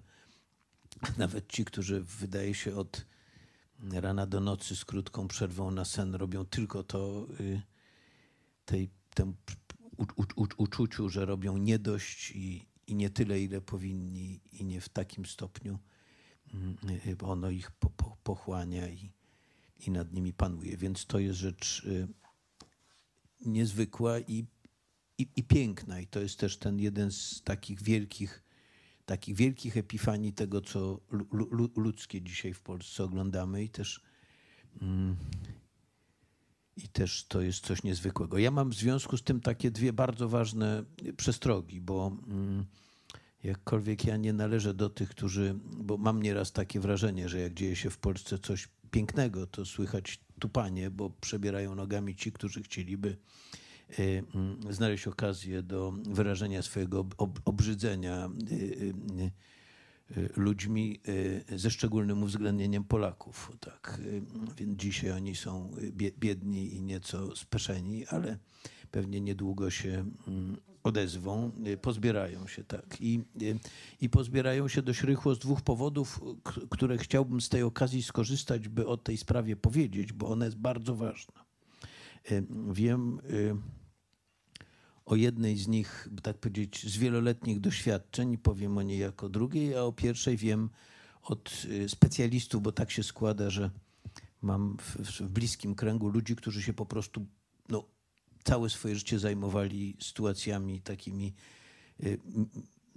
[1.17, 3.05] nawet ci, którzy wydaje się od
[3.91, 7.61] rana do nocy z krótką przerwą na sen robią tylko to, y,
[8.65, 9.35] tej, tem
[9.97, 10.03] u,
[10.41, 14.89] u, uczuciu, że robią nie dość i, i nie tyle, ile powinni i nie w
[14.89, 15.79] takim stopniu,
[17.17, 19.14] bo y, ono ich po, po, pochłania i,
[19.79, 20.77] i nad nimi panuje.
[20.77, 22.07] Więc to jest rzecz y,
[23.45, 24.45] niezwykła i,
[25.17, 25.99] i, i, piękna.
[25.99, 28.43] I to jest też ten jeden z takich wielkich,
[29.05, 30.99] takich wielkich epifanii tego, co
[31.75, 34.01] ludzkie dzisiaj w Polsce oglądamy i też,
[34.81, 35.15] mm,
[36.77, 38.37] i też to jest coś niezwykłego.
[38.37, 40.83] Ja mam w związku z tym takie dwie bardzo ważne
[41.17, 42.65] przestrogi, bo mm,
[43.43, 47.75] jakkolwiek ja nie należę do tych, którzy, bo mam nieraz takie wrażenie, że jak dzieje
[47.75, 53.17] się w Polsce coś pięknego, to słychać tupanie, bo przebierają nogami ci, którzy chcieliby
[53.89, 53.93] e,
[54.35, 57.05] mm, znaleźć okazję do wyrażenia swojego
[57.45, 58.55] obrzydzenia e,
[60.17, 63.51] y, ludźmi y, ze szczególnym uwzględnieniem Polaków.
[63.59, 63.99] Tak.
[64.05, 64.21] Y,
[64.57, 68.37] Więc dzisiaj oni są y, bie- biedni i nieco speszeni, ale
[68.91, 72.97] pewnie niedługo się mm, odezwą, y, pozbierają się tak.
[72.99, 73.59] I, y,
[74.01, 76.21] I pozbierają się dość rychło z dwóch powodów,
[76.69, 80.95] które chciałbym z tej okazji skorzystać, by o tej sprawie powiedzieć, bo ona jest bardzo
[80.95, 81.45] ważna.
[82.31, 83.21] Y, Wiem
[85.05, 89.75] o jednej z nich, by tak powiedzieć, z wieloletnich doświadczeń, powiem o niej jako drugiej,
[89.75, 90.69] a o pierwszej wiem
[91.23, 93.69] od specjalistów, bo tak się składa, że
[94.41, 97.25] mam w, w- bliskim kręgu ludzi, którzy się po prostu
[98.45, 101.33] całe swoje życie zajmowali sytuacjami takimi
[102.03, 102.19] y,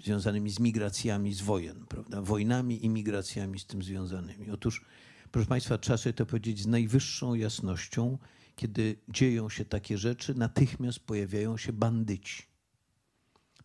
[0.03, 2.23] związanymi z migracjami z wojen, prawda?
[2.23, 4.51] Wojnami i migracjami z tym związanymi.
[4.51, 4.85] Otóż,
[5.33, 8.19] proszę Państwa, trzeba sobie to powiedzieć z najwyższą jasnością,
[8.57, 12.43] kiedy dzieją się takie rzeczy, natychmiast pojawiają się bandyci.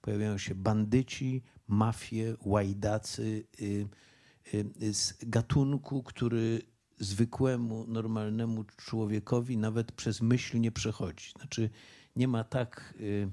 [0.01, 3.88] Pojawiają się bandyci, mafie, łajdacy y,
[4.53, 6.61] y, z gatunku, który
[7.03, 11.31] zwykłemu, normalnemu człowiekowi nawet przez myśl nie przechodzi.
[11.31, 11.69] Znaczy,
[12.15, 13.30] nie ma tak y,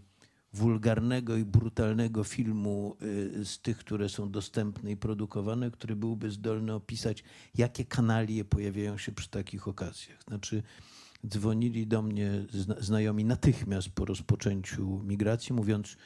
[0.53, 6.75] wulgarnego i brutalnego filmu y, z tych, które są dostępne i produkowane, który byłby zdolny
[6.75, 7.25] opisać,
[7.55, 10.23] jakie kanalie pojawiają się przy takich okazjach.
[10.29, 10.63] Znaczy,
[11.27, 15.97] dzwonili do mnie zna- znajomi natychmiast po rozpoczęciu migracji, mówiąc: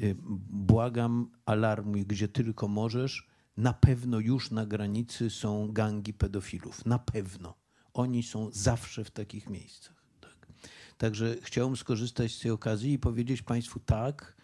[0.00, 0.16] y,
[0.50, 3.31] Błagam, alarmuj, gdzie tylko możesz.
[3.56, 6.86] Na pewno już na granicy są gangi pedofilów.
[6.86, 7.54] Na pewno.
[7.94, 10.04] Oni są zawsze w takich miejscach.
[10.20, 10.46] Tak.
[10.98, 14.36] Także chciałbym skorzystać z tej okazji i powiedzieć Państwu tak,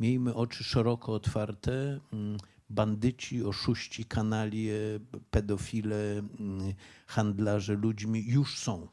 [0.00, 2.00] miejmy oczy szeroko otwarte.
[2.12, 2.38] Mm,
[2.70, 4.74] Bandyci, oszuści, kanalie,
[5.30, 6.74] pedofile, mm,
[7.06, 8.88] handlarze ludźmi już są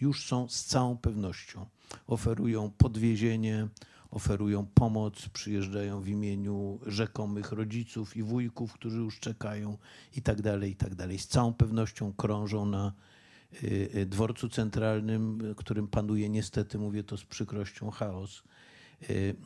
[0.00, 1.66] już są z całą pewnością.
[2.06, 3.68] Oferują podwiezienie,
[4.10, 9.78] oferują pomoc, przyjeżdżają w imieniu rzekomych rodziców i wujków, którzy już czekają
[10.16, 11.18] i tak dalej, i tak dalej.
[11.18, 12.92] Z całą pewnością krążą na
[13.62, 18.42] y, y, dworcu centralnym, którym panuje niestety, mówię to z przykrością, chaos.
[19.10, 19.36] Y,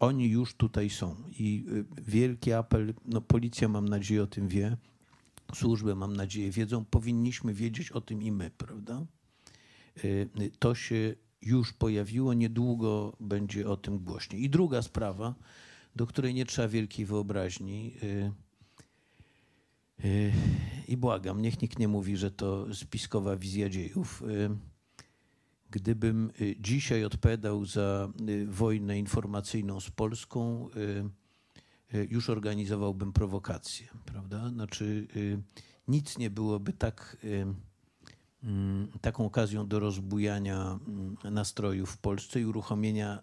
[0.00, 1.64] Oni już tutaj są i
[2.06, 4.76] wielki apel, no policja mam nadzieję o tym wie,
[5.54, 9.06] służby mam nadzieję wiedzą, powinniśmy wiedzieć o tym i my, prawda?
[10.58, 14.42] To się już pojawiło, niedługo będzie o tym głośniej.
[14.42, 15.34] I druga sprawa,
[15.96, 17.94] do której nie trzeba wielkiej wyobraźni.
[18.02, 18.32] y,
[20.04, 20.32] y,
[20.88, 24.22] I błagam, niech nikt nie mówi, że to spiskowa wizja dziejów.
[24.22, 24.50] Y,
[25.70, 28.12] Gdybym dzisiaj odpowiadał za
[28.46, 30.68] wojnę informacyjną z Polską,
[32.10, 34.50] już organizowałbym prowokację, prawda?
[34.50, 35.06] Znaczy,
[35.88, 37.16] nic nie byłoby tak
[39.00, 43.22] taką okazją do rozbujania mm, nastrojów w Polsce i uruchomienia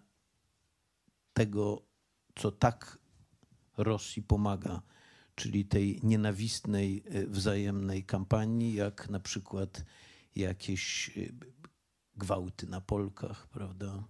[1.32, 1.82] tego,
[2.34, 2.98] co tak
[3.76, 4.82] Rosji pomaga,
[5.34, 9.84] czyli tej nienawistnej, e, wzajemnej kampanii, jak na przykład
[10.36, 11.20] jakieś e,
[12.16, 14.04] gwałty na Polkach, prawda?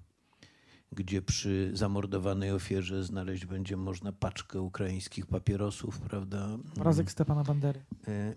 [0.93, 6.59] Gdzie przy zamordowanej ofierze znaleźć będzie można paczkę ukraińskich papierosów, prawda?
[6.77, 7.85] Obrazek Stepana Bandery.
[8.09, 8.35] E,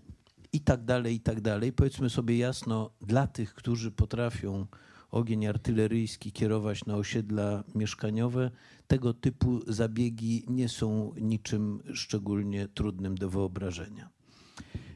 [0.52, 1.72] i tak dalej, i tak dalej.
[1.72, 4.66] Powiedzmy sobie jasno, dla tych, którzy potrafią
[5.10, 8.50] ogień artyleryjski kierować na osiedla mieszkaniowe,
[8.86, 14.10] tego typu zabiegi nie są niczym szczególnie trudnym do wyobrażenia.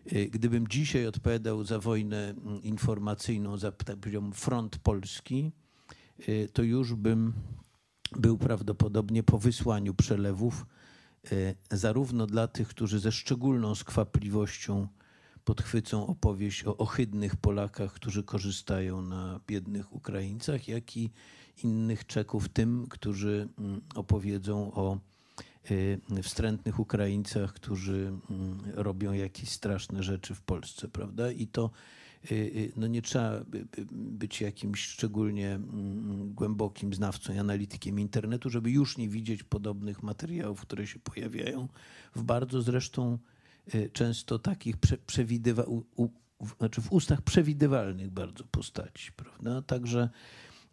[0.06, 3.96] E, Gdybym dzisiaj odpowiadał za wojnę mm, informacyjną, za tak
[4.34, 5.52] front polski,
[6.18, 7.32] e, to już bym
[8.16, 10.66] był prawdopodobnie po wysłaniu przelewów,
[11.32, 14.88] e, zarówno dla tych, którzy ze szczególną skwapliwością
[15.44, 21.10] podchwycą opowieść o ohydnych Polakach, którzy korzystają na biednych Ukraińcach, jak i
[21.64, 24.98] innych Czeków, tym, którzy mm, opowiedzą o
[25.70, 31.30] y, wstrętnych Ukraińcach, którzy mm, robią jakieś straszne rzeczy w Polsce, prawda?
[31.30, 31.70] I to
[32.30, 38.00] y, y, no nie trzeba by- by- być jakimś szczególnie mm, głębokim znawcą i analitykiem
[38.00, 41.68] internetu, żeby już nie widzieć podobnych materiałów, które się pojawiają
[42.14, 43.18] w bardzo zresztą
[43.92, 46.08] często takich prze, przewidywa, u, u,
[46.58, 49.62] znaczy w ustach przewidywalnych bardzo postaci, prawda?
[49.62, 50.08] Także,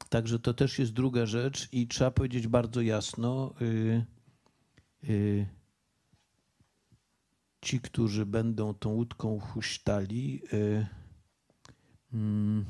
[0.10, 4.06] także to też jest druga rzecz i trzeba powiedzieć bardzo jasno, y,
[5.10, 5.48] y,
[7.62, 10.88] ci, którzy będą tą łódką huśtali, y,
[12.14, 12.66] mm,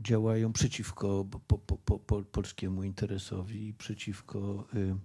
[0.00, 4.96] działają przeciwko po, po, po, po, polskiemu interesowi i przeciwko y, y,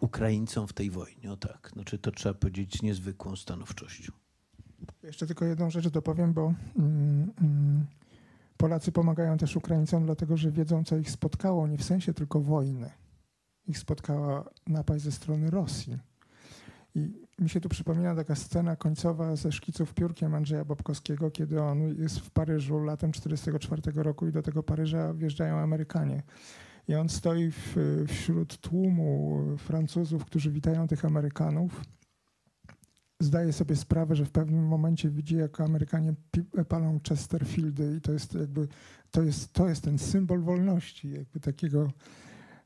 [0.00, 1.32] Ukraińcom w tej wojnie.
[1.32, 4.12] O tak, znaczy to trzeba powiedzieć z niezwykłą stanowczością.
[5.02, 7.86] Jeszcze tylko jedną rzecz dopowiem, bo mm, mm,
[8.56, 12.90] Polacy pomagają też Ukraińcom, dlatego że wiedzą, co ich spotkało, nie w sensie tylko wojny.
[13.66, 15.98] Ich spotkała napaść ze strony Rosji.
[16.94, 21.94] I mi się tu przypomina taka scena końcowa ze szkiców piórkiem Andrzeja Bobkowskiego, kiedy on
[21.98, 26.22] jest w Paryżu latem 1944 roku i do tego Paryża wjeżdżają Amerykanie.
[26.88, 27.76] I on stoi w,
[28.08, 31.84] wśród tłumu Francuzów, którzy witają tych Amerykanów.
[33.20, 36.14] Zdaje sobie sprawę, że w pewnym momencie widzi, jak Amerykanie
[36.68, 38.68] palą Chesterfieldy i to jest jakby,
[39.10, 41.92] to jest, to jest ten symbol wolności, jakby takiego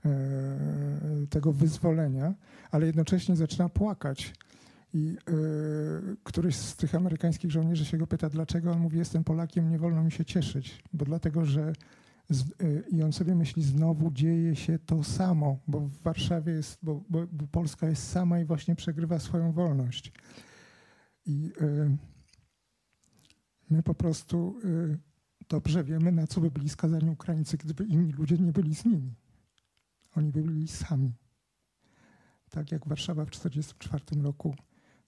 [0.04, 2.34] e, tego wyzwolenia,
[2.70, 4.34] ale jednocześnie zaczyna płakać.
[4.94, 9.70] I y, któryś z tych amerykańskich żołnierzy się go pyta, dlaczego on mówi, jestem Polakiem,
[9.70, 11.72] nie wolno mi się cieszyć, bo dlatego, że
[12.90, 17.26] i on sobie myśli, znowu dzieje się to samo, bo w Warszawie jest, bo, bo,
[17.32, 20.12] bo Polska jest sama i właśnie przegrywa swoją wolność.
[21.26, 21.96] I y,
[23.70, 24.98] my po prostu y,
[25.48, 29.14] dobrze wiemy, na co by byli skazani Ukraińcy, gdyby inni ludzie nie byli z nimi.
[30.16, 31.12] Oni by byli sami.
[32.50, 34.54] Tak jak Warszawa w 1944 roku,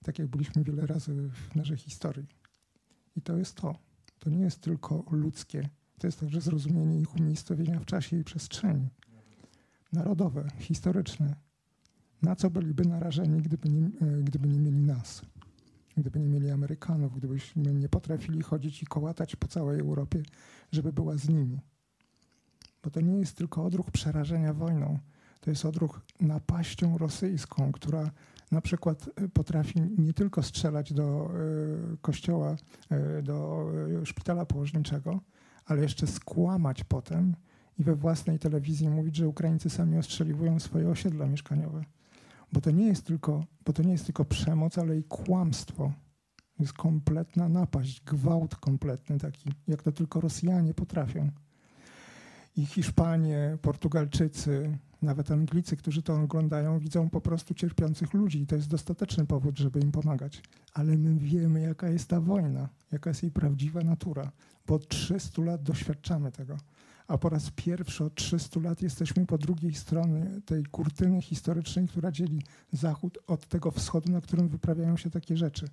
[0.03, 2.27] tak jak byliśmy wiele razy w naszej historii.
[3.15, 3.75] I to jest to.
[4.19, 5.69] To nie jest tylko ludzkie,
[6.01, 8.89] to jest także zrozumienie ich umiejscowienia w czasie i przestrzeni.
[9.93, 11.35] Narodowe, historyczne.
[12.21, 15.21] Na co byliby narażeni, gdyby nie, e, gdyby nie mieli nas?
[15.97, 20.23] Gdyby nie mieli Amerykanów, gdybyśmy nie potrafili chodzić i kołatać po całej Europie,
[20.71, 21.59] żeby była z nimi.
[22.83, 24.99] Bo to nie jest tylko odruch przerażenia wojną,
[25.41, 28.11] to jest odruch napaścią rosyjską, która
[28.51, 31.31] na przykład e, potrafi nie tylko strzelać do
[31.93, 32.55] e, kościoła,
[33.23, 33.67] do
[34.03, 35.21] szpitala położniczego,
[35.65, 37.35] ale jeszcze skłamać potem
[37.77, 41.83] i we własnej telewizji mówić, że Ukraińcy sami ostrzeliwują swoje osiedla mieszkaniowe.
[42.53, 45.91] Bo to nie jest tylko, bo to nie jest tylko przemoc, ale i kłamstwo.
[46.57, 51.31] To jest kompletna napaść, gwałt kompletny taki, jak to tylko Rosjanie potrafią.
[52.57, 58.55] I Hiszpanie, Portugalczycy, nawet Anglicy, którzy to oglądają, widzą po prostu cierpiących ludzi i to
[58.55, 60.41] jest dostateczny powód, żeby im pomagać.
[60.73, 64.31] Ale my wiemy, jaka jest ta wojna, jaka jest jej prawdziwa natura,
[64.67, 66.57] bo od 300 lat doświadczamy tego.
[67.07, 72.11] A po raz pierwszy od 300 lat jesteśmy po drugiej stronie tej kurtyny historycznej, która
[72.11, 72.41] dzieli
[72.71, 75.67] Zachód od tego wschodu, na którym wyprawiają się takie rzeczy.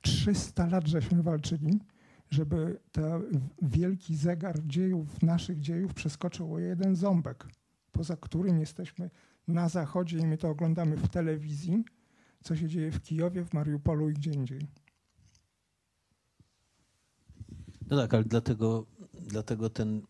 [0.00, 1.80] 300 lat żeśmy walczyli,
[2.32, 7.46] żeby ten wielki zegar dziejów, naszych dziejów przeskoczył o jeden ząbek
[7.92, 9.10] poza którym jesteśmy
[9.48, 11.84] na zachodzie i my to oglądamy w telewizji,
[12.44, 14.66] co się dzieje w Kijowie, w Mariupolu i gdzie indziej.
[17.90, 20.02] No tak, ale dlatego, dlatego ten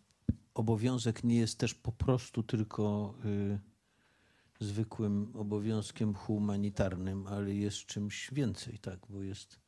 [0.55, 3.59] obowiązek nie jest też po prostu tylko y,
[4.61, 9.61] zwykłym obowiązkiem humanitarnym, ale jest czymś więcej, tak, bo jest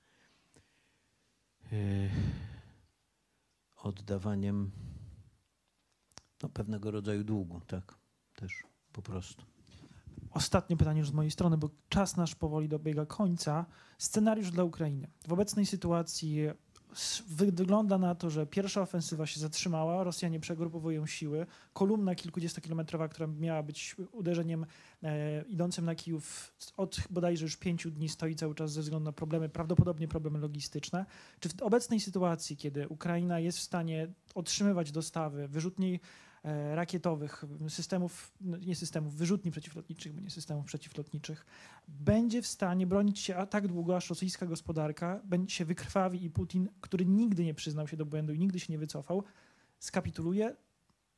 [3.77, 4.70] oddawaniem
[6.43, 7.99] no, pewnego rodzaju długu, tak
[8.35, 9.45] też po prostu.
[10.31, 13.66] Ostatnie pytanie już z mojej strony, bo czas nasz powoli dobiega końca.
[13.99, 15.11] Scenariusz dla Ukrainy.
[15.28, 16.39] W obecnej sytuacji
[17.27, 21.47] wygląda na to, że pierwsza ofensywa się zatrzymała, Rosjanie przegrupowują siły.
[21.73, 24.66] Kolumna kilkudziestokilometrowa, która miała być uderzeniem
[25.03, 29.12] e, idącym na Kijów od bodajże już pięciu dni stoi cały czas ze względu na
[29.12, 31.07] problemy, prawdopodobnie problemy logistyczne.
[31.41, 36.01] Czy w obecnej sytuacji, kiedy Ukraina jest w stanie otrzymywać dostawy wyrzutniej
[36.75, 41.47] rakietowych, systemów, no, nie systemów, wyrzutni przeciwlotniczych, bo nie systemów przeciwlotniczych,
[41.89, 46.69] będzie w stanie bronić się tak długo, aż rosyjska gospodarka będzie się wykrwawi i Putin,
[46.81, 49.25] który nigdy nie przyznał się do błędu i nigdy się nie wycofał,
[49.79, 50.57] skapituluje.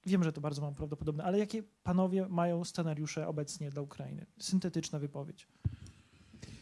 [0.07, 4.27] Wiem, że to bardzo mam prawdopodobne, ale jakie panowie mają scenariusze obecnie dla Ukrainy?
[4.39, 5.49] Syntetyczna wypowiedź.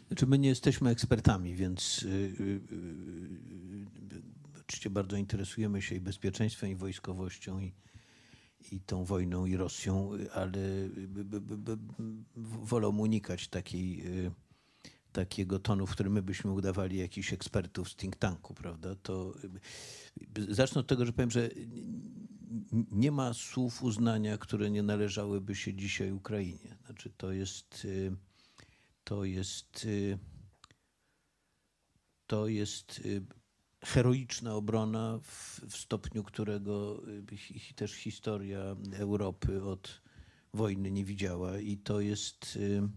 [0.07, 4.23] Znaczy my nie jesteśmy ekspertami, więc yy, yy, yy,
[4.61, 7.73] oczywiście bardzo interesujemy się i bezpieczeństwem, i wojskowością, i
[8.73, 10.61] i tą wojną i Rosją, ale
[12.62, 14.32] wolą unikać takiej, y,
[15.12, 18.95] takiego tonu, w którym my byśmy udawali jakichś ekspertów z think tanku, prawda?
[18.95, 19.35] To
[20.39, 21.51] y, zacznę od tego, że powiem, że
[22.91, 26.77] nie ma słów uznania, które nie należałyby się dzisiaj Ukrainie.
[26.86, 28.16] Znaczy to jest y,
[29.05, 29.86] to jest
[32.27, 33.03] to jest
[33.86, 37.02] heroiczna obrona w, w, stopniu, którego
[37.70, 40.01] y, też historia Europy od
[40.55, 42.89] wojny nie widziała i to jest, y,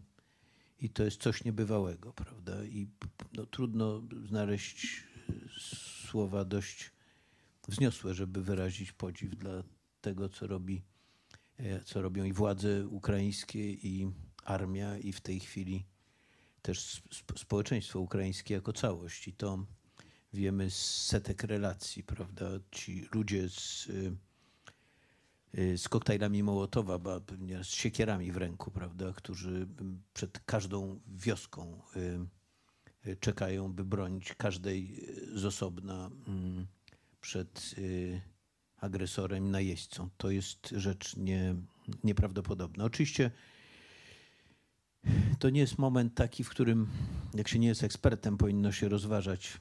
[0.79, 2.65] i to jest coś niebywałego, prawda?
[2.65, 2.87] I
[3.33, 5.03] no, trudno znaleźć
[6.09, 6.91] słowa dość
[7.67, 9.63] wzniosłe, żeby wyrazić podziw dla
[10.01, 10.81] tego, co robi,
[11.57, 14.11] e, co robią i władze ukraińskie, i
[14.43, 15.85] armia, i w tej chwili
[16.61, 17.01] też
[17.35, 19.27] społeczeństwo ukraińskie jako całość.
[19.27, 19.65] I to
[20.37, 22.45] wiemy z setek relacji, prawda?
[22.71, 24.15] Ci ludzie z, y,
[25.57, 26.99] y, z koktajlami Mołotowa,
[27.63, 29.13] z siekierami w ręku, prawda?
[29.13, 29.67] Którzy
[30.13, 31.81] przed każdą wioską
[33.05, 36.67] y, czekają, by bronić każdej z osobna mm,
[37.21, 37.75] przed
[38.77, 40.09] agresorem, najeźdźcą.
[40.17, 41.55] To jest rzecz nie,
[42.03, 42.83] nieprawdopodobna.
[42.83, 43.31] Oczywiście
[45.39, 46.87] to nie jest moment taki, w którym,
[47.33, 49.59] jak się nie jest ekspertem, powinno się rozważać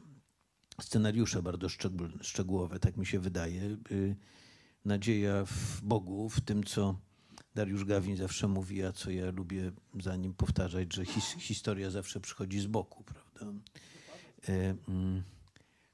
[0.80, 1.68] scenariusze bardzo
[2.22, 3.76] szczegółowe, tak mi się wydaje.
[4.84, 6.98] Nadzieja w Bogu, w tym, co
[7.54, 12.20] Dariusz Gawin zawsze mówi, a co ja lubię za nim powtarzać, że his, historia zawsze
[12.20, 13.60] przychodzi z boku, prawda?
[14.48, 15.22] E, mm,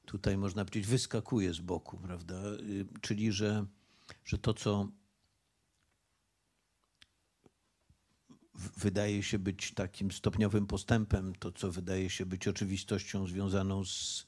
[0.05, 2.35] tutaj można powiedzieć, wyskakuje z boku, prawda?
[2.45, 3.65] Y, czyli, że,
[4.25, 4.87] że to, co
[8.77, 14.27] wydaje się być takim stopniowym postępem, to co wydaje się być oczywistością związaną z,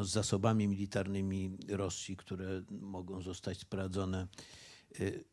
[0.00, 4.28] no, z zasobami militarnymi Rosji, które mogą zostać sprawdzone.
[5.00, 5.24] Y,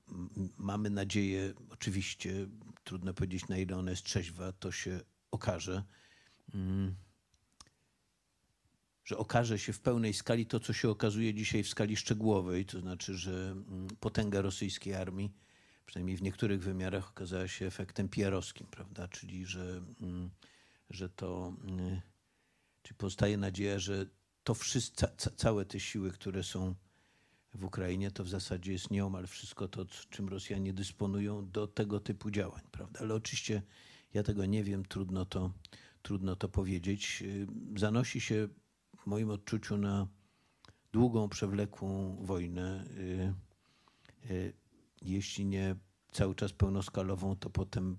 [0.58, 2.48] mamy nadzieję, oczywiście,
[2.84, 5.00] trudno powiedzieć na ile ona jest trzeźwa, to się
[5.32, 5.84] okaże,
[6.54, 6.96] mm,
[9.06, 12.80] że okaże się w pełnej skali to, co się okazuje dzisiaj w skali szczegółowej, to
[12.80, 15.34] znaczy, że mm, potęga rosyjskiej armii
[15.86, 19.08] przynajmniej w niektórych wymiarach okazała się efektem PR-owskim, prawda?
[19.08, 20.30] Czyli, że, mm,
[20.90, 22.02] że to, mm,
[22.84, 24.06] czy powstaje nadzieja, że
[24.48, 26.76] to wszyscy, ca, całe te siły, które są
[27.54, 32.32] w Ukrainie, to w zasadzie jest nieomal wszystko to, czym Rosjanie dysponują do tego typu
[32.32, 33.00] działań, prawda?
[33.00, 33.62] Ale oczywiście
[34.14, 35.52] ja tego nie wiem, trudno to,
[36.02, 37.24] trudno to powiedzieć.
[37.76, 38.48] Zanosi się
[38.98, 40.08] w moim odczuciu na
[40.92, 42.86] długą, przewlekłą wojnę.
[42.98, 43.34] Y,
[44.32, 44.54] y,
[45.02, 45.76] jeśli nie
[46.12, 47.98] cały czas pełnoskalową, to potem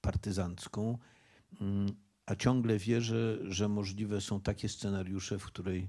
[0.00, 0.98] partyzancką,
[1.60, 1.96] mm,
[2.28, 5.88] a ciągle wierzę, że możliwe są takie scenariusze, w której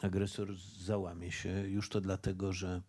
[0.00, 1.68] agresor załamie się.
[1.68, 2.82] Już to dlatego, że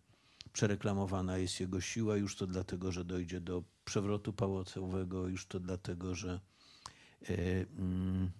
[0.52, 6.14] przereklamowana jest jego siła, już to dlatego, że dojdzie do przewrotu pałacowego, już to dlatego,
[6.14, 6.40] że,
[7.28, 8.30] e, mm,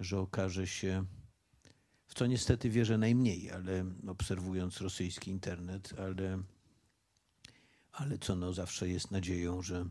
[0.00, 1.04] że okaże się,
[2.06, 6.42] w co niestety wierzę najmniej, ale obserwując rosyjski internet, ale
[7.92, 9.86] ale co no zawsze jest nadzieją, że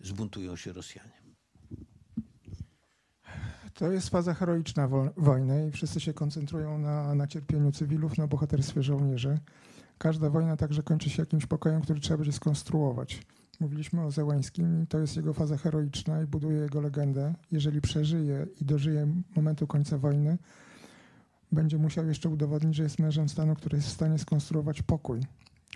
[0.00, 1.21] zbuntują się Rosjanie.
[3.74, 8.82] To jest faza heroiczna wojny i wszyscy się koncentrują na, na cierpieniu cywilów, na bohaterstwie
[8.82, 9.38] żołnierzy.
[9.98, 13.22] Każda wojna także kończy się jakimś pokojem, który trzeba będzie skonstruować.
[13.60, 17.34] Mówiliśmy o Zełańskim to jest jego faza heroiczna i buduje jego legendę.
[17.52, 20.38] Jeżeli przeżyje i dożyje momentu końca wojny,
[21.52, 25.20] będzie musiał jeszcze udowodnić, że jest mężem stanu, który jest w stanie skonstruować pokój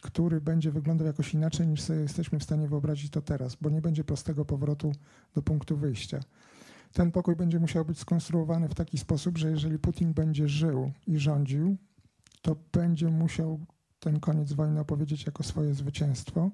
[0.02, 3.80] który będzie wyglądał jakoś inaczej niż sobie jesteśmy w stanie wyobrazić to teraz, bo nie
[3.80, 4.92] będzie prostego powrotu
[5.34, 6.20] do punktu wyjścia.
[6.96, 11.18] Ten pokój będzie musiał być skonstruowany w taki sposób, że jeżeli Putin będzie żył i
[11.18, 11.76] rządził,
[12.42, 13.60] to będzie musiał
[14.00, 16.50] ten koniec wojny opowiedzieć jako swoje zwycięstwo,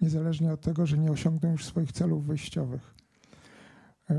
[0.00, 2.94] niezależnie od tego, że nie osiągnął już swoich celów wyjściowych.
[4.10, 4.14] E,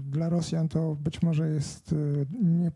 [0.00, 1.96] dla Rosjan to być może jest e,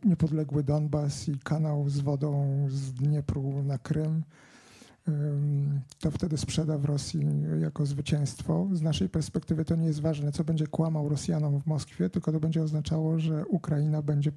[0.09, 4.23] niepodległy Donbas i kanał z wodą z Dniepru na Krym,
[5.99, 7.27] to wtedy sprzeda w Rosji
[7.61, 8.69] jako zwycięstwo.
[8.73, 12.41] Z naszej perspektywy to nie jest ważne, co będzie kłamał Rosjanom w Moskwie, tylko to
[12.41, 14.33] będzie oznaczało, że Ukraina będzie,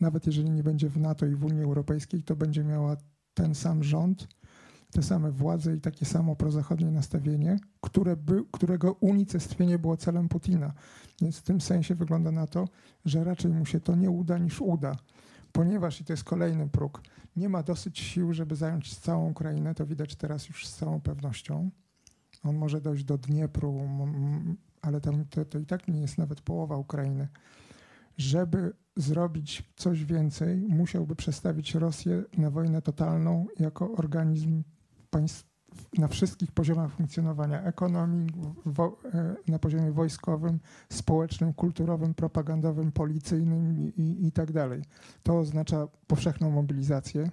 [0.00, 2.96] nawet jeżeli nie będzie w NATO i w Unii Europejskiej, to będzie miała
[3.34, 4.28] ten sam rząd,
[4.92, 10.72] te same władze i takie samo prozachodnie nastawienie, które by, którego unicestwienie było celem Putina.
[11.22, 12.68] Więc w tym sensie wygląda na to,
[13.04, 14.96] że raczej mu się to nie uda niż uda
[15.52, 17.02] ponieważ, i to jest kolejny próg,
[17.38, 21.70] nie ma dosyć sił, żeby zająć całą Ukrainę, to widać teraz już z całą pewnością.
[22.42, 23.80] On może dojść do Dniepru,
[24.82, 27.28] ale tam to, to i tak nie jest nawet połowa Ukrainy.
[28.16, 34.62] Żeby zrobić coś więcej, musiałby przestawić Rosję na wojnę totalną jako organizm
[35.10, 35.47] państw,
[35.98, 38.26] na wszystkich poziomach funkcjonowania ekonomii,
[38.66, 40.60] wo, e, na poziomie wojskowym,
[40.92, 44.82] społecznym, kulturowym, propagandowym, policyjnym i, i, i tak dalej.
[45.22, 47.30] To oznacza powszechną mobilizację,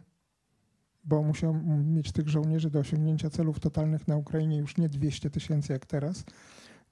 [1.03, 1.53] bo musiał
[1.83, 6.23] mieć tych żołnierzy do osiągnięcia celów totalnych na Ukrainie już nie 200 tysięcy jak teraz,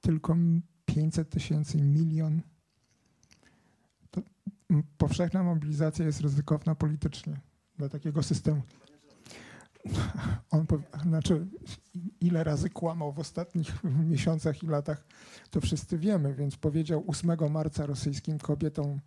[0.02, 0.36] tylko
[0.86, 2.42] 500 tysięcy, milion.
[4.12, 4.22] To
[4.98, 7.40] powszechna mobilizacja jest ryzykowna politycznie
[7.78, 8.62] dla takiego systemu.
[10.52, 10.66] On,
[11.04, 11.46] znaczy,
[12.22, 15.04] ile razy kłamał w ostatnich miesiącach i latach,
[15.52, 19.00] to wszyscy wiemy, więc powiedział 8 marca rosyjskim kobietom,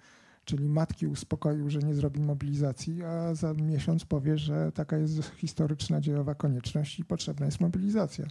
[0.44, 6.00] czyli matki uspokoił, że nie zrobi mobilizacji, a za miesiąc powie, że taka jest historyczna,
[6.00, 8.26] dziejowa konieczność i potrzebna jest mobilizacja.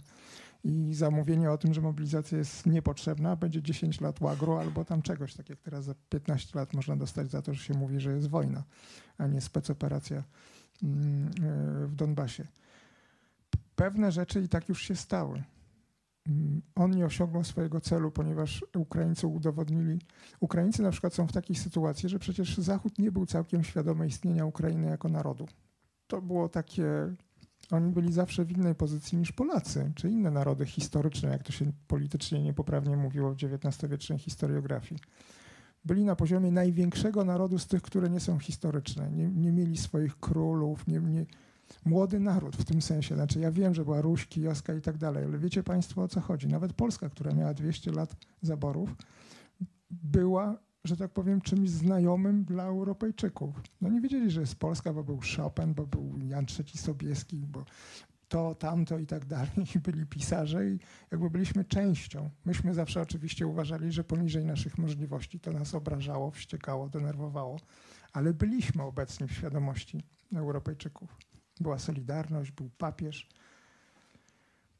[0.64, 5.34] I zamówienie o tym, że mobilizacja jest niepotrzebna, będzie 10 lat łagru albo tam czegoś,
[5.34, 8.28] tak jak teraz za 15 lat można dostać za to, że się mówi, że jest
[8.28, 8.64] wojna,
[9.18, 10.24] a nie specoperacja
[11.86, 12.46] w Donbasie.
[13.76, 15.42] Pewne rzeczy i tak już się stały.
[16.28, 19.98] mm, on nie osiągnął swojego celu, ponieważ Ukraińcy udowodnili.
[20.40, 24.46] Ukraińcy na przykład są w takiej sytuacji, że przecież Zachód nie był całkiem świadomy istnienia
[24.46, 25.46] Ukrainy jako narodu.
[26.06, 27.14] To było takie.
[27.70, 31.72] Oni byli zawsze w innej pozycji niż Polacy, czy inne narody historyczne, jak to się
[31.86, 35.00] politycznie niepoprawnie mówiło w XIX-wiecznej historiografii.
[35.86, 39.10] Byli na poziomie największego narodu z tych, które nie są historyczne.
[39.10, 41.26] Nie, nie mieli swoich królów, nie, nie,
[41.84, 43.14] młody naród w tym sensie.
[43.14, 46.20] Znaczy ja wiem, że była Ruś, Kijowska i tak dalej, ale wiecie Państwo o co
[46.20, 46.48] chodzi.
[46.48, 48.96] Nawet Polska, która miała 200 lat zaborów,
[49.90, 53.62] była, że tak powiem, czymś znajomym dla Europejczyków.
[53.80, 57.64] No nie wiedzieli, że jest Polska, bo był Chopin, bo był Jan III Sobieski, bo
[58.28, 59.66] to, tamto i tak dalej.
[59.84, 60.78] Byli pisarze i
[61.10, 62.30] jakby byliśmy częścią.
[62.44, 67.60] Myśmy zawsze oczywiście uważali, że poniżej naszych możliwości to nas obrażało, wściekało, denerwowało,
[68.12, 70.02] ale byliśmy obecni w świadomości
[70.34, 71.16] Europejczyków
[71.60, 73.28] była Solidarność, był papież.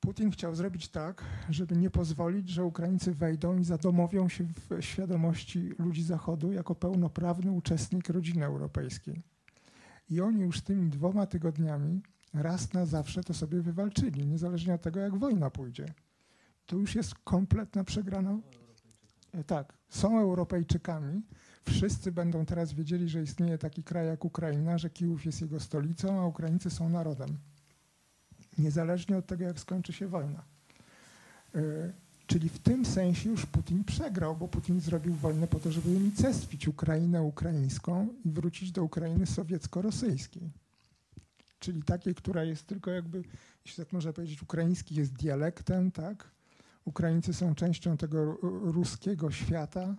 [0.00, 5.72] Putin chciał zrobić tak, żeby nie pozwolić, że Ukraińcy wejdą i zadomowią się w świadomości
[5.78, 9.22] ludzi Zachodu jako pełnoprawny uczestnik rodziny europejskiej.
[10.08, 12.02] I oni już tymi dwoma tygodniami
[12.38, 15.86] raz na zawsze to sobie wywalczyli, niezależnie od tego, jak wojna pójdzie.
[16.66, 18.38] To już jest kompletna przegrana.
[19.32, 21.22] E, tak, są Europejczykami,
[21.64, 26.20] wszyscy będą teraz wiedzieli, że istnieje taki kraj jak Ukraina, że Kijów jest jego stolicą,
[26.20, 27.38] a Ukraińcy są narodem.
[28.58, 30.44] Niezależnie od tego, jak skończy się wojna.
[31.54, 31.92] Yy,
[32.26, 36.68] czyli w tym sensie już Putin przegrał, bo Putin zrobił wojnę po to, żeby unicestwić
[36.68, 40.50] Ukrainę ukraińską i wrócić do Ukrainy sowiecko-rosyjskiej.
[41.58, 43.22] Czyli takiej, która jest tylko jakby,
[43.64, 46.30] jeśli tak można powiedzieć, ukraiński jest dialektem, tak?
[46.84, 49.96] Ukraińcy są częścią tego ruskiego świata,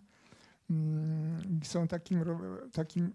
[0.69, 2.23] Mm, są takim,
[2.71, 3.13] takim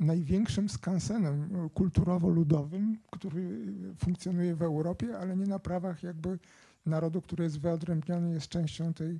[0.00, 3.66] największym skansenem kulturowo-ludowym, który
[3.98, 6.38] funkcjonuje w Europie, ale nie na prawach jakby
[6.86, 9.18] narodu, który jest wyodrębniony, jest częścią tej,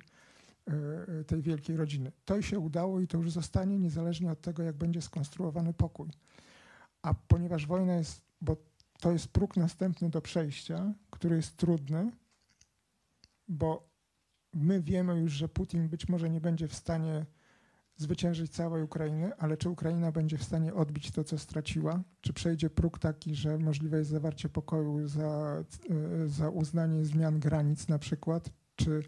[0.67, 2.11] e, tej wielkiej rodziny.
[2.25, 6.09] To się udało i to już zostanie niezależnie od tego, jak będzie skonstruowany pokój.
[7.01, 8.57] A ponieważ wojna jest, bo
[8.99, 12.11] to jest próg następny do przejścia, który jest trudny,
[13.47, 13.89] bo
[14.53, 17.25] my wiemy już, że Putin być może nie będzie w stanie
[17.97, 22.03] zwyciężyć całej Ukrainy, ale czy Ukraina będzie w stanie odbić to, co straciła?
[22.21, 27.87] Czy przejdzie próg taki, że możliwe jest zawarcie pokoju za, e, za uznanie zmian granic
[27.87, 28.49] na przykład?
[28.75, 29.03] Czy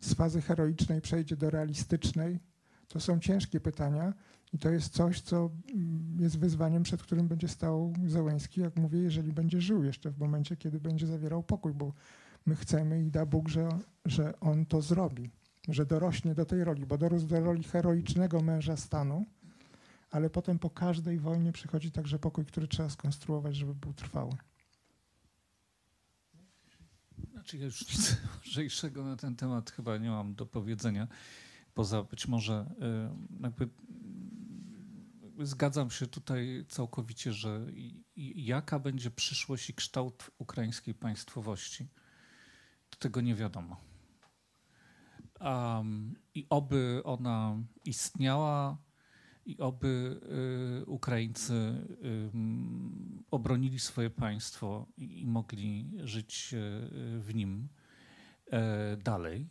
[0.00, 2.38] z fazy heroicznej przejdzie do realistycznej?
[2.88, 4.12] To są ciężkie pytania
[4.52, 8.98] i to jest coś, co mm, jest wyzwaniem, przed którym będzie stał Zełęski, jak mówię,
[8.98, 11.92] jeżeli będzie żył jeszcze w momencie, kiedy będzie zawierał pokój, bo
[12.46, 13.68] my chcemy i da Bóg, że,
[14.04, 15.30] że on to zrobi
[15.68, 19.26] że dorośnie do tej roli, bo dorósł do roli heroicznego męża stanu,
[20.10, 24.32] ale potem po każdej wojnie przychodzi także pokój, który trzeba skonstruować, żeby był trwały.
[27.32, 28.16] Znaczy ja już nic
[28.46, 31.08] lżejszego na ten temat chyba nie mam do powiedzenia,
[31.74, 32.70] poza być może
[33.40, 33.68] y, jakby
[35.38, 37.66] zgadzam się tutaj całkowicie, że
[38.34, 41.88] jaka będzie przyszłość i kształt ukraińskiej państwowości,
[42.90, 43.76] to tego nie wiadomo.
[45.40, 48.78] Um, I oby ona istniała,
[49.48, 50.20] i oby
[50.82, 52.30] y, Ukraińcy y,
[53.30, 56.58] obronili swoje państwo i, i mogli żyć y,
[57.20, 57.68] w nim
[58.50, 59.48] e, dalej.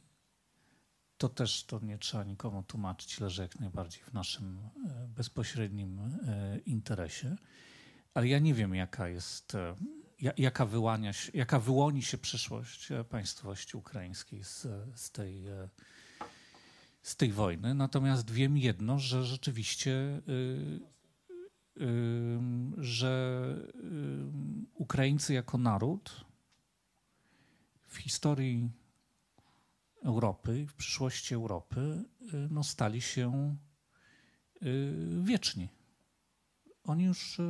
[1.18, 6.57] To też to nie trzeba nikomu tłumaczyć, leży jak najbardziej w naszym e, bezpośrednim e,
[6.65, 7.35] interesie.
[8.14, 9.57] Ale ja nie wiem, jaka jest
[10.38, 15.69] jaka, wyłania się, jaka wyłoni się przyszłość e, państwowości ukraińskiej z, z, tej, e,
[17.02, 17.73] z tej wojny.
[17.73, 20.80] Natomiast wiem jedno, że rzeczywiście, y,
[21.81, 22.39] y,
[22.77, 26.26] że y, Ukraińcy jako naród
[27.88, 28.72] w historii
[30.07, 32.03] Europy, w przyszłości Europy,
[32.49, 33.55] no, stali się
[35.23, 35.69] wieczni.
[36.84, 37.41] Oni już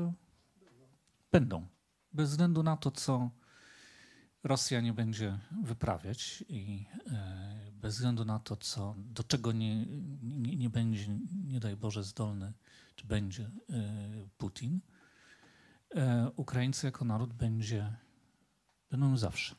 [1.31, 1.67] będą
[2.13, 3.31] bez względu na to, co
[4.43, 6.85] Rosja nie będzie wyprawiać i
[7.71, 9.85] bez względu na to, co, do czego nie,
[10.21, 12.53] nie, nie będzie, nie daj Boże, zdolny,
[12.95, 13.51] czy będzie
[14.37, 14.81] Putin,
[16.35, 17.95] Ukraińcy jako naród będzie,
[18.89, 19.55] będą zawsze.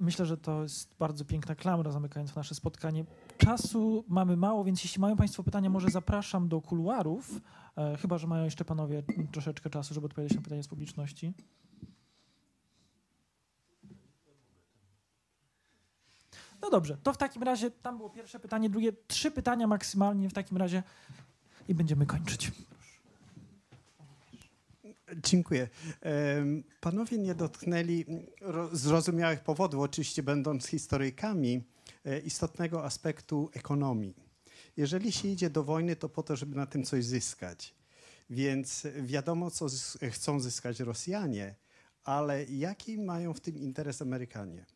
[0.00, 3.04] Myślę, że to jest bardzo piękna klamra zamykająca nasze spotkanie.
[3.38, 7.40] Czasu mamy mało, więc jeśli mają Państwo pytania, może zapraszam do kuluarów.
[7.76, 9.02] E, chyba, że mają jeszcze panowie
[9.32, 11.34] troszeczkę czasu, żeby odpowiedzieć na pytania z publiczności.
[16.62, 20.32] No dobrze, to w takim razie tam było pierwsze pytanie, drugie, trzy pytania maksymalnie w
[20.32, 20.82] takim razie
[21.68, 22.52] i będziemy kończyć.
[25.24, 25.68] Dziękuję.
[26.80, 28.04] Panowie nie dotknęli
[28.72, 31.64] zrozumiałych powodów, oczywiście będąc historykami,
[32.04, 34.14] e, istotnego aspektu ekonomii.
[34.76, 37.74] Jeżeli się idzie do wojny, to po to, żeby na tym coś zyskać.
[38.30, 39.66] Więc wiadomo, co
[40.10, 41.54] chcą zyskać Rosjanie,
[42.04, 44.66] ale jaki mają w tym interes Amerykanie?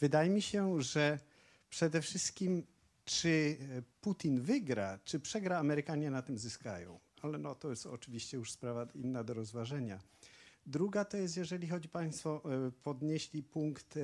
[0.00, 1.18] Wydaje mi się, że
[1.70, 2.66] przede wszystkim,
[3.04, 3.56] czy
[4.00, 8.86] Putin wygra, czy przegra, Amerykanie na tym zyskają ale no, to jest oczywiście już sprawa
[8.94, 10.00] inna do rozważenia.
[10.66, 14.00] Druga to jest, jeżeli chodzi Państwo, e, podnieśli punkt, e,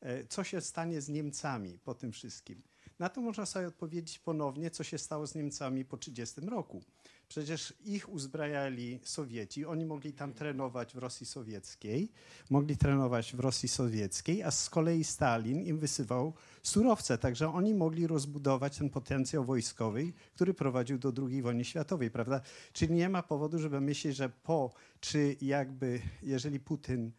[0.00, 2.62] e, co się stanie z Niemcami po tym wszystkim.
[2.98, 6.82] Na to można sobie odpowiedzieć ponownie, co się stało z Niemcami po 1930 roku.
[7.28, 12.12] Przecież ich uzbrajali Sowieci, oni mogli tam trenować w Rosji Sowieckiej,
[12.50, 18.06] mogli trenować w Rosji Sowieckiej, a z kolei Stalin im wysyłał surowce, także oni mogli
[18.06, 22.40] rozbudować ten potencjał wojskowy, który prowadził do II wojny światowej, prawda?
[22.72, 27.12] Czyli nie ma powodu, żeby myśleć, że po, czy jakby, jeżeli Putin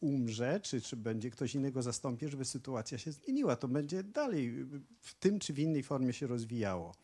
[0.00, 3.56] umrze, czy, czy będzie ktoś innego zastąpi, żeby sytuacja się zmieniła.
[3.56, 4.66] To będzie dalej
[5.00, 6.94] w tym czy w innej formie się rozwijało.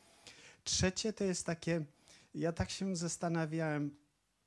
[0.64, 1.84] Trzecie to jest takie,
[2.34, 3.90] ja tak się zastanawiałem,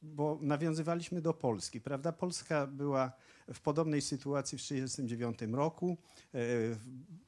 [0.02, 2.12] bo nawiązywaliśmy do Polski, prawda?
[2.12, 3.12] Polska była
[3.54, 5.98] w podobnej sytuacji w 1939 roku.
[6.34, 6.40] E,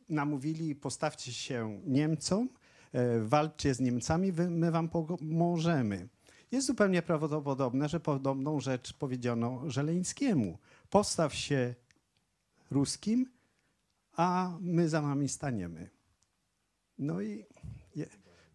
[0.09, 2.49] namówili, postawcie się Niemcom,
[2.93, 6.07] e, walczcie z Niemcami, my wam pomożemy.
[6.51, 10.57] Jest zupełnie prawdopodobne, że podobną rzecz powiedziano Żeleńskiemu.
[10.89, 11.75] Postaw się
[12.71, 13.31] ruskim,
[14.13, 15.89] a my za wami staniemy.
[16.97, 17.45] No i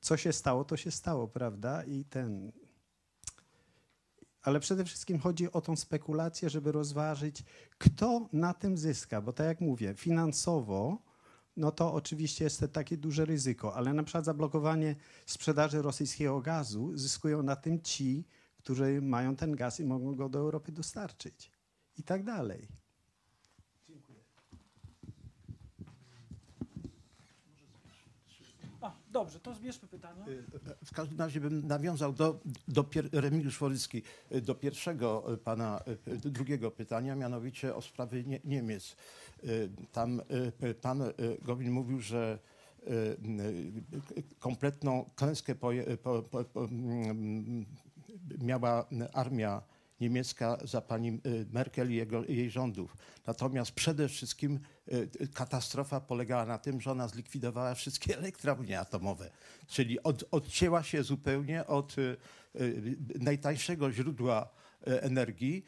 [0.01, 1.85] co się stało, to się stało, prawda?
[1.85, 2.53] I ten.
[4.43, 7.45] Ale przede wszystkim chodzi o tą spekulację, żeby rozważyć,
[7.79, 11.03] kto na tym zyska, bo tak jak mówię, finansowo,
[11.57, 14.97] no to oczywiście jest to takie duże ryzyko, ale na przykład zablokowanie
[15.27, 18.25] sprzedaży rosyjskiego gazu zyskują na tym ci,
[18.59, 21.51] którzy mają ten gaz i mogą go do Europy dostarczyć
[21.99, 22.69] i tak dalej.
[29.13, 30.25] Dobrze, to zbierzmy pytania.
[30.85, 34.03] W każdym razie bym nawiązał do, do Remigiusz Worycki,
[34.43, 38.97] do pierwszego pana, drugiego pytania, mianowicie o sprawy Nie Niemiec.
[39.93, 40.21] Tam
[40.81, 41.03] pan
[41.43, 42.39] Gowin mówił, że
[44.39, 45.71] kompletną klęskę po,
[46.03, 47.67] po, po, mm,
[48.39, 49.63] miała armia
[50.03, 52.97] niemiecka za pani y, Merkel i jego, jej rządów.
[53.27, 54.61] Natomiast przede wszystkim
[54.93, 59.31] y, katastrofa polegała na tym, że ona zlikwidowała wszystkie elektrownie atomowe,
[59.67, 62.17] czyli od, odcięła się zupełnie od y,
[63.21, 64.49] najtańszego źródła
[64.85, 65.65] energii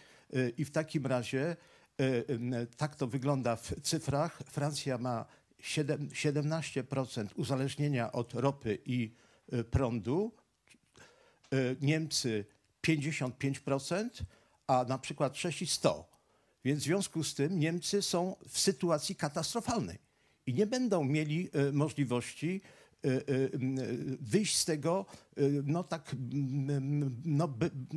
[0.56, 1.56] i w takim razie
[2.76, 4.42] tak to wygląda w cyfrach.
[4.46, 5.26] Francja ma
[5.58, 9.14] 7, 17% uzależnienia od ropy i
[9.70, 10.32] prądu.
[11.80, 12.44] Niemcy
[12.86, 14.08] 55%,
[14.66, 16.04] a na przykład Czesi 100%.
[16.64, 19.98] Więc w związku z tym Niemcy są w sytuacji katastrofalnej
[20.46, 22.60] i nie będą mieli możliwości
[24.20, 25.06] wyjść z tego
[25.64, 26.16] no tak,
[27.24, 27.48] no,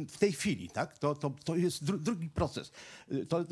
[0.09, 0.69] w tej chwili.
[0.69, 0.97] Tak?
[0.97, 2.71] To, to, to jest drugi proces.
[3.29, 3.45] To,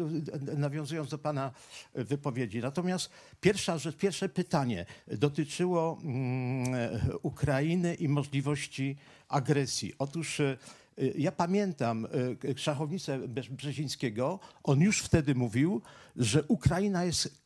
[0.58, 1.52] nawiązując do Pana
[1.94, 2.60] wypowiedzi.
[2.60, 3.10] Natomiast
[3.42, 6.74] pierwsza rzecz, pierwsze pytanie dotyczyło mm,
[7.22, 9.94] Ukrainy i możliwości agresji.
[10.00, 10.42] Otóż
[11.00, 12.08] Y, ja pamiętam
[12.46, 13.20] y, szachownicę
[13.50, 14.40] Brzezińskiego.
[14.64, 15.82] On już wtedy mówił,
[16.16, 17.42] że Ukraina jest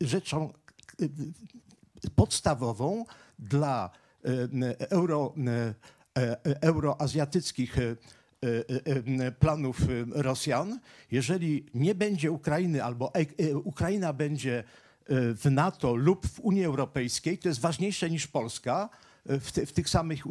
[0.00, 0.52] rzeczą
[1.02, 1.08] y,
[2.16, 3.04] podstawową
[3.38, 3.90] dla
[4.90, 5.34] euro,
[6.44, 7.76] euroazjatyckich
[9.38, 9.80] planów
[10.10, 10.80] Rosjan.
[11.10, 13.12] Jeżeli nie będzie Ukrainy albo
[13.64, 14.64] Ukraina będzie
[15.08, 18.88] w NATO lub w Unii Europejskiej, to jest ważniejsze niż Polska,
[19.26, 20.24] w, w tych samych,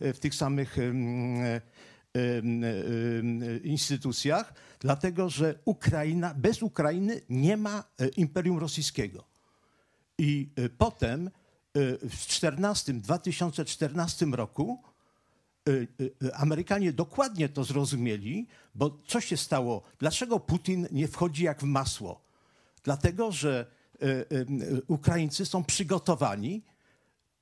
[0.00, 0.76] w tych samych
[3.64, 9.24] instytucjach, dlatego że Ukraina, bez Ukrainy nie ma e, Imperium Rosyjskiego.
[10.18, 11.30] I e, potem e,
[12.10, 14.82] w 14, 2014 roku
[16.34, 19.82] Amerykanie dokładnie to zrozumieli, bo co się stało?
[19.98, 22.20] Dlaczego Putin nie wchodzi jak w masło?
[22.82, 23.66] Dlatego, że
[24.88, 26.62] Ukraińcy są przygotowani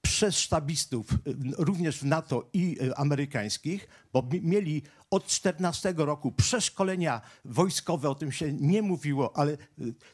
[0.06, 1.16] przez sztabistów, y,
[1.58, 8.32] również w NATO i y, amerykańskich, bo mieli od 14 roku przeszkolenia wojskowe, o tym
[8.32, 9.58] się nie mówiło, ale y,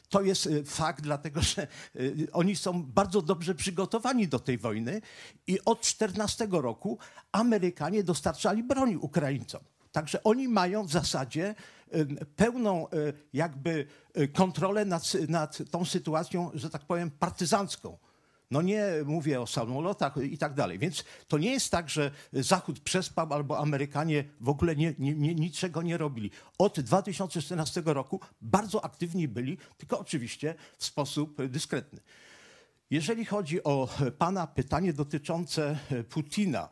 [0.09, 1.67] to jest fakt, dlatego że
[2.31, 5.01] oni są bardzo dobrze przygotowani do tej wojny
[5.47, 6.97] i od 14 roku
[7.31, 9.61] Amerykanie dostarczali broń Ukraińcom.
[9.91, 11.55] Także oni mają w zasadzie
[12.35, 12.87] pełną
[13.33, 13.87] jakby
[14.33, 17.97] kontrolę nad, nad tą sytuacją, że tak powiem, partyzancką.
[18.53, 20.79] No nie mówię o samolotach i tak dalej.
[20.79, 25.35] Więc to nie jest tak, że Zachód przespał albo Amerykanie w ogóle nie, nie, nie,
[25.35, 26.31] niczego nie robili.
[26.57, 31.99] Od 2014 roku bardzo aktywni byli, tylko oczywiście w sposób dyskretny.
[32.89, 35.77] Jeżeli chodzi o pana pytanie dotyczące
[36.09, 36.69] Putina,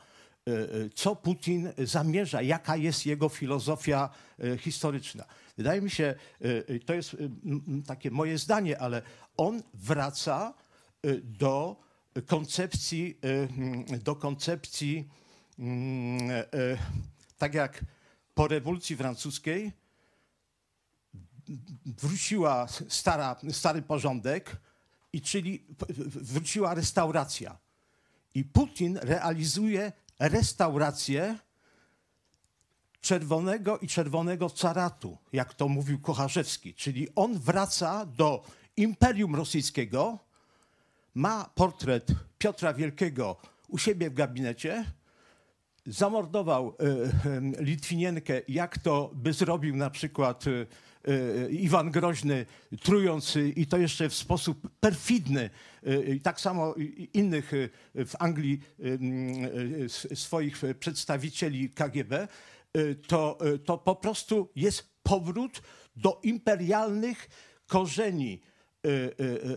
[0.96, 4.10] co Putin zamierza, jaka jest jego filozofia
[4.58, 5.26] historyczna.
[5.58, 6.16] Wydaje mi się,
[6.86, 7.18] to jest
[7.88, 9.02] takie moje zdanie, ale
[9.38, 10.54] on wraca
[11.24, 11.76] do
[12.28, 13.20] koncepcji,
[14.04, 15.10] do koncepcji
[17.38, 17.86] tak jak
[18.34, 19.72] po rewolucji francuskiej
[21.86, 24.58] wróciła stara, stary porządek,
[25.14, 25.66] i czyli
[26.08, 27.58] wróciła restauracja.
[28.34, 31.40] I Putin realizuje restaurację
[33.02, 36.74] czerwonego i czerwonego caratu, jak to mówił Kocharzewski.
[36.74, 38.44] Czyli on wraca do
[38.78, 40.20] Imperium Rosyjskiego,
[41.16, 42.08] ma portret
[42.38, 43.36] Piotra Wielkiego
[43.68, 44.86] u siebie w gabinecie,
[45.86, 46.78] zamordował
[47.60, 50.68] y, Litwinienkę, jak to by zrobił na przykład y,
[51.52, 52.46] Iwan Groźny,
[52.82, 55.50] trując i to jeszcze w sposób perfidny,
[56.24, 56.76] tak samo
[57.14, 57.52] innych
[57.96, 58.62] w Anglii
[60.14, 62.28] swoich przedstawicieli KGB,
[63.08, 65.62] to, to po prostu jest powrót
[65.96, 67.30] do imperialnych
[67.68, 68.42] korzeni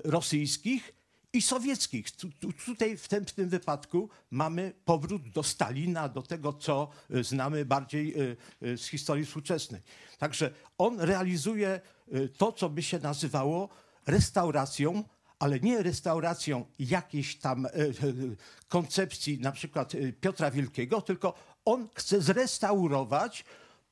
[0.05, 0.94] rosyjskich
[1.35, 2.07] i sowieckich.
[2.65, 7.65] Tutaj w tym, w tym wypadku mamy powrót do Stalina, do tego, co e, znamy
[7.65, 9.83] bardziej e, e, z historii współczesnej.
[10.19, 11.81] Także on realizuje
[12.39, 13.69] to, co by się nazywało
[14.07, 15.05] restauracją,
[15.39, 17.67] ale nie restauracją jakiejś tam
[18.69, 21.35] koncepcji na przykład Piotra Wielkiego, tylko
[21.65, 23.45] on chce zrestaurować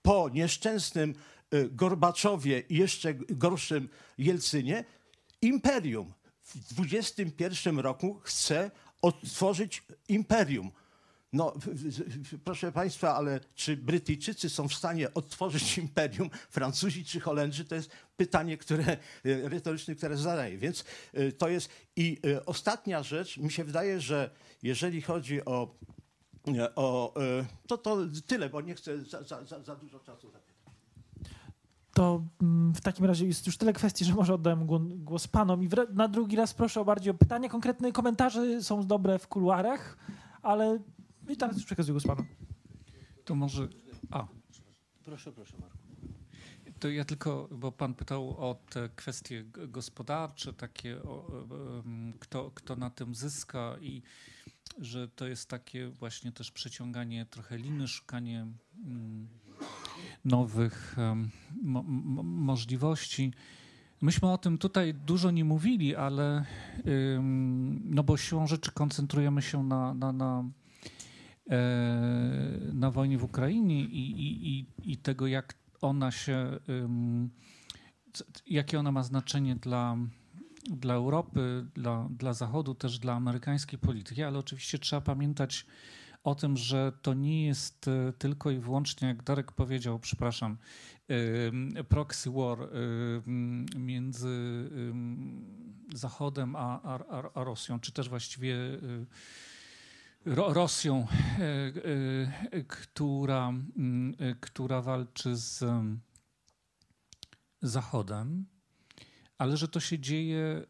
[0.03, 1.15] po nieszczęsnym
[1.71, 3.89] Gorbaczowie i jeszcze gorszym
[4.19, 4.85] Jelcynie
[5.43, 6.13] imperium
[6.55, 8.71] w XXI roku chce
[9.03, 10.73] odtworzyć imperium.
[11.33, 11.55] No,
[12.45, 17.65] proszę Państwa, ale czy Brytyjczycy są w stanie odtworzyć imperium, Francuzi czy Holendrzy?
[17.65, 20.59] To jest pytanie, które e, retoryczne, które zadaję.
[20.59, 21.69] Więc e, to jest.
[21.97, 24.31] I e, ostatnia rzecz, mi się wydaje, że
[24.63, 25.75] jeżeli chodzi o.
[26.75, 27.15] o
[27.67, 30.52] to, to tyle, bo nie chcę za, za, za dużo czasu zabrać.
[31.95, 34.67] To mm, w takim razie jest już tyle kwestii, że może oddam
[35.05, 35.63] głos panom.
[35.63, 37.49] I na drugi raz proszę o bardziej o pytania.
[37.49, 39.97] Konkretne komentarze są dobre w kuluarach,
[40.43, 40.79] ale
[41.29, 42.27] i teraz już przekazuję głos panom.
[43.25, 43.69] To może...
[44.11, 44.27] A.
[45.05, 45.79] Proszę, proszę Marku.
[46.81, 51.45] To ja tylko, bo pan pytał o te kwestie gospodarcze, takie, o,
[52.21, 54.03] kto, kto na tym zyska i
[54.79, 58.47] że to jest takie właśnie też przeciąganie trochę liny, szukanie...
[58.85, 59.29] Mm,
[60.25, 60.97] nowych
[61.63, 61.83] mo
[62.23, 63.33] możliwości.
[64.01, 66.45] Myśmy o tym tutaj dużo nie mówili, ale
[67.85, 70.45] no bo siłą rzeczy koncentrujemy się na, na, na,
[71.51, 71.61] e,
[72.73, 76.59] na wojnie w Ukrainie i, i, i tego, jak ona się,
[78.47, 79.97] jakie ona ma znaczenie dla,
[80.71, 85.67] dla Europy, dla, dla Zachodu, też dla amerykańskiej polityki, ale oczywiście trzeba pamiętać
[86.25, 90.59] o tym, że to nie jest e, tylko i wyłącznie, jak Darek powiedział, przepraszam,
[91.89, 92.59] proxy war
[93.77, 94.71] między
[95.95, 96.99] Zachodem a, a,
[97.35, 98.57] a Rosją, czy też właściwie
[100.27, 101.07] Rosją,
[102.69, 103.53] która,
[104.41, 105.65] która walczy z
[107.63, 108.47] Zachodem,
[109.39, 110.67] ale że to się dzieje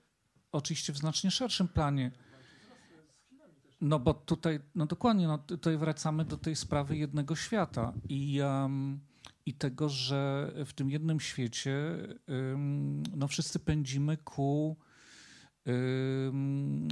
[0.53, 2.11] oczywiście w znacznie szerszym planie.
[3.83, 9.01] No bo tutaj, no dokładnie, no tutaj wracamy do tej sprawy jednego świata i, um,
[9.47, 11.73] i tego, że w tym jednym świecie
[12.29, 14.77] um, no wszyscy pędzimy ku
[15.67, 16.89] um,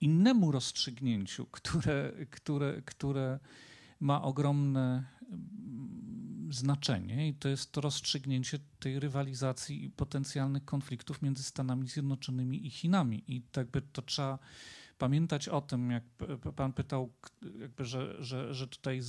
[0.00, 3.38] innemu rozstrzygnięciu, które, które, które
[4.00, 5.04] ma ogromne
[6.50, 12.70] znaczenie i to jest to rozstrzygnięcie tej rywalizacji i potencjalnych konfliktów między Stanami Zjednoczonymi i
[12.70, 13.24] Chinami.
[13.28, 14.38] I tak by to trzeba
[15.02, 16.04] pamiętać o tym, jak
[16.56, 17.12] pan pytał,
[17.60, 19.00] jakby, że, że, że tutaj.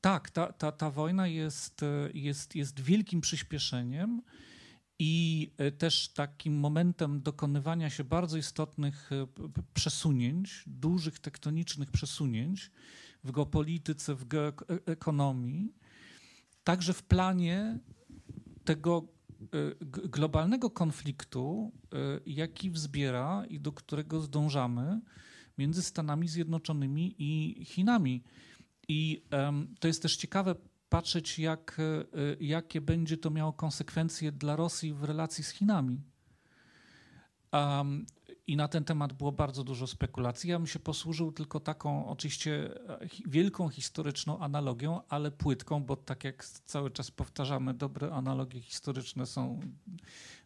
[0.00, 1.80] Tak, ta, ta, ta wojna jest,
[2.14, 4.22] jest, jest wielkim przyspieszeniem
[4.98, 9.26] i e, też takim momentem dokonywania się bardzo istotnych e,
[9.74, 12.70] przesunięć, dużych tektonicznych przesunięć
[13.24, 15.74] w geopolityce, w geoekonomii,
[16.64, 17.78] także w planie
[18.64, 19.08] tego
[19.86, 25.00] globalnego konfliktu, y, jaki wzbiera i do którego zdążamy
[25.58, 28.22] między Stanami Zjednoczonymi i Chinami.
[28.88, 29.22] I
[29.80, 30.54] to jest też ciekawe
[30.88, 36.00] patrzeć, jak, y, jakie będzie to miało konsekwencje dla Rosji w relacji z Chinami.
[38.46, 40.50] I na ten temat było bardzo dużo spekulacji.
[40.50, 46.24] Ja bym się posłużył tylko taką, oczywiście e, wielką historyczną analogią, ale płytką, bo tak
[46.24, 49.60] jak cały czas powtarzamy, dobre analogie historyczne są,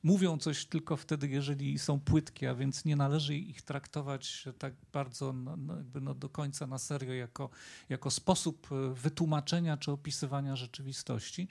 [0.03, 5.33] mówią coś tylko wtedy, jeżeli są płytkie, a więc nie należy ich traktować tak bardzo
[5.33, 7.51] no, jakby no do końca na serio, jako,
[7.89, 11.49] jako sposób e, wytłumaczenia czy opisywania rzeczywistości.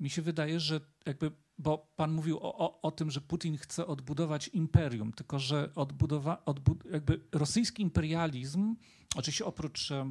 [0.00, 3.86] Mi się wydaje, że jakby bo pan mówił o, o, o, tym, że Putin chce
[3.86, 8.76] odbudować imperium, tylko że odbudowa, odbud jakby rosyjski imperializm,
[9.16, 10.04] oczywiście oprócz e,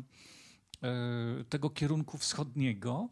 [1.50, 3.10] tego kierunku wschodniego,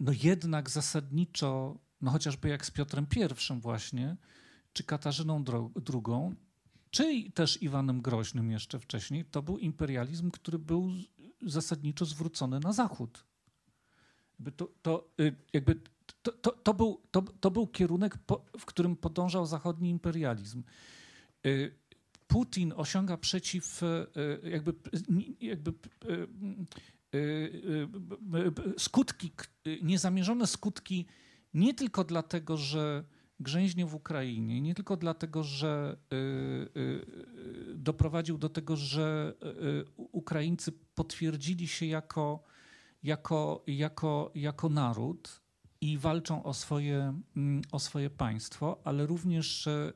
[0.00, 4.16] no jednak zasadniczo, no chociażby jak z Piotrem I właśnie,
[4.72, 5.44] czy Katarzyną
[5.76, 6.36] II,
[6.90, 10.90] czy też Iwanem Groźnym jeszcze wcześniej, to był imperializm, który był
[11.42, 13.24] zasadniczo zwrócony na zachód.
[14.56, 15.80] To, to, y, jakby
[16.24, 20.62] to, to, to, był, to, to był kierunek, po, w którym podążał zachodni imperializm.
[21.46, 21.74] Y,
[22.26, 24.74] Putin osiąga przeciw, y, jakby,
[25.40, 25.72] jakby
[28.78, 29.32] skutki,
[29.82, 31.06] niezamierzone skutki
[31.54, 33.04] nie tylko dlatego, że
[33.40, 35.96] grzęźnie w Ukrainie, nie tylko dlatego, że
[37.74, 39.34] doprowadził do tego, że
[39.96, 42.44] Ukraińcy potwierdzili się jako
[43.04, 45.43] jako, jako, jako naród
[45.84, 49.92] i walczą o swoje, mm, o swoje państwo, ale również y,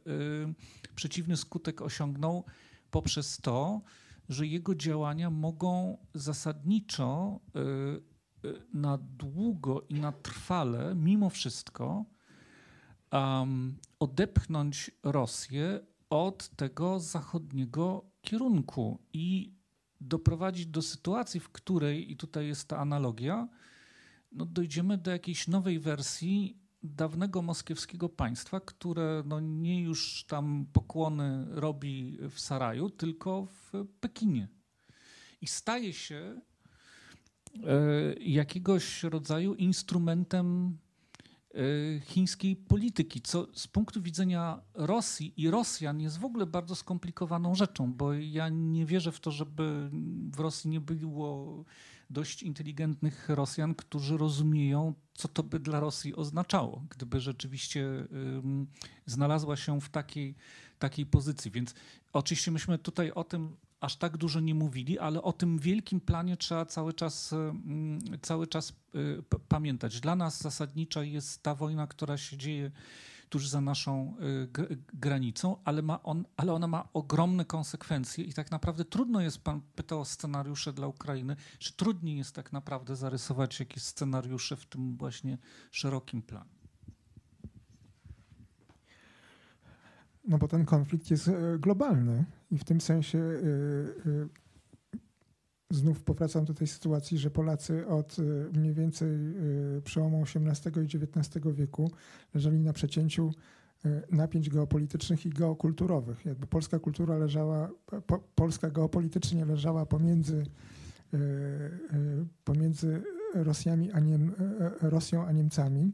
[0.94, 2.44] przeciwny skutek osiągnął
[2.90, 3.80] poprzez to,
[4.28, 12.04] że jego działania mogą zasadniczo y, y, na długo i na trwale, mimo wszystko,
[13.98, 19.54] odepchnąć Rosję od tego zachodniego kierunku i
[20.00, 23.48] doprowadzić do sytuacji, w której, i tutaj jest ta analogia,
[24.32, 31.46] no dojdziemy do jakiejś nowej wersji dawnego moskiewskiego państwa, które no nie już tam pokłony
[31.48, 34.48] robi w Saraju, tylko w Pekinie.
[35.40, 36.40] I staje się
[37.64, 40.78] e, jakiegoś rodzaju instrumentem
[41.54, 47.54] E, chińskiej polityki, co z punktu widzenia Rosji i Rosjan jest w ogóle bardzo skomplikowaną
[47.54, 49.90] rzeczą, bo ja nie wierzę w to, żeby
[50.36, 51.64] w Rosji nie było
[52.10, 57.86] dość inteligentnych Rosjan, którzy rozumieją, co to by dla Rosji oznaczało, gdyby rzeczywiście
[59.06, 60.34] znalazła się w takiej,
[60.78, 61.50] takiej pozycji.
[61.50, 61.74] Więc
[62.12, 66.36] oczywiście myśmy tutaj o tym aż tak dużo nie mówili, ale o tym wielkim planie
[66.36, 67.34] trzeba cały czas,
[68.22, 70.00] cały czas y, pamiętać.
[70.00, 72.70] Dla nas zasadnicza jest ta wojna, która się dzieje
[73.28, 74.14] tuż za naszą
[74.70, 79.38] y, granicą, ale, ma on, ale ona ma ogromne konsekwencje i tak naprawdę trudno jest,
[79.38, 84.66] pan pytał o scenariusze dla Ukrainy, czy trudniej jest tak naprawdę zarysować jakieś scenariusze w
[84.66, 85.38] tym właśnie
[85.70, 86.58] szerokim planie?
[90.28, 93.32] No bo ten konflikt jest e, globalny i w tym sensie e,
[94.10, 94.28] e,
[95.70, 98.16] znów powracam do tej sytuacji, że Polacy od
[98.52, 99.18] mniej więcej
[99.84, 101.90] przełomu XVIII i XIX wieku
[102.34, 103.30] leżeli na przecięciu
[104.10, 106.24] napięć geopolitycznych i geokulturowych.
[106.24, 107.70] Jakby polska kultura leżała,
[108.06, 110.46] po, Polska geopolitycznie leżała pomiędzy,
[112.44, 113.02] pomiędzy
[113.34, 114.32] Rosjami a Niem,
[114.80, 115.92] Rosją a Niemcami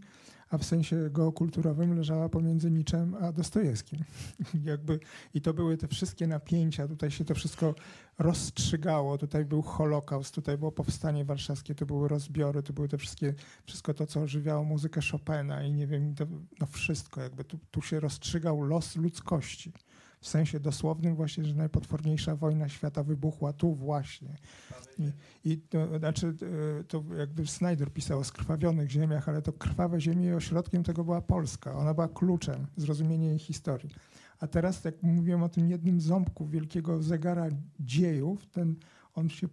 [0.51, 4.05] a w sensie geokulturowym leżała pomiędzy Niczem a Dostojewskim.
[4.65, 5.01] Jakby,
[5.35, 7.75] I to były te wszystkie napięcia, tutaj się to wszystko
[8.19, 13.35] rozstrzygało, tutaj był Holokaust, tutaj było Powstanie Warszawskie, to były rozbiory, to były te wszystkie,
[13.67, 16.27] wszystko to, co ożywiało muzykę Chopina i nie wiem, to,
[16.61, 19.73] no wszystko, jakby tu, tu się rozstrzygał los ludzkości
[20.25, 24.37] w sensie dosłownym właśnie, że najpotworniejsza wojna świata wybuchła tu właśnie.
[24.99, 25.13] I,
[25.45, 26.35] i to, znaczy,
[26.81, 31.05] e, to jakby Snyder pisał o skrwawionych ziemiach, ale to krwawe ziemie i ośrodkiem tego
[31.05, 31.75] była Polska.
[31.75, 33.91] Ona była kluczem zrozumienia jej historii.
[34.41, 37.47] A teraz, jak mówiłem o tym jednym ząbku wielkiego zegara
[37.81, 38.77] dziejów, ten,
[39.15, 39.49] on się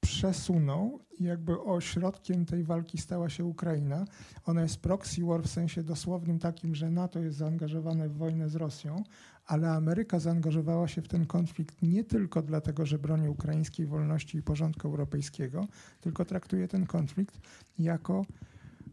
[0.00, 4.04] przesunął i jakby ośrodkiem tej walki stała się Ukraina.
[4.44, 8.54] Ona jest proxy war w sensie dosłownym takim, że NATO jest zaangażowane w wojnę z
[8.54, 9.02] Rosją,
[9.46, 14.42] ale Ameryka zaangażowała się w ten konflikt nie tylko dlatego, że broni ukraińskiej wolności i
[14.42, 15.66] porządku europejskiego,
[16.00, 17.40] tylko traktuje ten konflikt
[17.78, 18.26] jako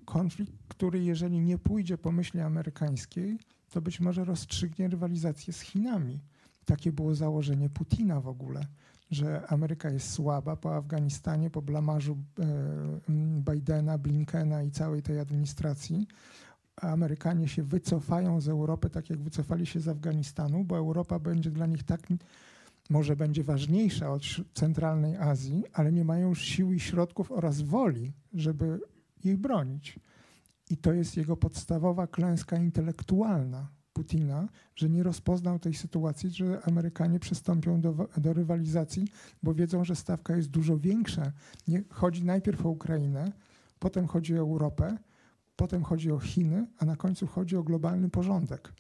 [0.05, 3.39] konflikt, który jeżeli nie pójdzie po myśli amerykańskiej,
[3.69, 6.19] to być może rozstrzygnie rywalizację z Chinami.
[6.65, 8.65] Takie było założenie Putina w ogóle,
[9.11, 12.45] że Ameryka jest słaba po Afganistanie, po blamarzu e,
[13.51, 16.07] Bidena, Blinkena i całej tej administracji
[16.81, 21.65] Amerykanie się wycofają z Europy, tak jak wycofali się z Afganistanu, bo Europa będzie dla
[21.65, 22.07] nich tak,
[22.89, 24.23] może będzie ważniejsza od
[24.53, 28.79] centralnej Azji, ale nie mają już sił i środków oraz woli, żeby
[29.23, 29.99] ich bronić.
[30.69, 33.67] I to jest jego podstawowa klęska intelektualna,
[33.97, 39.07] Putina, że nie rozpoznał tej sytuacji, że Amerykanie przystąpią do, do rywalizacji,
[39.43, 41.31] bo wiedzą, że stawka jest dużo większa.
[41.67, 43.31] Nie, chodzi najpierw o Ukrainę,
[43.79, 44.97] potem chodzi o Europę,
[45.55, 48.73] potem chodzi o Chiny, a na końcu chodzi o globalny porządek.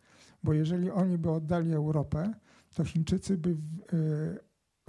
[0.43, 2.33] Bo jeżeli oni by oddali Europę,
[2.75, 3.49] to Chińczycy by.
[3.49, 4.39] Yy,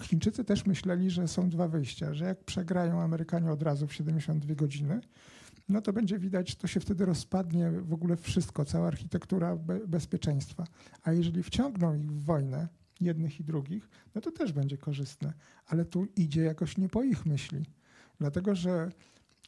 [0.03, 4.55] Chińczycy też myśleli, że są dwa wyjścia, że jak przegrają Amerykanie od razu w 72
[4.55, 5.01] godziny,
[5.69, 10.65] no to będzie widać, to się wtedy rozpadnie w ogóle wszystko, cała architektura be bezpieczeństwa.
[11.03, 12.69] A jeżeli wciągną ich w wojnę,
[13.01, 15.33] jednych i drugich, no to też będzie korzystne.
[15.67, 17.67] Ale tu idzie jakoś nie po ich myśli.
[18.19, 18.91] Dlatego, że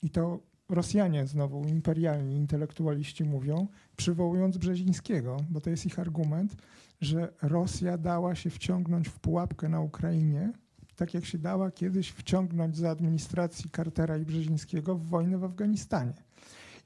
[0.02, 6.56] i to Rosjanie znowu, imperialni intelektualiści mówią, przywołując Brzezińskiego, bo to jest ich argument,
[7.01, 10.52] że Rosja dała się wciągnąć w pułapkę na Ukrainie,
[11.01, 16.14] tak jak się dała kiedyś wciągnąć za administracji Cartera i Brzezińskiego w wojnę w Afganistanie.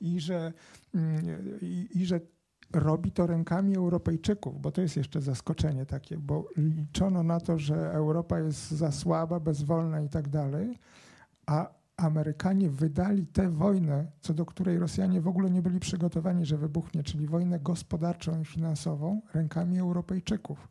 [0.00, 0.52] I że,
[0.94, 1.24] mm,
[1.60, 2.20] i, i że
[2.72, 7.92] robi to rękami Europejczyków, bo to jest jeszcze zaskoczenie takie, bo liczono na to, że
[7.92, 10.78] Europa jest za słaba, bezwolna i tak dalej,
[11.46, 16.58] a Amerykanie wydali tę wojnę, co do której Rosjanie w ogóle nie byli przygotowani, że
[16.58, 20.68] wybuchnie, czyli wojnę gospodarczą i finansową rękami Europejczyków.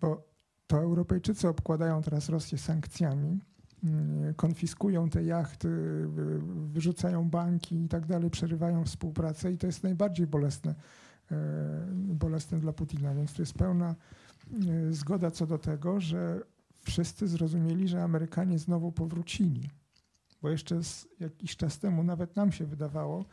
[0.00, 0.27] Bo
[0.68, 3.40] to Europejczycy obkładają teraz Rosję sankcjami,
[3.84, 5.68] mm, konfiskują te jachty,
[6.48, 10.74] wyrzucają banki i tak dalej, przerywają współpracę i to jest najbardziej bolesne,
[11.30, 11.36] e,
[11.92, 13.14] bolesne dla Putina.
[13.14, 13.94] Więc to jest pełna
[14.52, 16.40] e, zgoda co do tego, że
[16.82, 19.70] wszyscy zrozumieli, że Amerykanie znowu powrócili.
[20.42, 20.80] Bo jeszcze
[21.20, 23.24] jakiś czas temu nawet nam się wydawało,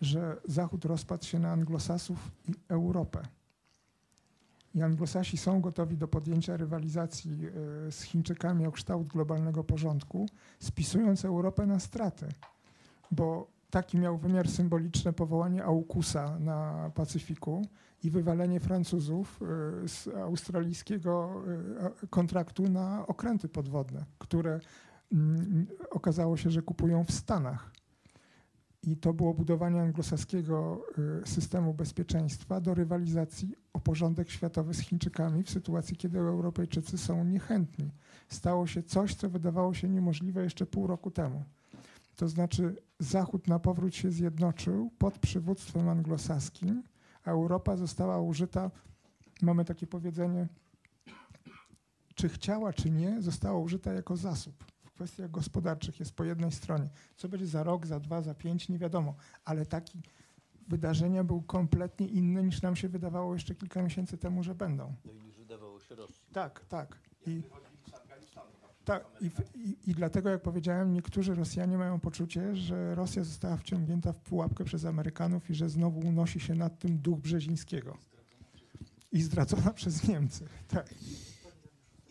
[0.00, 3.22] że Zachód rozpadł się na anglosasów i Europę
[4.74, 7.46] i Anglosasi są gotowi do podjęcia rywalizacji
[7.86, 10.26] e, z Chińczykami o kształt globalnego porządku,
[10.58, 12.28] spisując Europę na straty,
[13.10, 17.66] bo taki miał wymiar symboliczny powołanie AUKUSa na Pacyfiku
[18.04, 21.42] i wywalenie Francuzów e, z australijskiego
[22.02, 24.60] e, kontraktu na okręty podwodne, które
[25.12, 27.81] mm, okazało się, że kupują w Stanach.
[28.86, 30.84] I to było budowanie anglosaskiego
[31.22, 37.24] y, systemu bezpieczeństwa do rywalizacji o porządek światowy z Chińczykami w sytuacji, kiedy Europejczycy są
[37.24, 37.90] niechętni.
[38.28, 41.44] Stało się coś, co wydawało się niemożliwe jeszcze pół roku temu.
[42.16, 46.82] To znaczy Zachód na powrót się zjednoczył pod przywództwem anglosaskim,
[47.24, 48.70] a Europa została użyta,
[49.42, 50.48] mamy takie powiedzenie,
[52.14, 54.71] czy chciała, czy nie, została użyta jako zasób
[55.02, 56.88] kwestiach gospodarczych jest po jednej stronie.
[57.16, 59.14] Co będzie za rok, za dwa, za pięć, nie wiadomo,
[59.44, 60.02] ale taki
[60.68, 64.94] wydarzenia był kompletnie inny niż nam się wydawało jeszcze kilka miesięcy temu, że będą.
[65.04, 66.22] No i niż wydawało się Rosji.
[66.32, 66.98] Tak, tak.
[67.26, 67.42] I,
[68.84, 69.26] tak i,
[69.58, 74.64] i, I dlatego, jak powiedziałem, niektórzy Rosjanie mają poczucie, że Rosja została wciągnięta w pułapkę
[74.64, 77.96] przez Amerykanów i że znowu unosi się nad tym duch Brzezińskiego.
[79.12, 80.44] I zdradzona przez Niemcy.
[80.68, 80.94] Tak.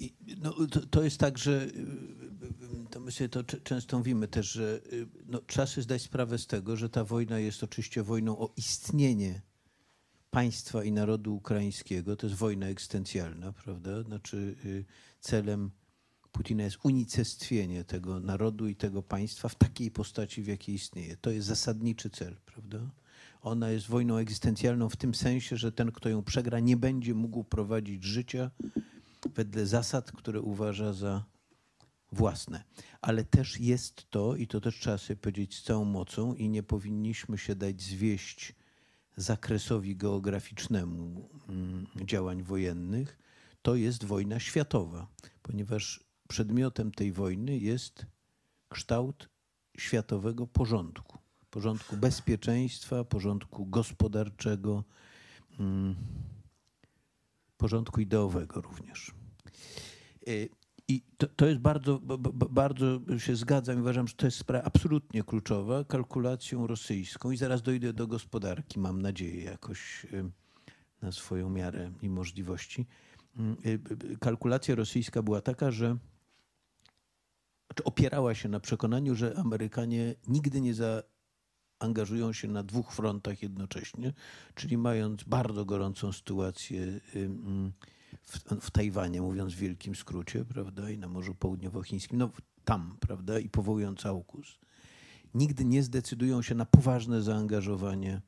[0.01, 1.67] I, no, to, to, jest tak, że
[2.59, 2.70] to
[3.11, 6.89] sobie to często mówimy też, że y, no, trzeba sobie zdać sprawę z tego, że
[6.89, 9.41] ta wojna jest oczywiście wojną o istnienie
[10.29, 12.15] państwa i narodu ukraińskiego.
[12.15, 14.03] To jest wojna egzystencjalna, prawda?
[14.03, 14.85] Znaczy y,
[15.19, 15.71] celem
[16.31, 21.17] Putina jest unicestwienie tego narodu i tego państwa w takiej postaci, w jakiej istnieje.
[21.17, 22.79] To jest zasadniczy cel, prawda?
[23.41, 27.43] Ona jest wojną egzystencjalną w tym sensie, że ten, kto ją przegra, nie będzie mógł
[27.43, 28.51] prowadzić życia
[29.35, 31.23] wedle zasad, które uważa za
[32.11, 32.63] własne.
[33.01, 36.63] Ale też jest to, i to też trzeba sobie powiedzieć z całą mocą, i nie
[36.63, 38.55] powinniśmy się dać zwieść
[39.15, 43.19] zakresowi geograficznemu mm, działań wojennych,
[43.61, 45.07] to jest wojna światowa,
[45.41, 48.05] ponieważ przedmiotem tej wojny jest
[48.69, 49.29] kształt
[49.77, 51.17] światowego porządku.
[51.49, 54.83] Porządku bezpieczeństwa, porządku gospodarczego,
[55.59, 55.95] mm,
[57.57, 59.11] porządku ideowego również.
[60.91, 61.99] I to, to jest bardzo,
[62.49, 67.61] bardzo się zgadzam i uważam, że to jest sprawa absolutnie kluczowa, kalkulacją rosyjską i zaraz
[67.61, 70.31] dojdę do gospodarki, mam nadzieję, jakoś y,
[71.01, 72.85] na swoją miarę i możliwości.
[73.65, 75.97] Y, kalkulacja rosyjska była taka, że
[77.67, 84.13] znaczy opierała się na przekonaniu, że Amerykanie nigdy nie zaangażują się na dwóch frontach jednocześnie,
[84.55, 86.99] czyli mając bardzo gorącą sytuację
[88.21, 92.29] w, w Tajwanie, mówiąc w wielkim skrócie, prawda, i na Morzu Południowochińskim, no
[92.65, 94.59] tam, prawda, i powołując AUKUS,
[95.33, 98.21] nigdy nie zdecydują się na poważne zaangażowanie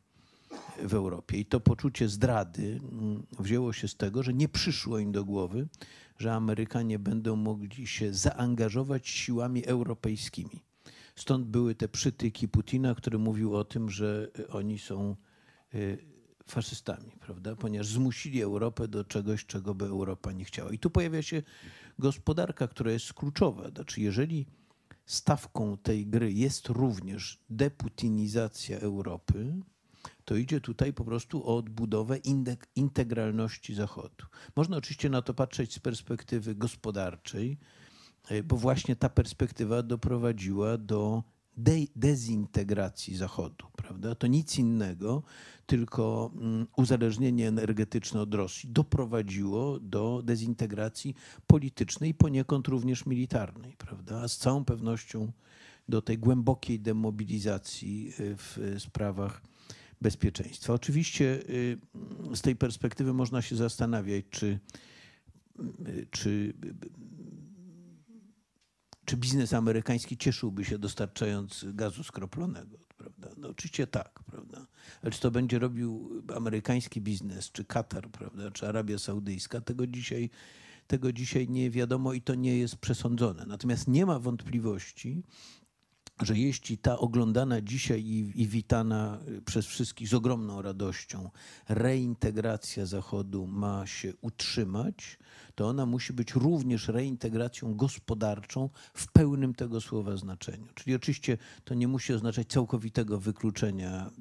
[0.84, 1.38] w Europie.
[1.38, 5.68] I to poczucie zdrady mm, wzięło się z tego, że nie przyszło im do głowy,
[6.18, 10.64] że Amerykanie będą mogli się zaangażować siłami europejskimi.
[11.16, 15.16] Stąd były te przytyki Putina, który mówił o tym, że oni są
[15.76, 16.13] y,
[16.46, 17.56] faszystami, prawda?
[17.56, 20.72] Ponieważ zmusili Europę do czegoś, czego by Europa nie chciała.
[20.72, 21.44] I tu pojawia się
[22.00, 23.70] gospodarka, która jest kluczowa.
[23.70, 24.46] Znaczy, jeżeli
[25.06, 29.54] stawką tej gry jest również deputinizacja Europy,
[30.26, 32.18] to idzie tutaj po prostu o odbudowę
[32.76, 34.26] integralności Zachodu.
[34.56, 37.58] Można oczywiście na to patrzeć z perspektywy gospodarczej,
[38.30, 41.24] e, bo właśnie ta perspektywa doprowadziła do
[41.58, 43.66] de dezintegracji Zachodu.
[43.76, 44.16] Prawda?
[44.16, 45.24] To nic innego,
[45.66, 51.16] tylko mm, uzależnienie energetyczne od Rosji doprowadziło do dezintegracji
[51.48, 53.76] politycznej poniekąd również militarnej.
[53.78, 54.22] Prawda?
[54.22, 55.32] A z całą pewnością
[55.90, 59.42] do tej głębokiej demobilizacji y, w sprawach
[60.02, 60.74] bezpieczeństwa.
[60.74, 61.78] Oczywiście y,
[62.36, 64.60] z tej perspektywy można się zastanawiać, czy,
[65.88, 66.54] y, czy
[69.14, 72.78] czy biznes amerykański cieszyłby się dostarczając gazu skroplonego?
[72.98, 73.30] Prawda?
[73.38, 74.68] No oczywiście tak, prawda?
[75.02, 80.30] Ale czy to będzie robił amerykański biznes, czy Katar, prawda, czy Arabia Saudyjska, tego dzisiaj,
[80.88, 83.46] tego dzisiaj nie wiadomo i to nie jest przesądzone.
[83.46, 85.24] Natomiast nie ma wątpliwości,
[86.22, 91.30] że jeśli ta oglądana dzisiaj i, i, witana przez wszystkich z ogromną radością
[91.70, 95.18] reintegracja Zachodu ma się utrzymać,
[95.56, 100.68] to ona musi być również reintegracją gospodarczą w pełnym tego słowa znaczeniu.
[100.76, 104.12] Czyli oczywiście to nie musi oznaczać całkowitego wykluczenia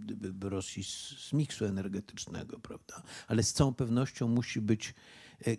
[0.40, 3.02] Rosji z, z miksu energetycznego, prawda?
[3.28, 4.94] Ale z całą pewnością musi być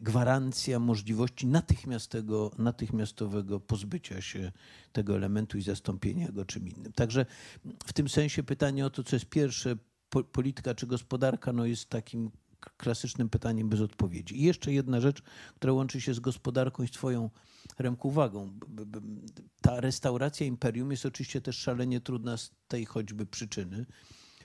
[0.02, 4.52] gwarancja możliwości natychmiastowego, natychmiastowego pozbycia się
[4.92, 6.94] tego elementu i zastąpienia go czym innym.
[6.94, 7.26] Także
[7.86, 9.76] w tym sensie pytanie o to, co jest pierwsze,
[10.32, 12.32] polityka czy gospodarka, no jest takim
[12.78, 14.42] klasycznym pytaniem bez odpowiedzi.
[14.42, 15.22] I jeszcze jedna rzecz,
[15.56, 17.30] która łączy się z gospodarką i z Twoją
[17.80, 18.60] Remku uwagą.
[19.62, 23.86] Ta restauracja imperium jest oczywiście też szalenie trudna z tej choćby przyczyny,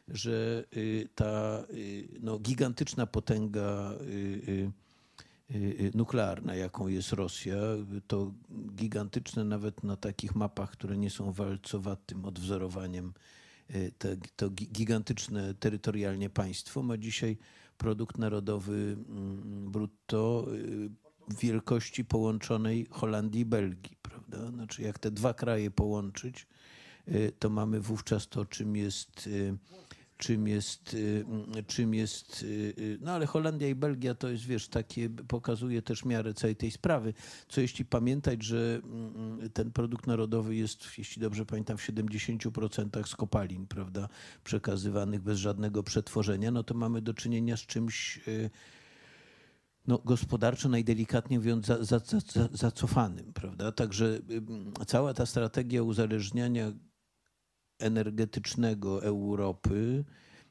[0.08, 4.72] że y, ta y, no, gigantyczna potęga y,
[5.94, 7.56] nuklearna, jaką jest Rosja,
[8.06, 8.32] to
[8.74, 13.12] gigantyczne nawet na takich mapach, które nie są walcowatym odwzorowaniem,
[13.98, 17.36] to, to gigantyczne terytorialnie państwo ma dzisiaj
[17.78, 20.90] produkt narodowy mm, brutto y,
[21.40, 24.50] wielkości połączonej Holandii i Belgii, prawda?
[24.50, 26.46] Znaczy jak te dwa kraje połączyć,
[27.08, 29.56] y, to mamy wówczas to, czym jest y,
[30.18, 31.24] czym jest, y,
[31.66, 32.46] czym jest, y,
[32.78, 36.70] y, no ale Holandia i Belgia to jest, wiesz, takie, pokazuje też miarę całej tej
[36.70, 37.14] sprawy.
[37.48, 43.16] Co jeśli pamiętać, że mm, ten produkt narodowy jest, jeśli dobrze pamiętam, w 70% z
[43.16, 44.08] kopalin, prawda,
[44.44, 48.20] przekazywanych bez żadnego przetworzenia, no to mamy do czynienia z czymś
[49.86, 53.72] no, gospodarczo najdelikatniej mówiąc za, za, za, zacofanym, prawda?
[53.72, 54.20] Także
[54.86, 56.72] cała ta strategia uzależniania
[57.78, 60.04] energetycznego Europy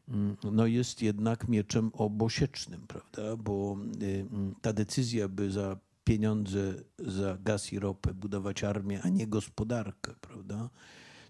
[0.08, 3.38] mm, no jest jednak mieczem obosiecznym, prawda?
[3.38, 9.10] Bo y, mm, ta decyzja, by za pieniądze za gaz i ropę budować armię, a
[9.10, 10.70] nie gospodarkę, prawda?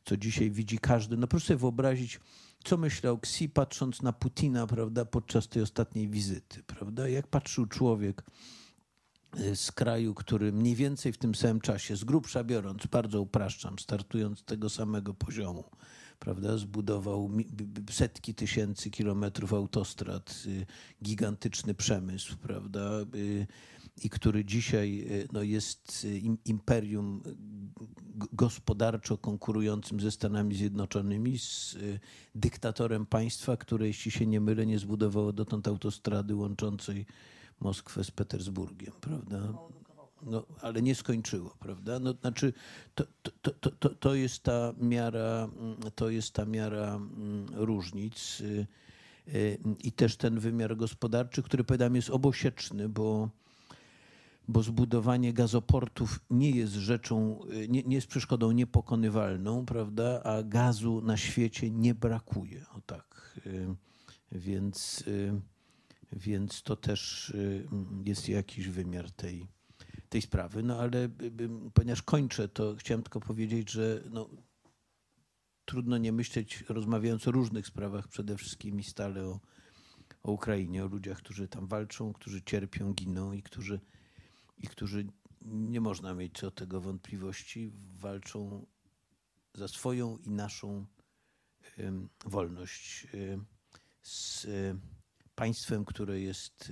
[0.06, 1.18] Co dzisiaj widzi każdy.
[1.18, 2.20] No proszę sobie wyobrazić,
[2.64, 7.10] co myślał Xi patrząc na Putina, prawda, podczas tej ostatniej wizyty, prawda?
[7.10, 8.24] Jak patrzył człowiek
[9.56, 14.40] z kraju, który mniej więcej w tym samym czasie, z grubsza biorąc, bardzo upraszczam, startując
[14.40, 15.64] z tego samego poziomu,
[16.20, 17.32] prawda, zbudował
[17.90, 20.66] setki tysięcy kilometrów autostrad, y,
[21.04, 23.48] gigantyczny przemysł, prawda, y,
[24.04, 26.08] i który dzisiaj y, no, jest
[26.46, 27.24] imperium
[28.34, 31.78] gospodarczo konkurującym ze Stanami Zjednoczonymi, z
[32.36, 37.06] dyktatorem państwa, które, jeśli się nie mylę, nie zbudowało dotąd autostrady łączącej
[37.60, 39.54] Moskwę z Petersburgiem, prawda?
[40.22, 42.00] no, ale nie skończyło, prawda?
[42.00, 42.54] No, znaczy,
[42.96, 43.04] to,
[43.42, 45.50] to, to, to, to jest ta miara,
[45.96, 48.68] to jest ta miara mm, różnic y,
[49.28, 53.30] y, i też ten wymiar gospodarczy, który powiadam jest obosieczny, bo,
[54.48, 60.24] bo zbudowanie gazoportów nie jest rzeczą, y, nie, nie jest przeszkodą niepokonywalną, prawda?
[60.24, 63.18] A gazu na świecie nie brakuje, o tak.
[64.32, 65.04] Więc,
[66.12, 67.34] więc to też
[68.06, 69.48] jest jakiś wymiar tej,
[70.10, 70.64] tej sprawy.
[70.64, 71.10] No ale
[71.74, 74.30] ponieważ kończę, to chciałem tylko powiedzieć, że no,
[75.66, 79.40] trudno nie myśleć, rozmawiając o różnych sprawach, przede wszystkim i stale o,
[80.24, 83.80] o Ukrainie, o ludziach, którzy tam walczą, którzy cierpią, giną i którzy,
[84.58, 85.08] i którzy
[85.42, 88.66] nie można mieć co tego wątpliwości, walczą
[89.54, 90.86] za swoją i naszą
[92.26, 93.08] wolność
[94.02, 94.48] z
[95.38, 96.72] państwem, które jest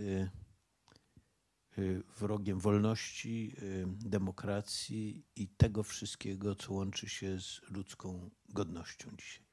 [1.78, 9.46] Y, wrogiem wolności, y, demokracji i tego wszystkiego, co łączy się z ludzką godnością dzisiaj.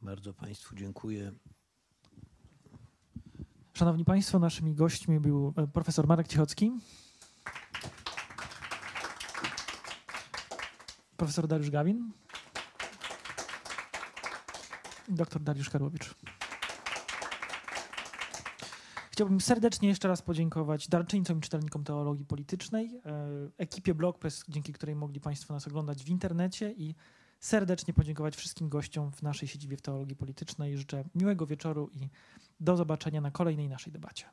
[0.00, 1.32] Bardzo Państwu dziękuję.
[3.74, 6.72] Szanowni Państwo, naszymi gośćmi był e, profesor Marek Cichocki,
[11.16, 12.12] profesor Dariusz Gawin
[15.08, 16.14] dr Dariusz Karłowicz.
[19.12, 23.28] Chciałbym serdecznie jeszcze raz podziękować darczyńcom i czytelnikom teologii politycznej, e,
[23.58, 26.94] ekipie BlogPress, dzięki której mogli Państwo nas oglądać w internecie i
[27.40, 30.78] serdecznie podziękować wszystkim gościom w naszej siedzibie w teologii politycznej.
[30.78, 32.08] Życzę miłego wieczoru i
[32.60, 34.26] do zobaczenia na kolejnej naszej debacie.